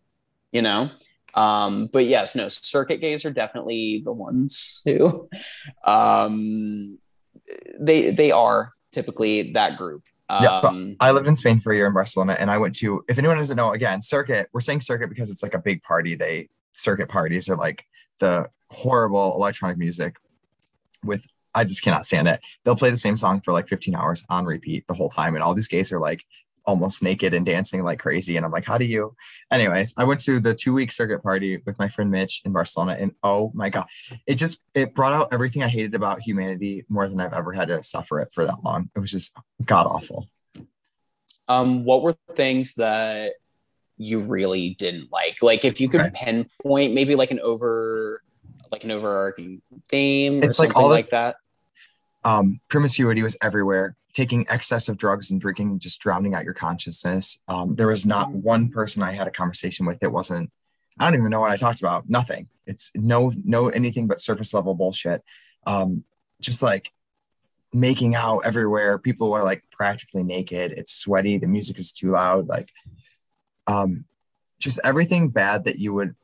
[0.53, 0.91] you know?
[1.35, 5.29] Um, but yes, no, circuit gays are definitely the ones who
[5.85, 6.99] um,
[7.79, 10.03] they they are typically that group.
[10.29, 12.75] Um, Yeah, so I lived in Spain for a year in Barcelona, and I went
[12.77, 13.05] to.
[13.09, 14.49] If anyone doesn't know, again, circuit.
[14.53, 16.15] We're saying circuit because it's like a big party.
[16.15, 17.85] They circuit parties are like
[18.19, 20.17] the horrible electronic music
[21.05, 21.25] with.
[21.55, 22.41] I just cannot stand it.
[22.65, 25.43] They'll play the same song for like 15 hours on repeat the whole time, and
[25.43, 26.23] all these gays are like
[26.67, 28.37] almost naked and dancing like crazy.
[28.37, 29.15] And I'm like, how do you?
[29.53, 32.97] Anyways, I went to the two week circuit party with my friend Mitch in Barcelona,
[32.99, 33.87] and oh my god,
[34.27, 37.69] it just it brought out everything I hated about humanity more than I've ever had
[37.69, 38.91] to suffer it for that long.
[38.97, 40.29] It was just god awful.
[41.49, 43.33] um, what were things that
[43.99, 45.43] you really didn't like?
[45.43, 46.11] Like if you could Okay.
[46.15, 48.23] pinpoint maybe like an over
[48.73, 51.37] like an overarching theme or It's like something all the- like that.
[52.25, 53.95] um, promiscuity was everywhere.
[54.17, 57.39] Taking excessive drugs and drinking, just drowning out your consciousness.
[57.49, 60.51] Um, there was not one person I had a conversation with that wasn't.
[60.99, 62.09] I don't even know what I talked about.
[62.09, 62.49] Nothing.
[62.67, 65.23] It's no, no anything but surface level bullshit.
[65.67, 66.05] Um,
[66.41, 66.91] just like
[67.75, 68.97] making out everywhere.
[68.97, 70.73] People are like practically naked.
[70.73, 71.37] It's sweaty.
[71.37, 72.49] The music is too loud.
[72.49, 72.71] Like,
[73.67, 74.07] um,
[74.59, 76.15] just everything bad that you would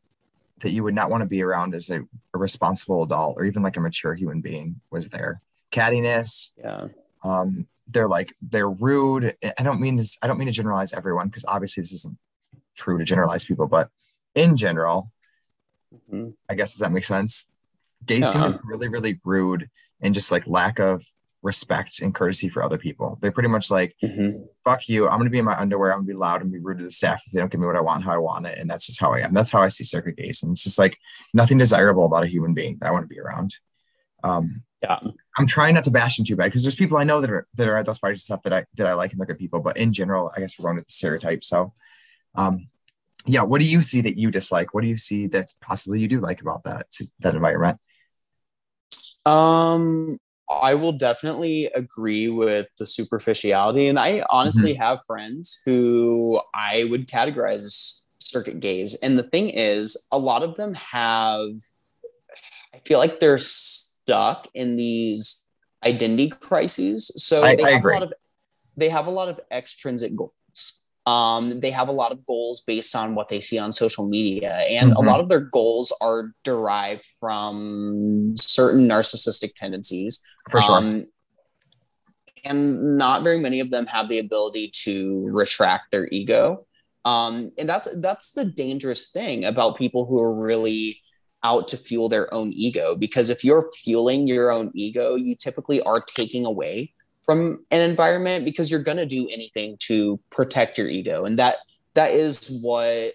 [0.61, 2.01] that you would not want to be around as a,
[2.33, 6.87] a responsible adult or even like a mature human being was there cattiness Yeah.
[7.25, 9.37] Um they're like they're rude.
[9.59, 12.17] I don't mean this i don't mean to generalize everyone because obviously this isn't
[12.77, 13.89] true to generalize people but
[14.35, 15.11] in general
[16.11, 16.35] Mhm.
[16.49, 17.47] i guess does that make sense?
[18.07, 19.69] Gays seem really really rude
[20.01, 21.05] and just like lack of
[21.43, 23.19] respect and courtesy for other people.
[23.21, 24.47] They're pretty much like Mhm.
[24.65, 25.09] fuck you.
[25.09, 25.93] I'm gonna be in my underwear.
[25.93, 27.21] I'm gonna be loud and be rude to the staff.
[27.27, 28.59] If they don't give me what i want how i want it.
[28.59, 29.35] And that's just how i am.
[29.35, 30.43] That's how i see circuit gays.
[30.43, 30.97] And it's just like
[31.35, 33.57] nothing desirable about a human being that i want to be around
[34.23, 34.99] um Yeah.
[35.39, 37.47] I'm trying not to bash them too bad because there's people I know that are
[37.55, 39.39] that are at those parties and stuff that I that I like and look at
[39.39, 39.61] people.
[39.61, 41.45] But in general, I guess we're going with the stereotype.
[41.45, 41.73] So,
[42.35, 42.69] um,
[43.25, 43.43] yeah.
[43.43, 44.75] What do you see that you dislike?
[44.75, 46.87] What do you see that possibly you do like about that
[47.21, 47.79] that environment?
[49.25, 50.19] Um,
[50.51, 57.09] I will definitely agree with the superficiality, and I honestly have friends who I would
[57.09, 58.99] categorize as circuit gays.
[59.03, 61.51] And the thing is, a lot of them have.
[62.75, 63.39] I feel like they're
[64.07, 65.49] stuck in these
[65.85, 67.11] identity crises.
[67.17, 67.97] So I- they I have agree.
[67.97, 68.13] a lot of
[68.77, 70.33] they have a lot of extrinsic goals.
[71.05, 74.53] Um, they have a lot of goals based on what they see on social media,
[74.55, 74.97] and Mhm.
[74.97, 80.25] a lot of their goals are derived from certain narcissistic tendencies.
[80.51, 80.77] For sure.
[80.77, 81.07] Um,
[82.45, 86.67] and not very many of them have the ability to retract their ego.
[87.05, 91.03] Um, and that's that's the dangerous thing about people who are really
[91.45, 92.95] out to fuel their own ego.
[92.95, 96.93] Because if you're fueling your own ego, you typically are taking away
[97.25, 101.57] from an environment because you're going to do anything to protect your ego, and that
[101.95, 103.13] that is what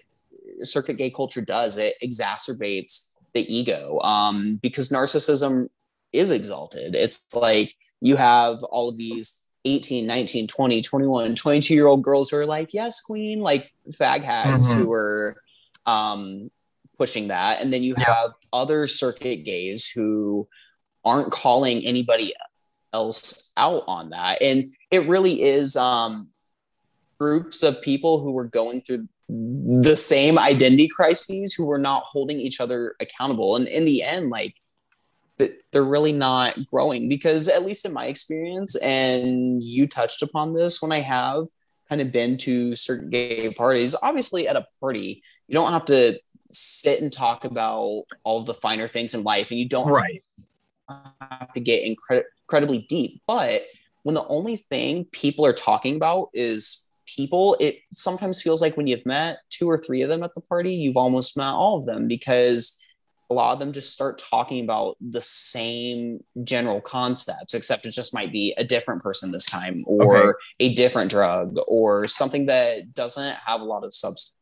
[0.62, 1.76] circuit gay culture does.
[1.76, 5.68] It exacerbates the ego um, because narcissism
[6.12, 6.94] is exalted.
[6.94, 12.30] It's like you have all of these 18, 19, 20, 21, 22 year old girls
[12.30, 14.76] who are like, yes, queen, like fag hags Mhm.
[14.76, 15.36] who are
[15.84, 16.50] um,
[16.98, 17.62] pushing that.
[17.62, 18.12] And then you Yeah.
[18.12, 20.48] have other circuit gays who
[21.04, 22.34] aren't calling anybody
[22.92, 24.42] else out on that.
[24.42, 26.28] And it really is um,
[27.18, 32.40] groups of people who were going through the same identity crises who were not holding
[32.40, 33.56] each other accountable.
[33.56, 34.54] And in the end, like,
[35.38, 40.52] th- they're really not growing because at least in my experience and you touched upon
[40.54, 41.44] this when i have
[41.88, 46.18] kind of been to certain gay parties obviously at a party you don't have to
[46.58, 50.22] sit and talk about all of the finer things in life and you don't right.
[50.88, 53.62] have to get incre- incredibly deep but
[54.02, 58.86] when the only thing people are talking about is people it sometimes feels like when
[58.86, 61.86] you've met two or three of them at the party you've almost met all of
[61.86, 62.82] them because
[63.30, 68.14] a lot of them just start talking about the same general concepts except it just
[68.14, 70.38] might be a different person this time or Okay.
[70.60, 74.34] a different drug or something that doesn't have a lot of substance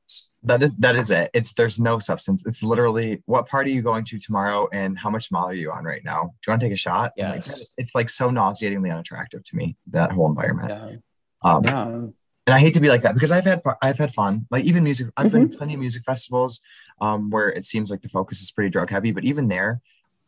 [0.46, 1.30] That is that is it.
[1.34, 2.46] It's there's no substance.
[2.46, 5.70] It's literally what party are you going to tomorrow and how much mile are you
[5.70, 6.22] on right now?
[6.22, 7.12] Do you want to take a shot?
[7.18, 7.74] And, like, Yes.
[7.78, 10.70] it's like so nauseatingly unattractive to me that whole environment.
[10.70, 10.96] yeah
[11.42, 12.06] Um, yeah
[12.46, 14.46] and I hate to be like that because I've had I've had fun.
[14.50, 15.36] Like even music, I've mm-hmm.
[15.36, 16.60] been to plenty of music festivals
[17.00, 19.80] um, where it seems like the focus is pretty drug heavy, but even there,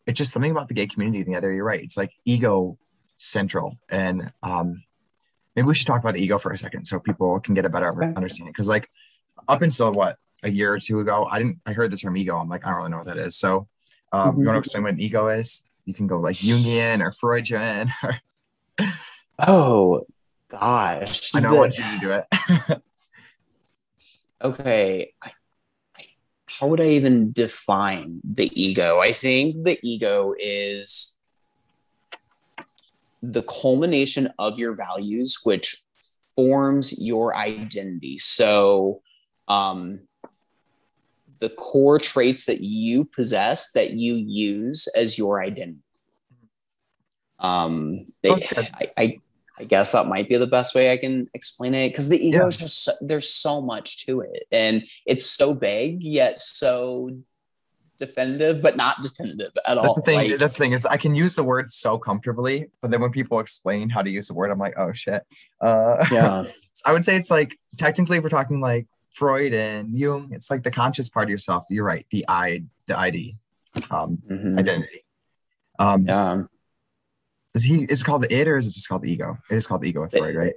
[0.06, 1.52] it's just something about the gay community together.
[1.52, 1.82] You're right.
[1.82, 2.76] It's like ego
[3.18, 4.82] central, and um,
[5.54, 7.68] maybe we should talk about the ego for a second so people can get a
[7.68, 8.12] better okay.
[8.16, 8.52] understanding.
[8.52, 8.90] Because like
[9.48, 12.36] up until what a year or two ago, I didn't I heard the term ego.
[12.36, 13.36] I'm like I don't really know what that is.
[13.36, 13.68] So
[14.12, 14.40] um, mm-hmm.
[14.40, 15.62] you want to explain what an ego is?
[15.84, 17.90] You can go like Jungian or Freudian.
[18.80, 20.06] Or oh
[20.48, 22.82] gosh, I know I want you to do it.
[24.42, 25.12] okay,
[26.46, 28.98] how would I even define the ego?
[28.98, 31.18] I think the ego is
[33.22, 35.82] the culmination of your values, which
[36.34, 38.18] forms your identity.
[38.18, 39.02] So,
[39.48, 40.00] um,
[41.40, 45.80] the core traits that you possess that you use as your identity.
[47.38, 49.18] Um, I, I,
[49.58, 52.38] I guess that might be the best way I can explain it because the ego
[52.38, 52.46] yeah.
[52.46, 57.10] is just so, there's so much to it and it's so vague yet so
[58.00, 59.82] definitive but not definitive at that's all.
[59.82, 62.66] That's the thing, like, that's the thing is I can use the word so comfortably,
[62.80, 65.22] but then when people explain how to use the word, I'm like, oh shit.
[65.60, 66.44] Uh, yeah,
[66.86, 68.86] I would say it's like technically we're talking like
[69.18, 70.30] Freud and Jung.
[70.32, 71.66] It's like the conscious part of yourself.
[71.68, 72.06] You're right.
[72.10, 73.36] The I, the ID,
[73.90, 74.58] um, mm-hmm.
[74.58, 75.04] identity.
[75.78, 76.42] Um, yeah
[77.58, 79.38] is he is it called the id or is it just called the ego?
[79.50, 80.54] It is called the ego with Freud, right?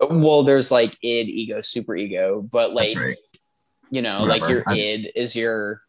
[0.00, 3.16] Well, there's like id, ego, super ego, but like right.
[3.90, 4.40] you know, Whatever.
[4.40, 5.82] like your I'm, id is your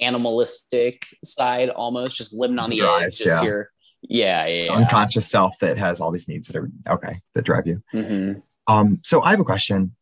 [0.00, 3.26] animalistic side almost, just living on the drives, edge.
[3.26, 3.48] Just yeah.
[3.48, 3.70] your
[4.02, 7.66] yeah, yeah, yeah, unconscious self that has all these needs that are okay that drive
[7.66, 7.82] you.
[7.94, 8.40] Mm-hmm.
[8.66, 9.94] Um, so I have a question.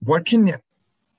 [0.00, 0.56] What can you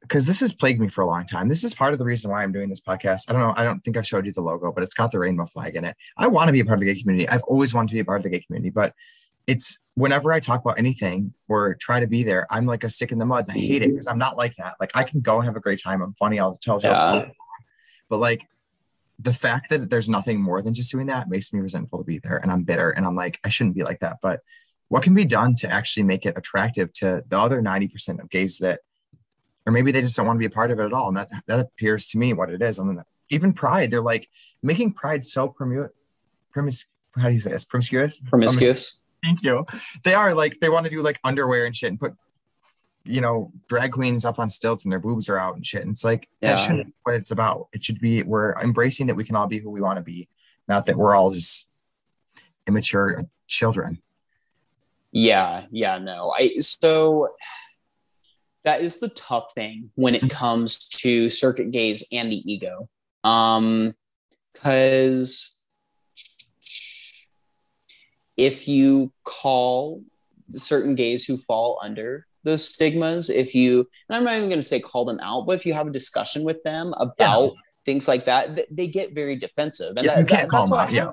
[0.02, 1.48] because this has plagued me for a long time.
[1.48, 3.30] This is part of the reason why I'm doing this podcast.
[3.30, 3.54] I don't know.
[3.56, 5.86] I don't think I've showed you the logo, but it's got the rainbow flag in
[5.86, 5.96] it.
[6.18, 7.30] I want to be a part of the gay community.
[7.30, 8.94] I've always wanted to be a part of the gay community, but
[9.48, 13.12] it's whenever I talk about anything or try to be there, I'm like a stick
[13.12, 14.76] in the mud and I hate it because I'm not like that.
[14.80, 16.02] Like I can go and have a great time.
[16.02, 16.40] I'm funny.
[16.40, 17.06] I'll tell jokes.
[17.06, 17.30] Yeah.
[18.10, 18.42] But like
[19.20, 22.20] the fact that there's nothing more than just doing that makes me resentful to be
[22.20, 24.18] there and I'm bitter and I'm like, I shouldn't be like that.
[24.22, 24.42] But
[24.92, 28.58] what can be done to actually make it attractive to the other 90% of gays
[28.58, 28.82] that
[29.66, 31.08] or maybe they just don't want to be a part of it at all.
[31.08, 32.78] And that that appears to me what it is.
[32.78, 34.28] I mean, even pride, they're like
[34.62, 35.88] making pride so promu-
[36.54, 37.64] promis- how do you say this?
[37.64, 38.20] Promiscuous?
[38.20, 39.08] Promiscuous.
[39.24, 39.66] thank you.
[40.04, 42.14] They are like they want to do like underwear and shit and put
[43.06, 45.84] you know drag queens up on stilts and their boobs are out and shit.
[45.84, 46.56] And it's like yeah.
[46.56, 47.70] that shouldn't be what it's about.
[47.72, 50.28] It should be we're embracing that we can all be who we want to be,
[50.68, 51.70] not that we're all just
[52.68, 54.02] immature children.
[55.12, 56.34] Yeah, yeah, no.
[56.38, 57.30] I so
[58.64, 62.88] that is the tough thing when it comes to circuit gays and the ego.
[63.24, 63.94] Um,
[64.54, 65.58] because
[68.38, 70.04] if you call
[70.54, 74.64] certain gays who fall under those stigmas, if you, and I'm not even going to
[74.64, 77.60] say call them out, but if you have a discussion with them about yeah.
[77.86, 79.96] things like that, they get very defensive.
[79.98, 80.92] And yeah, that, you can't that, call them out.
[80.92, 81.12] Yeah.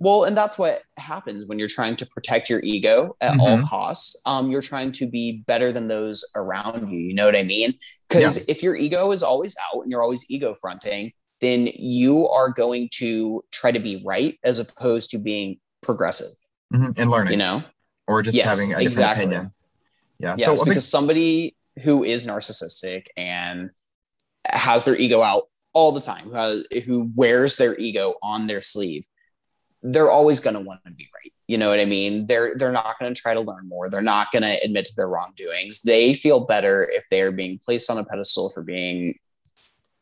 [0.00, 3.40] Well, and that's what happens when you're trying to protect your ego at mm-hmm.
[3.40, 4.20] all costs.
[4.26, 6.98] Um, you're trying to be better than those around you.
[6.98, 7.74] You know what I mean?
[8.08, 8.54] Because yeah.
[8.54, 12.90] if your ego is always out and you're always ego fronting, then you are going
[12.94, 16.36] to try to be right as opposed to being progressive
[16.72, 16.92] mm-hmm.
[16.96, 17.32] and learning.
[17.32, 17.64] You know,
[18.06, 19.24] or just yes, having a exactly.
[19.24, 19.52] opinion.
[20.20, 20.36] Yeah.
[20.38, 23.70] Yes, so because somebody who is narcissistic and
[24.46, 28.60] has their ego out all the time, who, has, who wears their ego on their
[28.60, 29.04] sleeve
[29.82, 31.32] they're always going to want to be right.
[31.46, 32.26] You know what I mean?
[32.26, 33.88] They're they're not going to try to learn more.
[33.88, 35.80] They're not going to admit to their wrongdoings.
[35.82, 39.18] They feel better if they are being placed on a pedestal for being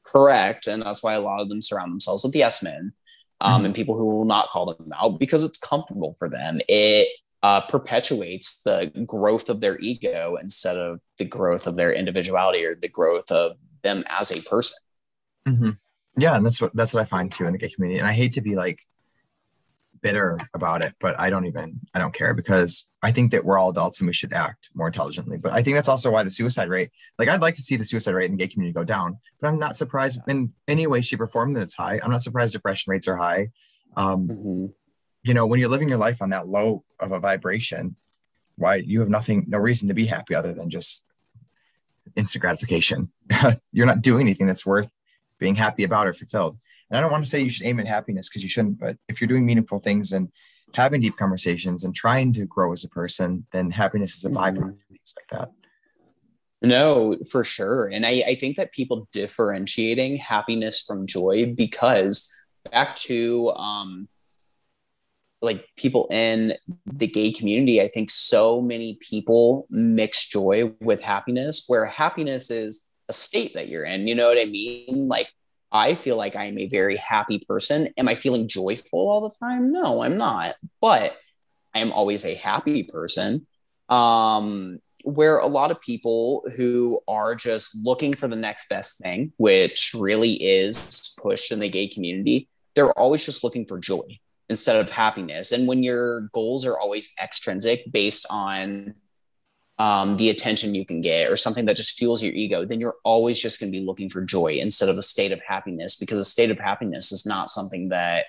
[0.02, 2.92] correct, and that's why a lot of them surround themselves with yes men
[3.40, 3.66] um, mm-hmm.
[3.66, 6.58] and people who will not call them out because it's comfortable for them.
[6.68, 7.08] It
[7.42, 12.74] uh, perpetuates the growth of their ego instead of the growth of their individuality or
[12.74, 13.52] the growth of
[13.82, 14.78] them as a person.
[15.46, 15.70] Mm-hmm.
[16.18, 17.98] Yeah, and that's what that's what I find too in the gay community.
[17.98, 18.80] And I hate to be like
[20.06, 23.58] bitter about it, but I don't even I don't care because I think that we're
[23.58, 25.36] all adults and we should act more intelligently.
[25.36, 27.82] But I think that's also why the suicide rate, like I'd like to see the
[27.82, 31.00] suicide rate in the gay community go down, but I'm not surprised in any way,
[31.00, 31.98] shape, or form that it's high.
[32.00, 33.48] I'm not surprised depression rates are high.
[33.96, 34.66] Um, mm-hmm.
[35.24, 37.96] You know, when you're living your life on that low of a vibration,
[38.54, 41.02] why you have nothing, no reason to be happy other than just
[42.14, 43.10] instant gratification.
[43.72, 44.88] you're not doing anything that's worth
[45.40, 46.56] being happy about or fulfilled.
[46.90, 48.96] And I don't want to say you should aim at happiness because you shouldn't, but
[49.08, 50.30] if you're doing meaningful things and
[50.74, 54.56] having deep conversations and trying to grow as a person, then happiness is a byproduct
[54.56, 54.94] mm-hmm.
[54.94, 55.50] things like that.
[56.62, 57.86] No, for sure.
[57.86, 62.32] And I, I think that people differentiating happiness from joy because
[62.72, 64.08] back to um
[65.42, 66.54] like people in
[66.86, 72.90] the gay community, I think so many people mix joy with happiness, where happiness is
[73.08, 74.08] a state that you're in.
[74.08, 75.08] You know what I mean?
[75.08, 75.28] Like,
[75.72, 77.88] I feel like I'm a very happy person.
[77.96, 79.72] Am I feeling joyful all the time?
[79.72, 80.54] No, I'm not.
[80.80, 81.16] But
[81.74, 83.46] I am always a happy person.
[83.88, 89.32] Um, where a lot of people who are just looking for the next best thing,
[89.36, 94.76] which really is pushed in the gay community, they're always just looking for joy instead
[94.76, 95.52] of happiness.
[95.52, 98.94] And when your goals are always extrinsic based on
[99.78, 102.96] um, the attention you can get or something that just fuels your ego, then you're
[103.04, 106.18] always just going to be looking for joy instead of a state of happiness because
[106.18, 108.26] a state of happiness is not something that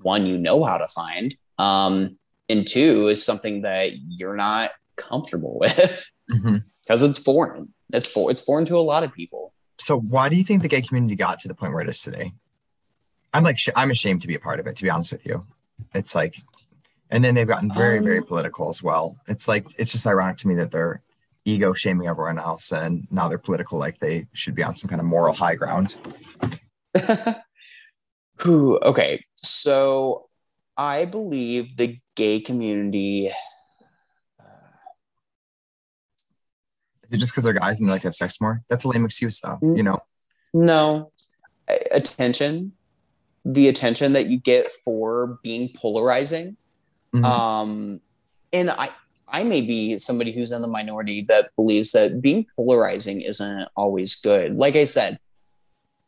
[0.00, 1.36] one, you know how to find.
[1.58, 2.18] Um,
[2.48, 7.10] and two is something that you're not comfortable with because mm-hmm.
[7.10, 7.72] it's foreign.
[7.92, 9.52] It's for it's foreign to a lot of people.
[9.78, 12.00] So why do you think the gay community got to the point where it is
[12.00, 12.32] today?
[13.34, 14.76] I'm like I'm ashamed to be a part of it.
[14.76, 15.46] To be honest with you,
[15.94, 16.36] it's like,
[17.12, 19.16] and then they've gotten very um, very political as well.
[19.28, 21.02] It's like it's just ironic to me that they're
[21.44, 25.00] ego shaming everyone else and now they're political like they should be on some kind
[25.00, 25.98] of moral high ground.
[28.38, 30.28] Who okay, so
[30.76, 33.30] I believe the gay community
[37.04, 38.62] Is it just because they're guys and they like to have sex more?
[38.70, 39.58] That's a lame excuse, though.
[39.60, 39.98] You know.
[40.54, 41.12] No,
[41.90, 42.72] attention,
[43.44, 46.56] the attention that you get for being polarizing,
[47.14, 47.24] mm-hmm.
[47.24, 48.00] um,
[48.52, 48.90] and I.
[49.34, 54.14] I may be somebody who's in the minority that believes that being polarizing isn't always
[54.16, 54.54] good.
[54.56, 55.18] Like I said,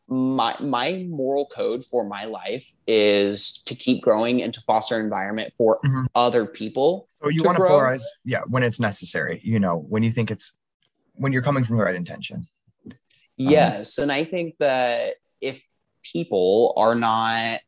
[0.07, 5.05] my my moral code for my life is to keep growing and to foster an
[5.05, 6.05] environment for mm-hmm.
[6.13, 7.07] other people.
[7.19, 9.41] So you want to polarize, yeah, when it's necessary.
[9.43, 10.53] You know, when you think it's
[11.15, 12.47] when you're coming from the right intention.
[13.37, 13.97] Yes.
[13.97, 15.65] Um, and I think that if
[16.03, 17.59] people are not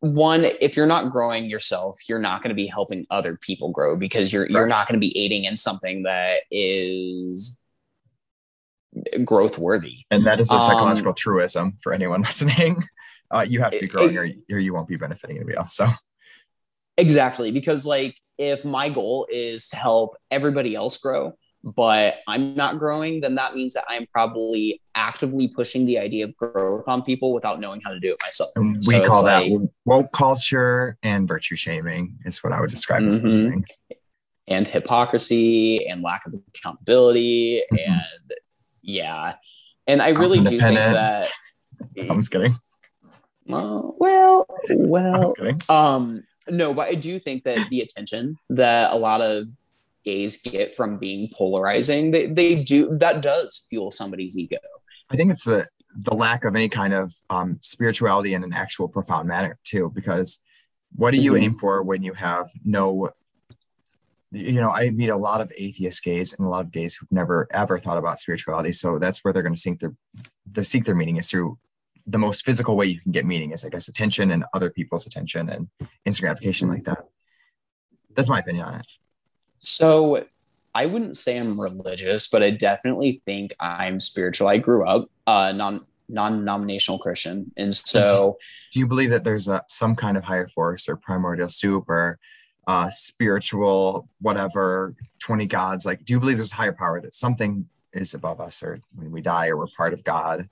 [0.00, 3.96] one if you're not growing yourself you're not going to be helping other people grow
[3.96, 4.50] because you're right.
[4.50, 7.60] you're not going to be aiding in something that is
[9.24, 9.98] growth worthy.
[10.10, 12.84] And that is a psychological um, truism for anyone listening.
[13.30, 15.76] Uh, you have to be growing it, or, or you won't be benefiting anybody else
[15.76, 15.88] so.
[16.96, 21.32] Exactly because like if my goal is to help everybody else grow
[21.74, 26.36] but I'm not growing, then that means that I'm probably actively pushing the idea of
[26.36, 28.50] growth on people without knowing how to do it myself.
[28.56, 32.70] And we so call that like, woke culture and virtue shaming is what I would
[32.70, 33.08] describe mm-hmm.
[33.08, 33.78] as those things.
[34.46, 37.62] And hypocrisy and lack of accountability.
[37.72, 37.92] Mm-hmm.
[37.92, 38.34] And
[38.82, 39.34] yeah.
[39.86, 41.30] And I really do think that
[41.98, 42.52] I'm just kidding.
[43.50, 45.34] Uh, well, well,
[45.70, 49.46] um, no, but I do think that the attention that a lot of
[50.08, 54.62] gays get from being polarizing, they, they do that does fuel somebody's ego.
[55.10, 55.60] I think it's the
[56.08, 57.06] the lack of any kind of
[57.36, 60.38] um, spirituality in an actual profound manner too, because
[60.94, 61.44] what do you mm-hmm.
[61.44, 63.10] aim for when you have no
[64.30, 67.10] you know, I meet a lot of atheist gays and a lot of gays who've
[67.10, 68.72] never ever thought about spirituality.
[68.72, 69.94] So that's where they're going to seek their,
[70.52, 71.58] they seek their meaning is through
[72.06, 75.06] the most physical way you can get meaning is, I guess, attention and other people's
[75.06, 75.68] attention and
[76.04, 76.98] instant gratification like that.
[78.14, 78.86] That's my opinion on it.
[79.58, 80.24] So
[80.74, 84.48] I wouldn't say I'm religious, but I definitely think I'm spiritual.
[84.48, 88.38] I grew up uh, non non-denominational Christian, and so.
[88.72, 92.18] Do you believe that there's a, some kind of higher force or primordial soup or
[92.66, 95.84] uh, spiritual whatever twenty gods?
[95.84, 99.10] Like, do you believe there's a higher power that something is above us, or when
[99.10, 100.48] we die, or we're part of God?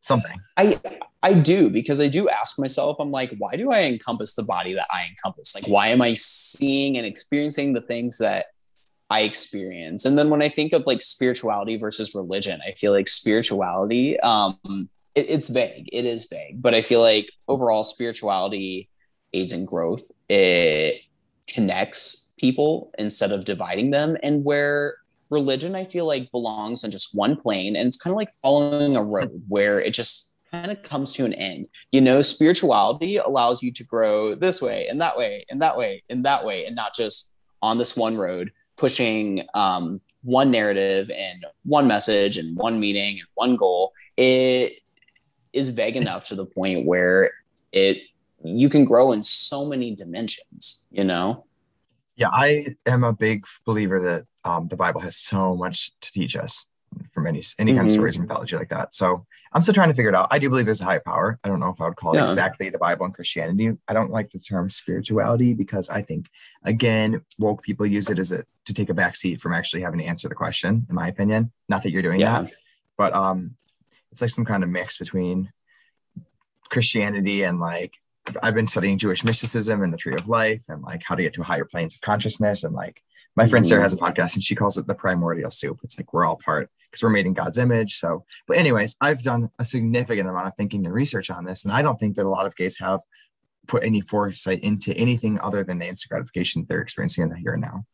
[0.00, 0.40] Something.
[0.56, 0.80] I
[1.22, 4.74] I do because I do ask myself, I'm like, why do I encompass the body
[4.74, 5.54] that I encompass?
[5.54, 8.46] Like, why am I seeing and experiencing the things that
[9.10, 10.06] I experience?
[10.06, 14.58] And then when I think of like spirituality versus religion, I feel like spirituality, um,
[15.14, 15.90] it, it's vague.
[15.92, 18.88] It is vague, but I feel like overall spirituality
[19.34, 20.02] aids in growth.
[20.30, 21.02] It
[21.48, 24.16] connects people instead of dividing them.
[24.22, 24.96] And where
[25.28, 28.96] religion, I feel like belongs on just one plane, and it's kind of like following
[28.96, 31.68] a road where it just kind of comes to an end.
[31.90, 36.02] You know, spirituality allows you to grow this way and that way and that way
[36.08, 41.44] and that way, and not just on this one road pushing um, one narrative and
[41.64, 43.92] one message and one meaning and one goal.
[44.16, 44.78] It
[45.52, 47.30] is vague enough to the point where
[47.72, 48.04] it
[48.42, 50.88] you can grow in so many dimensions.
[50.90, 51.44] You know.
[52.16, 56.36] Yeah, I am a big believer that um, the Bible has so much to teach
[56.36, 56.66] us
[57.12, 57.78] from any any mm-hmm.
[57.78, 57.88] kind of mm-hmm.
[57.88, 58.94] stories and mythology like that.
[58.94, 60.28] So I'm still trying to figure it out.
[60.30, 61.38] I do believe there's a higher power.
[61.42, 63.76] I don't know if I would call it exactly the Bible and Christianity.
[63.88, 66.26] I don't like the term spirituality because I think,
[66.64, 70.04] again, woke people use it as a to take a backseat from actually having to
[70.04, 70.86] answer the question.
[70.88, 72.42] In my opinion, not that you're doing yeah.
[72.42, 72.52] that,
[72.96, 73.56] but um,
[74.12, 75.50] it's like some kind of mix between
[76.68, 77.94] Christianity and like
[78.42, 81.34] I've been studying Jewish mysticism and the tree of life and like how to get
[81.34, 82.64] to higher planes of consciousness.
[82.64, 83.02] And like
[83.36, 85.80] my friend Sarah has a podcast and she calls it the primordial soup.
[85.82, 87.96] It's like we're all part because we're made in God's image.
[87.98, 91.64] So, but anyways, I've done a significant amount of thinking and research on this.
[91.64, 93.00] And I don't think that a lot of gays have
[93.68, 97.52] put any foresight into anything other than the instant gratification they're experiencing in the here
[97.52, 97.84] and now.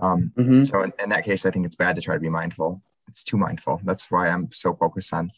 [0.00, 0.66] Um, Mhm.
[0.66, 2.82] So in, in that case, I think it's bad to try to be mindful.
[3.08, 3.80] It's too mindful.
[3.84, 5.30] That's why I'm so focused on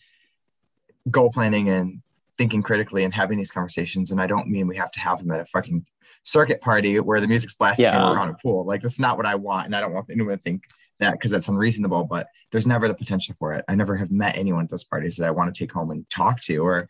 [1.10, 2.00] goal planning and
[2.38, 4.10] thinking critically and having these conversations.
[4.10, 5.84] And I don't mean we have to have them at a fucking
[6.24, 8.08] circuit party where the music's blasting and Yeah.
[8.10, 8.64] we're around a pool.
[8.64, 9.66] Like that's not what I want.
[9.66, 10.64] And I don't want anyone to think
[11.00, 13.64] that because that's unreasonable, but there's never the potential for it.
[13.68, 16.08] I never have met anyone at those parties that I want to take home and
[16.10, 16.88] talk to or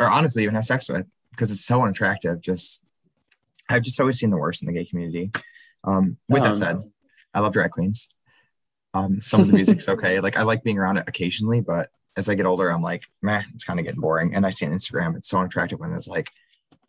[0.00, 2.40] or honestly even have sex with because it's so unattractive.
[2.40, 2.82] Just
[3.68, 5.30] I've just always seen the worst in the gay community.
[5.84, 6.82] Um, with that Um, said,
[7.34, 8.08] I love drag queens.
[8.92, 10.20] Um, some of the music's okay.
[10.20, 13.44] Like I like being around it occasionally, but as I get older, I'm like, man,
[13.54, 14.34] it's kind of getting boring.
[14.36, 16.28] And I see on Instagram, it's so unattractive when there's like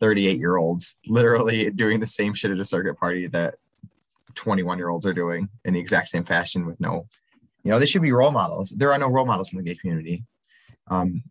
[0.00, 3.54] 38 year olds literally doing the same shit at a circuit party that
[4.34, 7.06] 21 year olds are doing in the exact same fashion with no,
[7.62, 8.70] you know, they should be role models.
[8.70, 10.24] There are no role models in the gay community.
[10.88, 11.22] Um,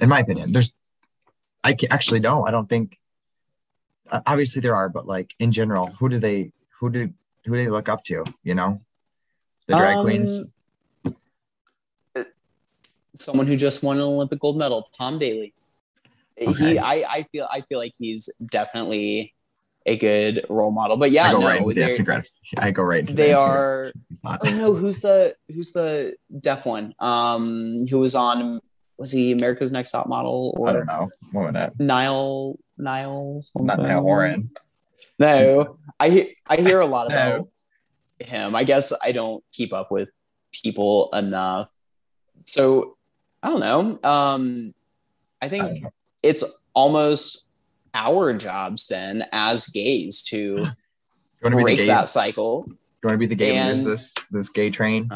[0.00, 0.72] in my opinion, there's,
[1.64, 2.96] I actually no, I don't think,
[4.10, 7.12] uh, obviously there are, but like in general, who do they, who do,
[7.44, 8.24] who do they look up to?
[8.42, 8.80] You know,
[9.66, 10.44] the drag Um, queens.
[13.16, 15.52] someone who just won an Olympic gold medal, Tom Daley.
[16.46, 16.70] Okay.
[16.72, 19.34] He, I, I feel, I feel like he's definitely
[19.86, 20.96] a good role model.
[20.96, 22.58] But yeah, I go no, right into the they're- instant gratification.
[22.58, 23.92] I go right into they instant are.
[24.22, 24.40] thought.
[24.44, 26.94] Oh no, who's the who's the deaf one?
[26.98, 28.60] Um, who was on?
[28.98, 31.08] Was he America's Next Top Model I don't know.
[31.32, 31.78] What was that?
[31.80, 33.42] Niall Niall?
[33.54, 33.78] Not?
[33.78, 34.50] Niall Horan.
[35.18, 37.14] No, I I hear a lot No.
[37.14, 37.48] about
[38.28, 38.54] him.
[38.56, 40.08] I guess I don't keep up with
[40.52, 41.70] people enough.
[42.44, 42.96] So
[43.42, 44.08] I don't know.
[44.08, 44.74] Um,
[45.40, 45.90] I I think know.
[46.22, 47.46] It's almost
[47.94, 50.72] our jobs then as gays to You want
[51.42, 51.86] to be the break gay?
[51.86, 52.64] that cycle.
[52.64, 55.10] Do you want to be the gay and- this this gay train?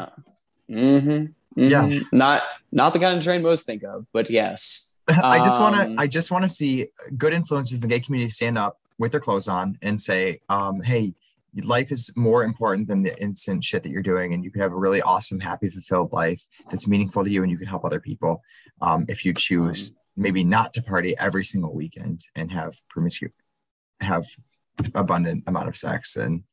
[0.69, 1.25] hmm
[1.55, 1.99] Yeah.
[2.11, 4.95] Not not the kind of train most think of, but yes.
[5.07, 7.99] I just want Um, to I just want to see good influences in the gay
[7.99, 11.13] community stand up with their clothes on and say, um, "Hey,
[11.61, 14.71] life is more important than the instant shit that you're doing, and you can have
[14.71, 17.99] a really awesome, happy, fulfilled life that's meaningful to you, and you can help other
[17.99, 18.41] people
[18.81, 23.33] um, if you choose maybe not to party every single weekend and have promiscuous,
[24.01, 24.25] have
[24.95, 26.43] abundant amount of sex and."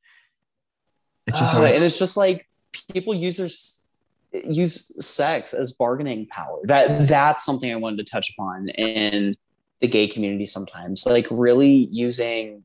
[1.27, 2.49] It's just Uh, always- and it's just like
[2.93, 6.61] people use their use sex as bargaining power.
[6.65, 9.37] That that's something I wanted to touch upon in
[9.81, 11.05] the gay community sometimes.
[11.07, 12.65] Like really using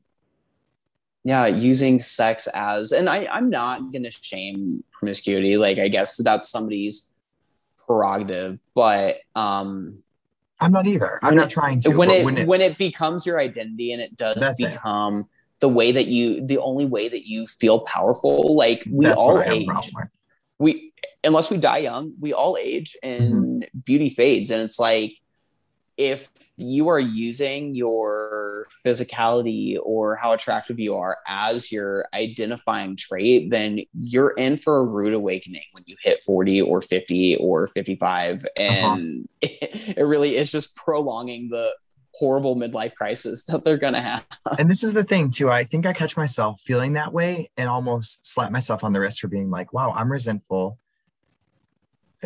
[1.24, 5.56] yeah, using sex as and I, I'm not gonna shame promiscuity.
[5.56, 7.12] Like I guess that's somebody's
[7.84, 10.02] prerogative, but um
[10.60, 11.18] I'm not either.
[11.22, 11.90] I'm when not it- trying to.
[11.90, 14.72] when but it, when it becomes your identity and it does That's it.
[14.72, 15.28] become
[15.60, 19.34] the way that you the only way that you feel powerful like we that's all
[19.34, 19.92] what I have a age
[20.58, 20.92] we
[21.24, 23.78] unless we die young we all age and Mm-hmm.
[23.84, 25.14] beauty fades and it's like
[25.96, 26.28] if
[26.58, 33.80] you are using your physicality or how attractive you are as your identifying trait then
[33.92, 38.94] you're in for a rude awakening when you hit 40 or 50 or 55 Uh-huh.
[38.94, 41.70] and it, really is just prolonging the
[42.14, 44.24] horrible midlife crisis that they're gonna have.
[44.58, 45.50] And this is the thing too.
[45.50, 49.20] I think i catch myself feeling that way and almost slap myself on the wrist
[49.20, 50.78] for being like wow i'm resentful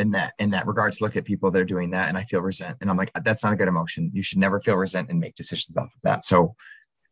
[0.00, 2.40] in that in that regards look at people that are doing that and i feel
[2.40, 4.10] resent and i'm like that's not a good emotion.
[4.14, 6.24] You should never feel resent and make decisions off of that.
[6.24, 6.54] So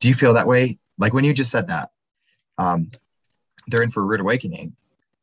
[0.00, 0.78] do you feel that way?
[0.96, 1.90] Like when you just said that
[2.56, 2.90] um
[3.66, 4.74] they're in for a rude awakening.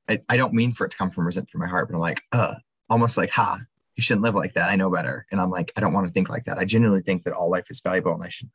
[0.07, 2.01] I, I don't mean for it to come from resent from my heart but i'm
[2.01, 2.53] like uh
[2.89, 3.59] almost like ha
[3.95, 4.69] you shouldn't live like that.
[4.69, 5.25] I know better.
[5.31, 6.59] And i'm like i don't want to think like that.
[6.59, 8.49] I genuinely think that all life is valuable and i should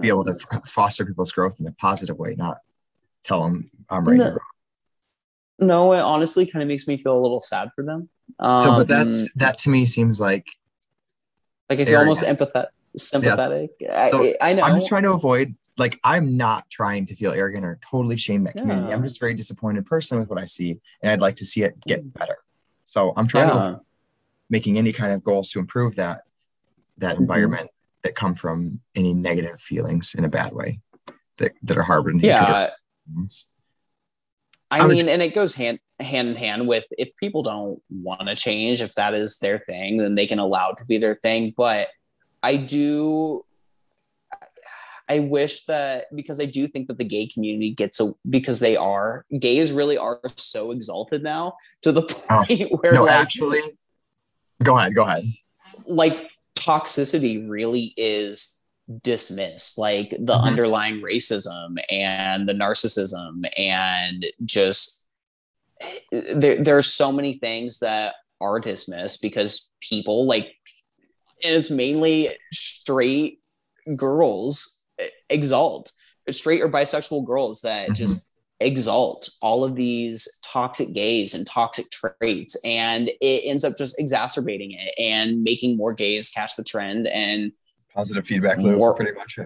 [0.00, 2.58] be able to f- foster people's growth in a positive way, not
[3.22, 4.18] tell them I'm right.
[4.18, 4.36] No.
[5.58, 8.08] No it honestly kind of makes me feel a little sad for them
[8.38, 10.44] um, So, but that's that to me seems like
[11.70, 12.66] like if you're almost empathetic
[12.96, 15.54] sympathetic So, I, I know I'm just trying to avoid.
[15.78, 18.88] Like, I'm not trying to feel arrogant or totally shame that community.
[18.88, 18.94] Yeah.
[18.94, 21.78] I'm just very disappointed personally with what I see, and I'd like to see it
[21.86, 22.38] get better.
[22.84, 23.80] So, I'm trying to
[24.48, 26.22] making any kind of goals to improve that
[26.98, 27.20] that Mhm.
[27.20, 27.70] environment
[28.04, 30.80] that come from any negative feelings in a bad way
[31.36, 32.70] that that are harbored hatred yeah.
[34.70, 37.80] I, I was- mean, and it goes hand hand in hand with if people don't
[37.90, 40.98] want to change, if that is their thing, then they can allow it to be
[40.98, 41.54] their thing.
[41.56, 41.88] But
[42.42, 43.44] I do,
[45.08, 48.76] I wish that because I do think that the gay community gets a because they
[48.76, 53.62] are gays really are so exalted now to the Oh, point where No, like actually,
[54.62, 54.94] go ahead.
[54.94, 55.22] Go ahead.
[55.86, 58.62] like toxicity really is
[59.02, 60.46] dismissed like the mm-hmm.
[60.46, 65.08] underlying racism and the narcissism and just
[66.12, 70.54] there, there are so many things that are dismissed because people like
[71.44, 73.40] and it's mainly straight
[73.96, 74.86] girls
[75.30, 75.92] exalt
[76.30, 77.94] straight or bisexual girls that mm-hmm.
[77.94, 84.00] just exalt all of these toxic gays and toxic traits and it ends up just
[84.00, 87.52] exacerbating it and making more gays catch the trend and
[87.96, 89.38] positive feedback loop more, pretty much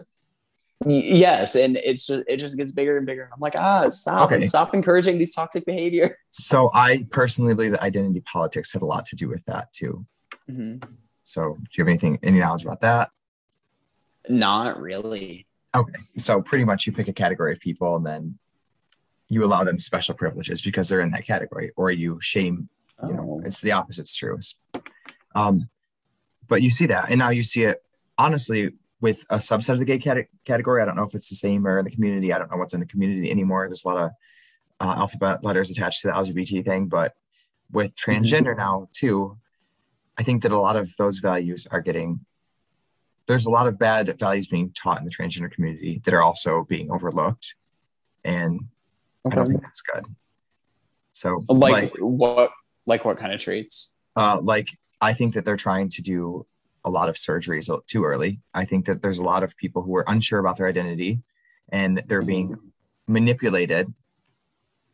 [0.86, 4.44] yes and it's just it just gets bigger and bigger i'm like ah stop okay.
[4.44, 9.04] stop encouraging these toxic behaviors so i personally believe that identity politics had a lot
[9.04, 10.04] to do with that too
[10.50, 10.76] mm-hmm.
[11.22, 13.10] so do you have anything any knowledge about that
[14.30, 18.38] not really okay so pretty much you pick a category of people and then
[19.30, 22.68] you allow them special privileges because they're in that category, or you shame.
[23.02, 23.46] You know, oh.
[23.46, 24.38] it's the opposite's true.
[25.34, 25.70] Um,
[26.48, 27.82] but you see that, and now you see it
[28.20, 28.70] honestly
[29.00, 30.82] with a subset of the gay cat- category.
[30.82, 32.32] I don't know if it's the same or in the community.
[32.32, 33.66] I don't know what's in the community anymore.
[33.66, 34.10] There's a lot of
[34.80, 37.14] uh, alphabet letters attached to the LGBT thing, but
[37.72, 38.22] with mm-hmm.
[38.22, 39.38] transgender now too,
[40.18, 42.20] I think that a lot of those values are getting.
[43.26, 46.66] There's a lot of bad values being taught in the transgender community that are also
[46.68, 47.54] being overlooked,
[48.24, 48.60] and
[49.26, 49.32] Okay.
[49.32, 50.04] I don't think that's good.
[51.12, 52.50] So like, like what
[52.86, 53.98] like what kind of traits?
[54.16, 54.68] Uh, like
[55.00, 56.46] I think that they're trying to do
[56.84, 58.40] a lot of surgeries too early.
[58.54, 61.20] I think that there's a lot of people who are unsure about their identity
[61.70, 63.12] and they're being mm-hmm.
[63.12, 63.92] manipulated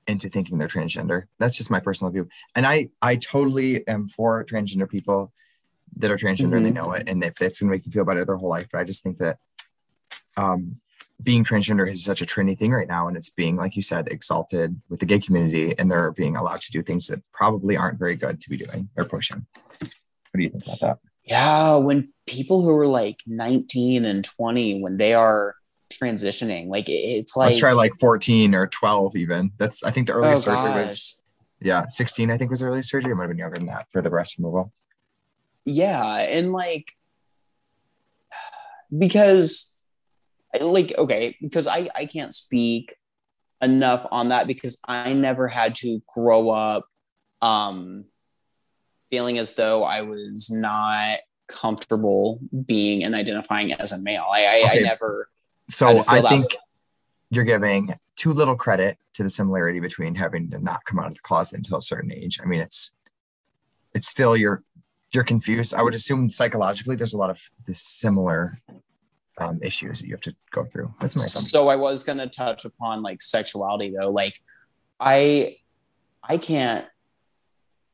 [0.07, 1.25] into thinking they're transgender.
[1.39, 2.29] That's just my personal view.
[2.55, 5.33] And I I totally am for transgender people
[5.97, 6.57] that are transgender mm-hmm.
[6.57, 8.69] and they know it and if it's gonna make them feel better their whole life.
[8.71, 9.39] But I just think that
[10.37, 10.81] um
[11.23, 14.09] being transgender is such a trendy thing right now and it's being like you said
[14.09, 17.99] exalted with the gay community and they're being allowed to do things that probably aren't
[17.99, 19.47] very good to be doing or pushing
[19.81, 19.91] what
[20.35, 24.97] do you think about that yeah when people who are like 19 and 20 when
[24.97, 25.55] they are
[25.91, 29.53] transitioning like it's like let's try like 14 or 12 even.
[29.59, 30.81] That's i think the earliest oh, surgery gosh.
[30.81, 31.23] was
[31.61, 33.13] yeah 16 i think was the earliest surgery.
[33.13, 34.73] It might have been younger than that for the breast removal
[35.65, 36.93] yeah and like
[38.97, 39.81] because
[40.61, 42.95] like okay because i i can't speak
[43.63, 46.85] enough on that because i never had to grow up
[47.43, 48.05] um
[49.11, 51.19] feeling as though i was not
[51.49, 54.79] comfortable being and identifying as a male i i, okay.
[54.81, 55.29] I never
[55.71, 56.59] so i think way.
[57.31, 61.15] you're giving too little credit to the similarity between having to not come out of
[61.15, 62.91] the closet until a certain age i mean it's
[63.95, 64.63] it's still you're
[65.13, 68.61] you're confused i would assume psychologically there's a lot of this similar
[69.39, 70.93] um, issues that you have to go through.
[71.01, 71.49] That's my assumption.
[71.49, 74.11] So I was going to touch upon like sexuality though.
[74.11, 74.35] Like
[74.99, 75.57] I,
[76.23, 76.87] I can't,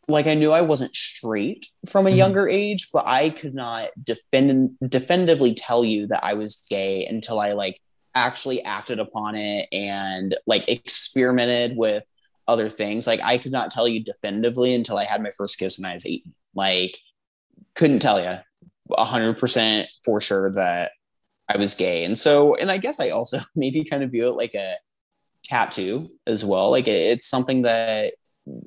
[0.09, 2.19] like I knew I wasn't straight from a mm-hmm.
[2.19, 7.39] younger age, but I could not defend definitively tell you that I was gay until
[7.39, 7.81] I like
[8.15, 12.05] actually acted upon it and like experimented with
[12.49, 13.07] other things.
[13.07, 15.95] Like I could not tell you definitively until I had my first kiss when I
[15.95, 16.25] was eight.
[16.55, 16.99] Like
[17.75, 18.39] couldn't tell you
[18.91, 20.93] a hundred percent for sure that
[21.49, 22.05] I was gay.
[22.05, 24.77] And so, and I guess I also maybe kind of view it like a
[25.45, 26.71] tattoo as well.
[26.71, 28.15] Like it's something that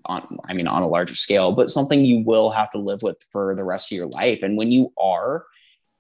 [0.06, 3.18] on, I mean, on a larger scale, but something you will have to live with
[3.32, 4.40] for the rest of your life.
[4.42, 5.46] And when you are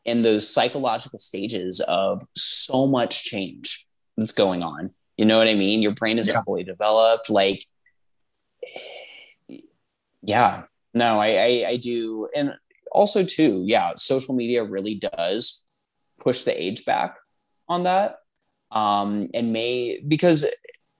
[0.05, 3.85] in those psychological stages of so much change
[4.17, 5.81] that's going on, you know what I mean?
[5.81, 6.41] Your brain isn't yeah.
[6.41, 7.29] fully developed.
[7.29, 7.65] Like,
[10.21, 12.29] yeah, no, I, I, I do.
[12.35, 12.53] And
[12.91, 15.65] also too, yeah, social media really does
[16.19, 17.17] push the age back
[17.67, 18.17] on that
[18.71, 20.45] um, and may because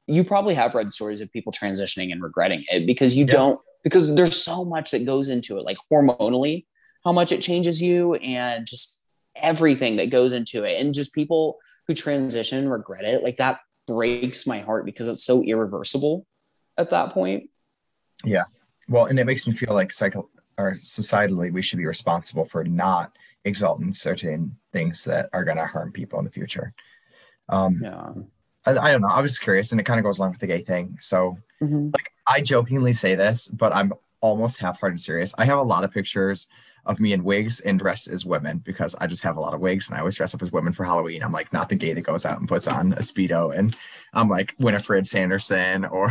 [0.07, 3.32] you probably have read stories of people transitioning and regretting it because you yeah.
[3.32, 6.65] don't because there's so much that goes into it like hormonally
[7.03, 9.06] how much it changes you and just
[9.36, 11.57] everything that goes into it and just people
[11.88, 16.26] who transition regret it like that breaks my heart because it's so irreversible
[16.77, 17.49] at that point
[18.23, 18.44] yeah
[18.88, 22.64] well and it makes me feel like cycle or societally we should be responsible for
[22.64, 23.11] not
[23.45, 26.73] exalting certain things that are going to harm people in the future.
[27.48, 28.11] Um, yeah.
[28.66, 29.10] I, I, don't know.
[29.10, 30.98] I was curious, and it kind of goes along with the gay thing.
[31.02, 31.90] So, mm-hmm.
[31.94, 35.36] like, I jokingly say this, but I'm almost half-hearted serious.
[35.38, 36.48] I have a lot of pictures
[36.86, 39.60] of me in wigs and dressed as women because I just have a lot of
[39.60, 41.24] wigs, and I always dress up as women for Halloween.
[41.24, 43.76] I'm like not the gay that goes out and puts on a speedo, and
[44.14, 46.10] I'm like Winifred Sanderson or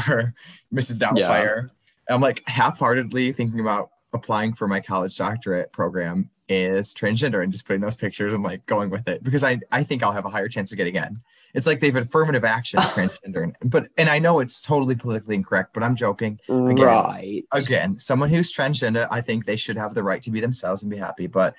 [0.73, 0.99] Mrs.
[0.99, 1.69] Doubtfire.
[1.69, 2.15] Yeah.
[2.15, 7.67] I'm like half-heartedly thinking about applying for my college doctorate program is transgender and just
[7.67, 10.31] putting those pictures and like going with it because I, I think I'll have a
[10.31, 11.17] higher chance of getting in.
[11.55, 15.83] It's like they've affirmative action transgender, but and I know it's totally politically incorrect, but
[15.83, 16.41] I'm joking.
[16.49, 17.45] Again, right.
[17.53, 20.91] Again, someone who's transgender, I think they should have the right to be themselves and
[20.91, 21.29] be happy.
[21.29, 21.55] But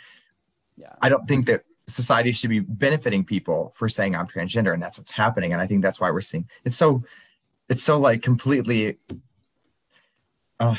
[0.78, 0.94] yeah.
[1.02, 4.98] I don't think that society should be benefiting people for saying I'm transgender, and that's
[4.98, 5.54] what's happening.
[5.54, 7.04] And I think that's why we're seeing it's so
[7.70, 8.98] it's so like completely
[10.60, 10.76] uh,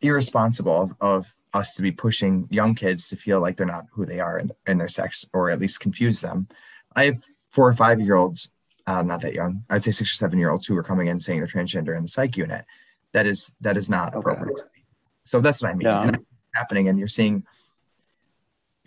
[0.00, 4.06] irresponsible of, of, us to be pushing young kids to feel like they're not who
[4.06, 6.46] they are in, in their sex, or at least confuse them.
[6.94, 8.50] I have four or five year olds,
[8.86, 11.20] uh, not that young, I'd say six or seven year olds who are coming in
[11.20, 12.64] saying they're transgender in the psych unit.
[13.12, 14.32] That is that is not okay.
[14.32, 14.62] appropriate.
[15.24, 15.86] So that's what I mean.
[15.86, 16.02] Yeah.
[16.02, 16.18] And
[16.54, 17.44] happening, and you're seeing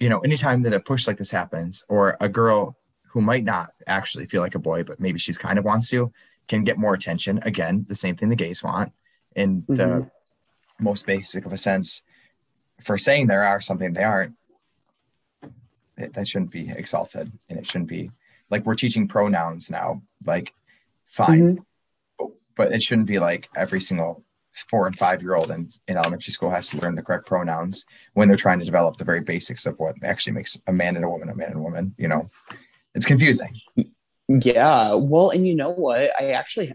[0.03, 2.77] you know, anytime that a push like this happens, or a girl
[3.07, 6.11] who might not actually feel like a boy, but maybe she's kind of wants to,
[6.47, 7.39] can get more attention.
[7.43, 8.91] Again, the same thing the gays want
[9.35, 9.75] in mm-hmm.
[9.75, 10.11] the
[10.79, 12.03] most basic of a sense
[12.83, 14.35] for saying there are something they aren't.
[15.95, 18.11] It, that shouldn't be exalted, and it shouldn't be
[18.53, 20.03] like we're teaching pronouns now.
[20.25, 20.53] Like,
[21.07, 21.63] fine, mm-hmm.
[22.19, 24.23] but, but it shouldn't be like every single
[24.69, 27.85] four and five year old in, in elementary school has to learn the correct pronouns
[28.13, 31.03] when they're trying to develop the very basics of what actually makes a man and
[31.03, 32.29] a woman a man and a woman you know?
[32.93, 33.55] It's confusing.
[34.27, 34.93] Yeah.
[34.93, 36.11] Well and you know what?
[36.19, 36.71] I actually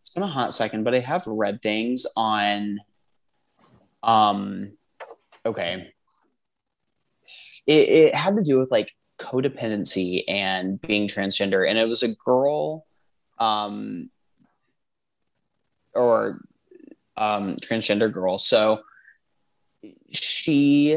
[0.00, 2.80] it's been a hot second but i have read things on
[4.02, 4.72] um
[5.46, 5.92] okay.
[7.64, 8.92] It, it had to do with like
[9.22, 11.68] codependency and being transgender.
[11.68, 12.86] And it was a girl
[13.38, 14.10] um
[15.94, 16.40] or
[17.16, 18.38] um, transgender girl.
[18.38, 18.82] So
[20.10, 20.96] she,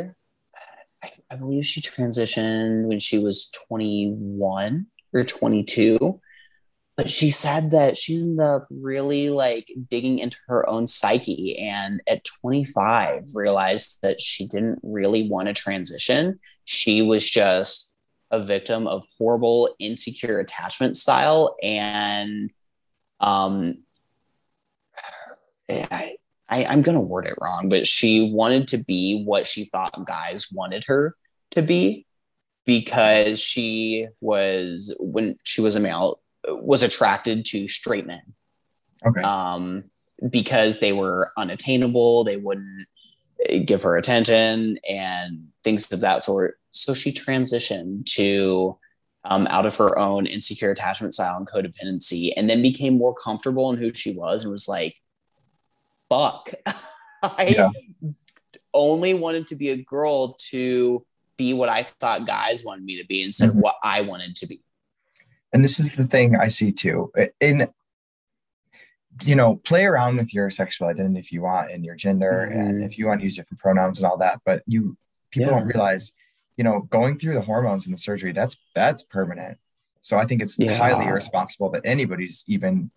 [1.03, 6.22] I, I believe she transitioned when she was 21 or 22
[6.97, 12.02] but she said that she ended up really like digging into her own psyche and
[12.07, 16.39] at 25 realized that she didn't really want to transition.
[16.64, 17.95] She was just
[18.31, 22.52] a victim of horrible insecure attachment style and
[23.19, 23.77] um
[25.69, 26.15] I,
[26.47, 30.06] I, I'm going to word it wrong, but she wanted to be what she thought
[30.06, 31.15] guys wanted her
[31.52, 32.06] to be
[32.65, 38.22] because she was, when she was a male, was attracted to straight men.
[39.06, 39.22] Okay.
[39.22, 39.85] Um,
[40.30, 42.88] because they were unattainable, they wouldn't
[43.66, 46.60] give her attention and things of that sort.
[46.72, 48.78] So she transitioned to
[49.24, 53.72] um, out of her own insecure attachment style and codependency, and then became more comfortable
[53.72, 54.95] in who she was and was like,
[56.10, 56.52] fuck.
[57.24, 57.70] I yeah.
[58.74, 61.03] only wanted to be a girl to
[61.38, 63.57] be what I thought guys wanted me to be instead mm-hmm.
[63.57, 64.62] of what I wanted to be.
[65.52, 67.12] And this is the thing I see too.
[67.40, 67.68] In
[69.24, 72.60] you know, play around with your sexual identity if you want and your gender mm-hmm.
[72.60, 74.42] and if you want to use different pronouns and all that.
[74.46, 74.98] But you
[75.32, 75.60] people yeah.
[75.60, 76.12] don't realize,
[76.58, 79.58] you know, going through the hormones and the surgery, that's that's permanent.
[80.02, 80.78] So I think it's yeah.
[80.78, 82.92] highly irresponsible that anybody's even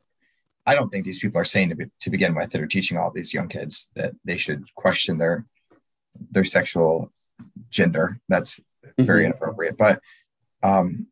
[0.66, 2.98] I don't think these people are saying to, be, to begin with that are teaching
[2.98, 5.46] all these young kids that they should question their
[6.30, 7.12] their sexual
[7.70, 8.20] gender.
[8.28, 9.04] That's mm-hmm.
[9.04, 9.78] very inappropriate.
[9.78, 10.00] But
[10.62, 11.06] um,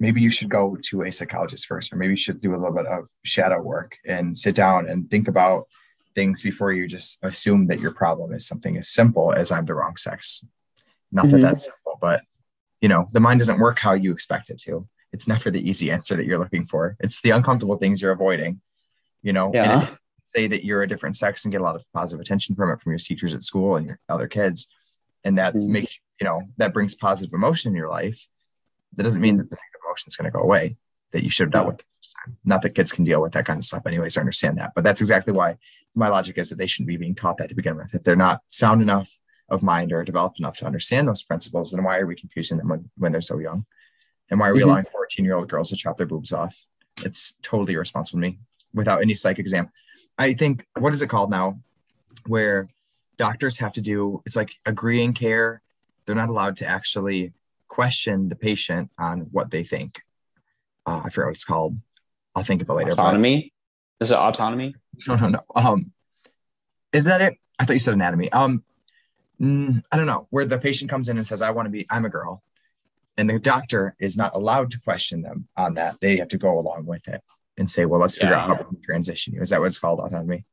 [0.00, 2.74] maybe you should go to a psychologist first, or maybe you should do a little
[2.74, 5.66] bit of shadow work and sit down and think about
[6.14, 9.74] things before you just assume that your problem is something as simple as I'm the
[9.74, 10.44] wrong sex.
[11.10, 11.36] Not mm-hmm.
[11.36, 12.22] that that's simple, but
[12.80, 15.90] you know, the mind doesn't work how you expect it to it's never the easy
[15.90, 16.96] answer that you're looking for.
[17.00, 18.60] It's the uncomfortable things you're avoiding,
[19.22, 19.50] you know.
[19.52, 19.80] Yeah.
[19.80, 22.70] And say that you're a different sex and get a lot of positive attention from
[22.70, 24.68] it from your teachers at school and your other kids,
[25.24, 25.72] and that's mm-hmm.
[25.72, 28.26] make you know that brings positive emotion in your life.
[28.96, 29.56] That doesn't mean that the
[29.98, 30.76] negative is going to go away.
[31.12, 31.82] That you should have dealt with.
[32.44, 34.18] Not that kids can deal with that kind of stuff, anyways.
[34.18, 35.56] I understand that, but that's exactly why
[35.96, 37.94] my logic is that they shouldn't be being taught that to begin with.
[37.94, 39.08] If they're not sound enough
[39.48, 42.68] of mind or developed enough to understand those principles, then why are we confusing them
[42.68, 43.64] when, when they're so young?
[44.30, 44.68] And why are we mm-hmm.
[44.68, 46.62] allowing 14 year old girls to chop their boobs off?
[47.02, 48.38] It's totally irresponsible to me
[48.74, 49.70] without any psych exam.
[50.18, 51.58] I think, what is it called now?
[52.26, 52.68] Where
[53.16, 55.62] doctors have to do, it's like agreeing care.
[56.04, 57.32] They're not allowed to actually
[57.78, 60.00] question the patient on what they think.
[60.84, 61.76] Uh, I forget what it's called.
[62.34, 62.90] I'll think of it later.
[62.90, 63.52] Autonomy?
[63.98, 64.74] But, is it autonomy?
[65.06, 65.40] No, no, no.
[65.54, 65.92] Um,
[66.92, 67.34] is that it?
[67.56, 68.32] I thought you said anatomy.
[68.32, 68.64] Um,
[69.40, 70.26] mm, I don't know.
[70.30, 71.86] Where the patient comes in and says, "I want to be.
[71.88, 72.42] I'm a girl,"
[73.16, 76.00] and the doctor is not allowed to question them on that.
[76.00, 77.22] They have to go along with it
[77.58, 78.42] and say, well, let's figure yeah.
[78.42, 79.42] out how to transition you.
[79.42, 80.44] Is that what it's called autonomy?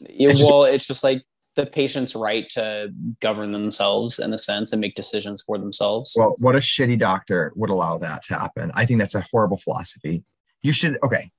[0.00, 1.22] Yeah, it's well, just, it's just like
[1.56, 6.14] the patient's right to govern themselves in a sense and make decisions for themselves.
[6.16, 8.70] Well, what a shitty doctor would allow that to happen.
[8.74, 10.22] I think that's a horrible philosophy.
[10.62, 11.30] You should, okay,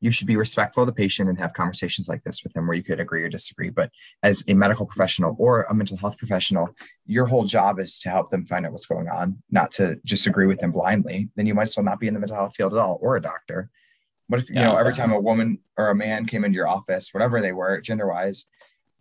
[0.00, 2.76] you should be respectful of the patient and have conversations like this with them where
[2.76, 3.70] you could agree or disagree.
[3.70, 3.90] But
[4.24, 6.74] as a medical professional or a mental health professional,
[7.06, 10.26] your whole job is to help them find out what's going on, not to just
[10.26, 11.28] agree with them blindly.
[11.36, 13.14] Then you might as well not be in the mental health field at all or
[13.14, 13.70] a doctor.
[14.26, 16.68] What if, you yeah, know, every time a woman or a man came into your
[16.68, 18.46] office, whatever they were, gender wise,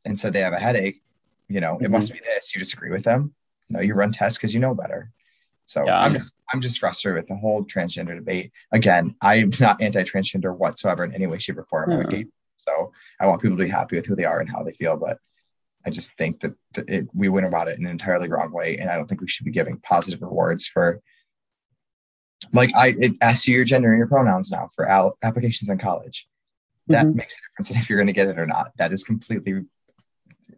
[0.05, 1.01] and said they have a headache,
[1.47, 1.85] you know, mm-hmm.
[1.85, 3.33] it must be this, you disagree with them.
[3.69, 5.11] No, you run tests because you know better.
[5.65, 5.99] So Yeah.
[5.99, 8.51] I'm just I'm just frustrated with the whole transgender debate.
[8.71, 11.91] Again, I'm not anti-transgender whatsoever in any way, shape, or form.
[11.91, 12.25] I'm gay,
[12.57, 14.97] so I want people to be happy with who they are and how they feel.
[14.97, 15.17] But
[15.85, 18.77] I just think that, that it, we went about it in an entirely wrong way,
[18.77, 21.01] and I don't think we should be giving positive rewards for.
[22.51, 25.77] Like I, it asks you your gender and your pronouns now for al- applications in
[25.77, 26.27] college.
[26.87, 27.15] That Mhm.
[27.15, 28.71] makes a difference in if you're going to get it or not.
[28.77, 29.63] That is completely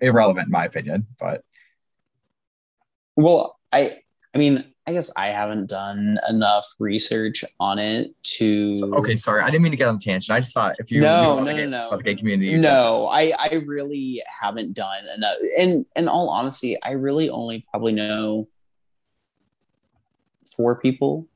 [0.03, 1.07] irrelevant in my opinion.
[1.19, 1.43] But
[3.15, 3.99] Well, I
[4.35, 9.45] I mean, I guess I haven't done enough research on it to okay, sorry, I
[9.49, 10.35] didn't mean to get on a tangent.
[10.35, 11.95] I just thought if you No, no, no, no.
[11.97, 15.35] the gay community, No, I I really haven't done enough.
[15.57, 18.47] And in all honesty, I really only probably know
[20.55, 21.27] four people,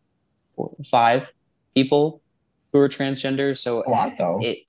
[0.56, 1.28] four, five
[1.76, 2.22] people
[2.74, 3.58] who are transgender.
[3.58, 4.40] So a lot though.
[4.44, 4.60] it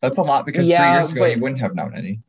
[0.00, 2.20] That's a lot because Yeah, three years ago but- you wouldn't have known any.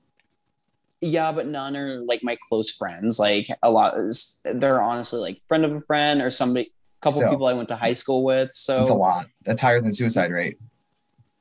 [1.02, 3.20] Yeah, but none are like my close friends.
[3.20, 7.30] Like a lot is they're honestly like friend of a friend or somebody couple Still.
[7.32, 8.52] people I went to high school with.
[8.54, 9.28] So That's a lot.
[9.46, 10.58] That's higher than suicide rate.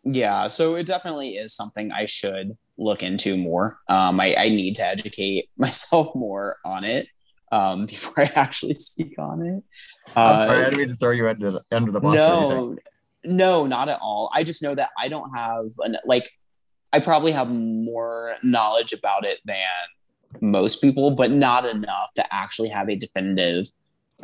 [0.05, 3.79] Yeah, so it definitely is something I should look into more.
[3.89, 7.09] Um, I, I need to educate myself more on it
[7.51, 9.65] um, before I actually speak on it.
[10.15, 12.15] I'm Uh, sorry, I didn't mean to throw you under the, under the bus.
[12.15, 12.77] no,
[13.25, 14.31] no, not at all.
[14.33, 16.31] I just know that I don't have an like.
[16.93, 19.61] I probably have more knowledge about it than
[20.41, 23.67] most people, but not enough to actually have a definitive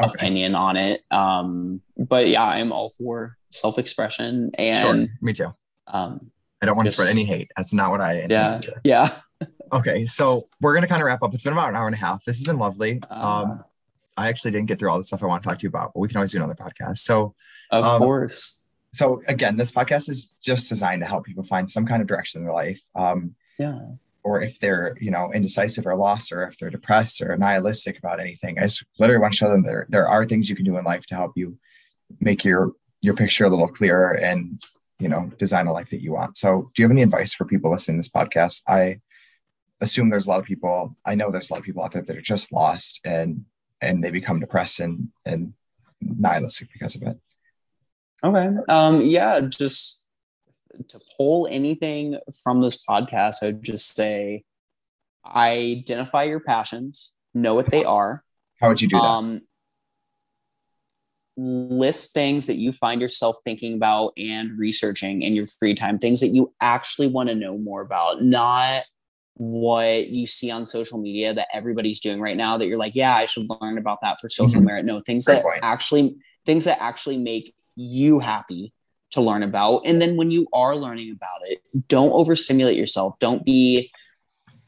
[0.01, 0.11] Okay.
[0.15, 1.03] opinion on it.
[1.11, 5.53] Um, but yeah, I'm all for self-expression and Sure, me too.
[5.87, 6.31] um,
[6.63, 7.51] I don't want to spread any hate.
[7.59, 8.25] That's not what I.
[8.31, 8.81] yeah, intended.
[8.85, 9.15] yeah.
[9.71, 11.35] Okay, so we're gonna kind of wrap up.
[11.35, 12.25] It's been about an hour and a half.
[12.25, 13.03] This has been lovely.
[13.11, 13.65] Uh, um,
[14.17, 15.93] I actually didn't get through all the stuff I want to talk to you about,
[15.95, 16.99] but we can always do another podcast.
[16.99, 17.35] So,
[17.71, 18.62] Of Um, course.
[18.95, 22.41] So again, this podcast is just designed to help people find some kind of direction
[22.41, 22.81] in their life.
[22.95, 23.81] Um, Yeah.
[24.25, 28.21] or if they're you know indecisive or lost or if they're depressed or nihilistic about
[28.21, 30.77] anything i just literally want to show them there there are things you can do
[30.79, 31.59] in life to help you
[32.21, 32.71] make your
[33.01, 34.63] your picture a little clearer and
[35.01, 37.45] you know design a life that you want so do you have any advice for
[37.53, 39.01] people listening to this podcast i
[39.81, 42.03] assume there's a lot of people i know there's a lot of people out there
[42.07, 43.45] that are just lost and
[43.81, 45.53] and they become depressed and and
[46.01, 47.17] nihilistic because of it
[48.25, 48.49] Okay.
[48.69, 50.07] Um, yeah, just
[50.89, 54.45] to pull anything from this podcast, I would just say
[55.27, 58.25] identify your passions, know what they are.
[58.61, 59.41] how would you do that Um,
[61.37, 66.21] list things that you find yourself thinking about and researching in your free time, things
[66.21, 68.85] that you actually want to know more about, not
[69.35, 73.17] what you see on social media that everybody's doing right now that you're like, yeah,
[73.17, 74.65] I should learn about that for social Mhm.
[74.67, 74.85] merit.
[74.85, 75.61] No, things that point.
[75.63, 78.73] actually things that actually make you happy
[79.13, 79.83] to learn about.
[79.85, 83.15] And then when you are learning about it, don't overstimulate yourself.
[83.21, 83.91] Don't be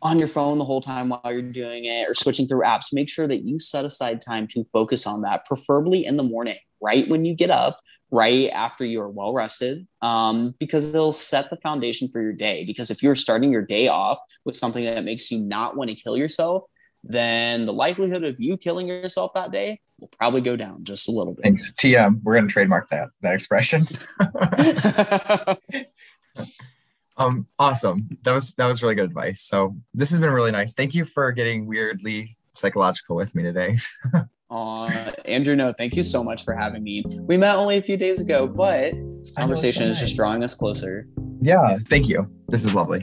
[0.02, 2.92] on your phone the whole time while you're doing it or switching through apps.
[2.92, 6.58] Make sure that you set aside time to focus on that, preferably in the morning,
[6.82, 11.48] right when you get up, right after you are well rested, um, because it'll set
[11.48, 12.64] the foundation for your day.
[12.64, 15.96] Because if you're starting your day off with something that makes you not want to
[15.96, 16.64] kill yourself,
[17.02, 21.12] then the likelihood of you killing yourself that day will probably go down just a
[21.12, 21.42] little bit.
[21.42, 23.86] thanks tm we're going to trademark that that expression
[27.16, 28.08] Um, awesome.
[28.22, 29.42] That was that was really good advice.
[29.42, 30.74] So this has been really nice.
[30.74, 33.78] Thank you for getting weirdly psychological with me today.
[34.50, 37.02] Uh, Andrew, no, thank you so much for having me.
[37.22, 40.44] We met only a few days ago, but this it's so conversation is just drawing
[40.44, 41.08] us closer.
[41.40, 42.30] Yeah, thank you.
[42.48, 43.02] This was lovely.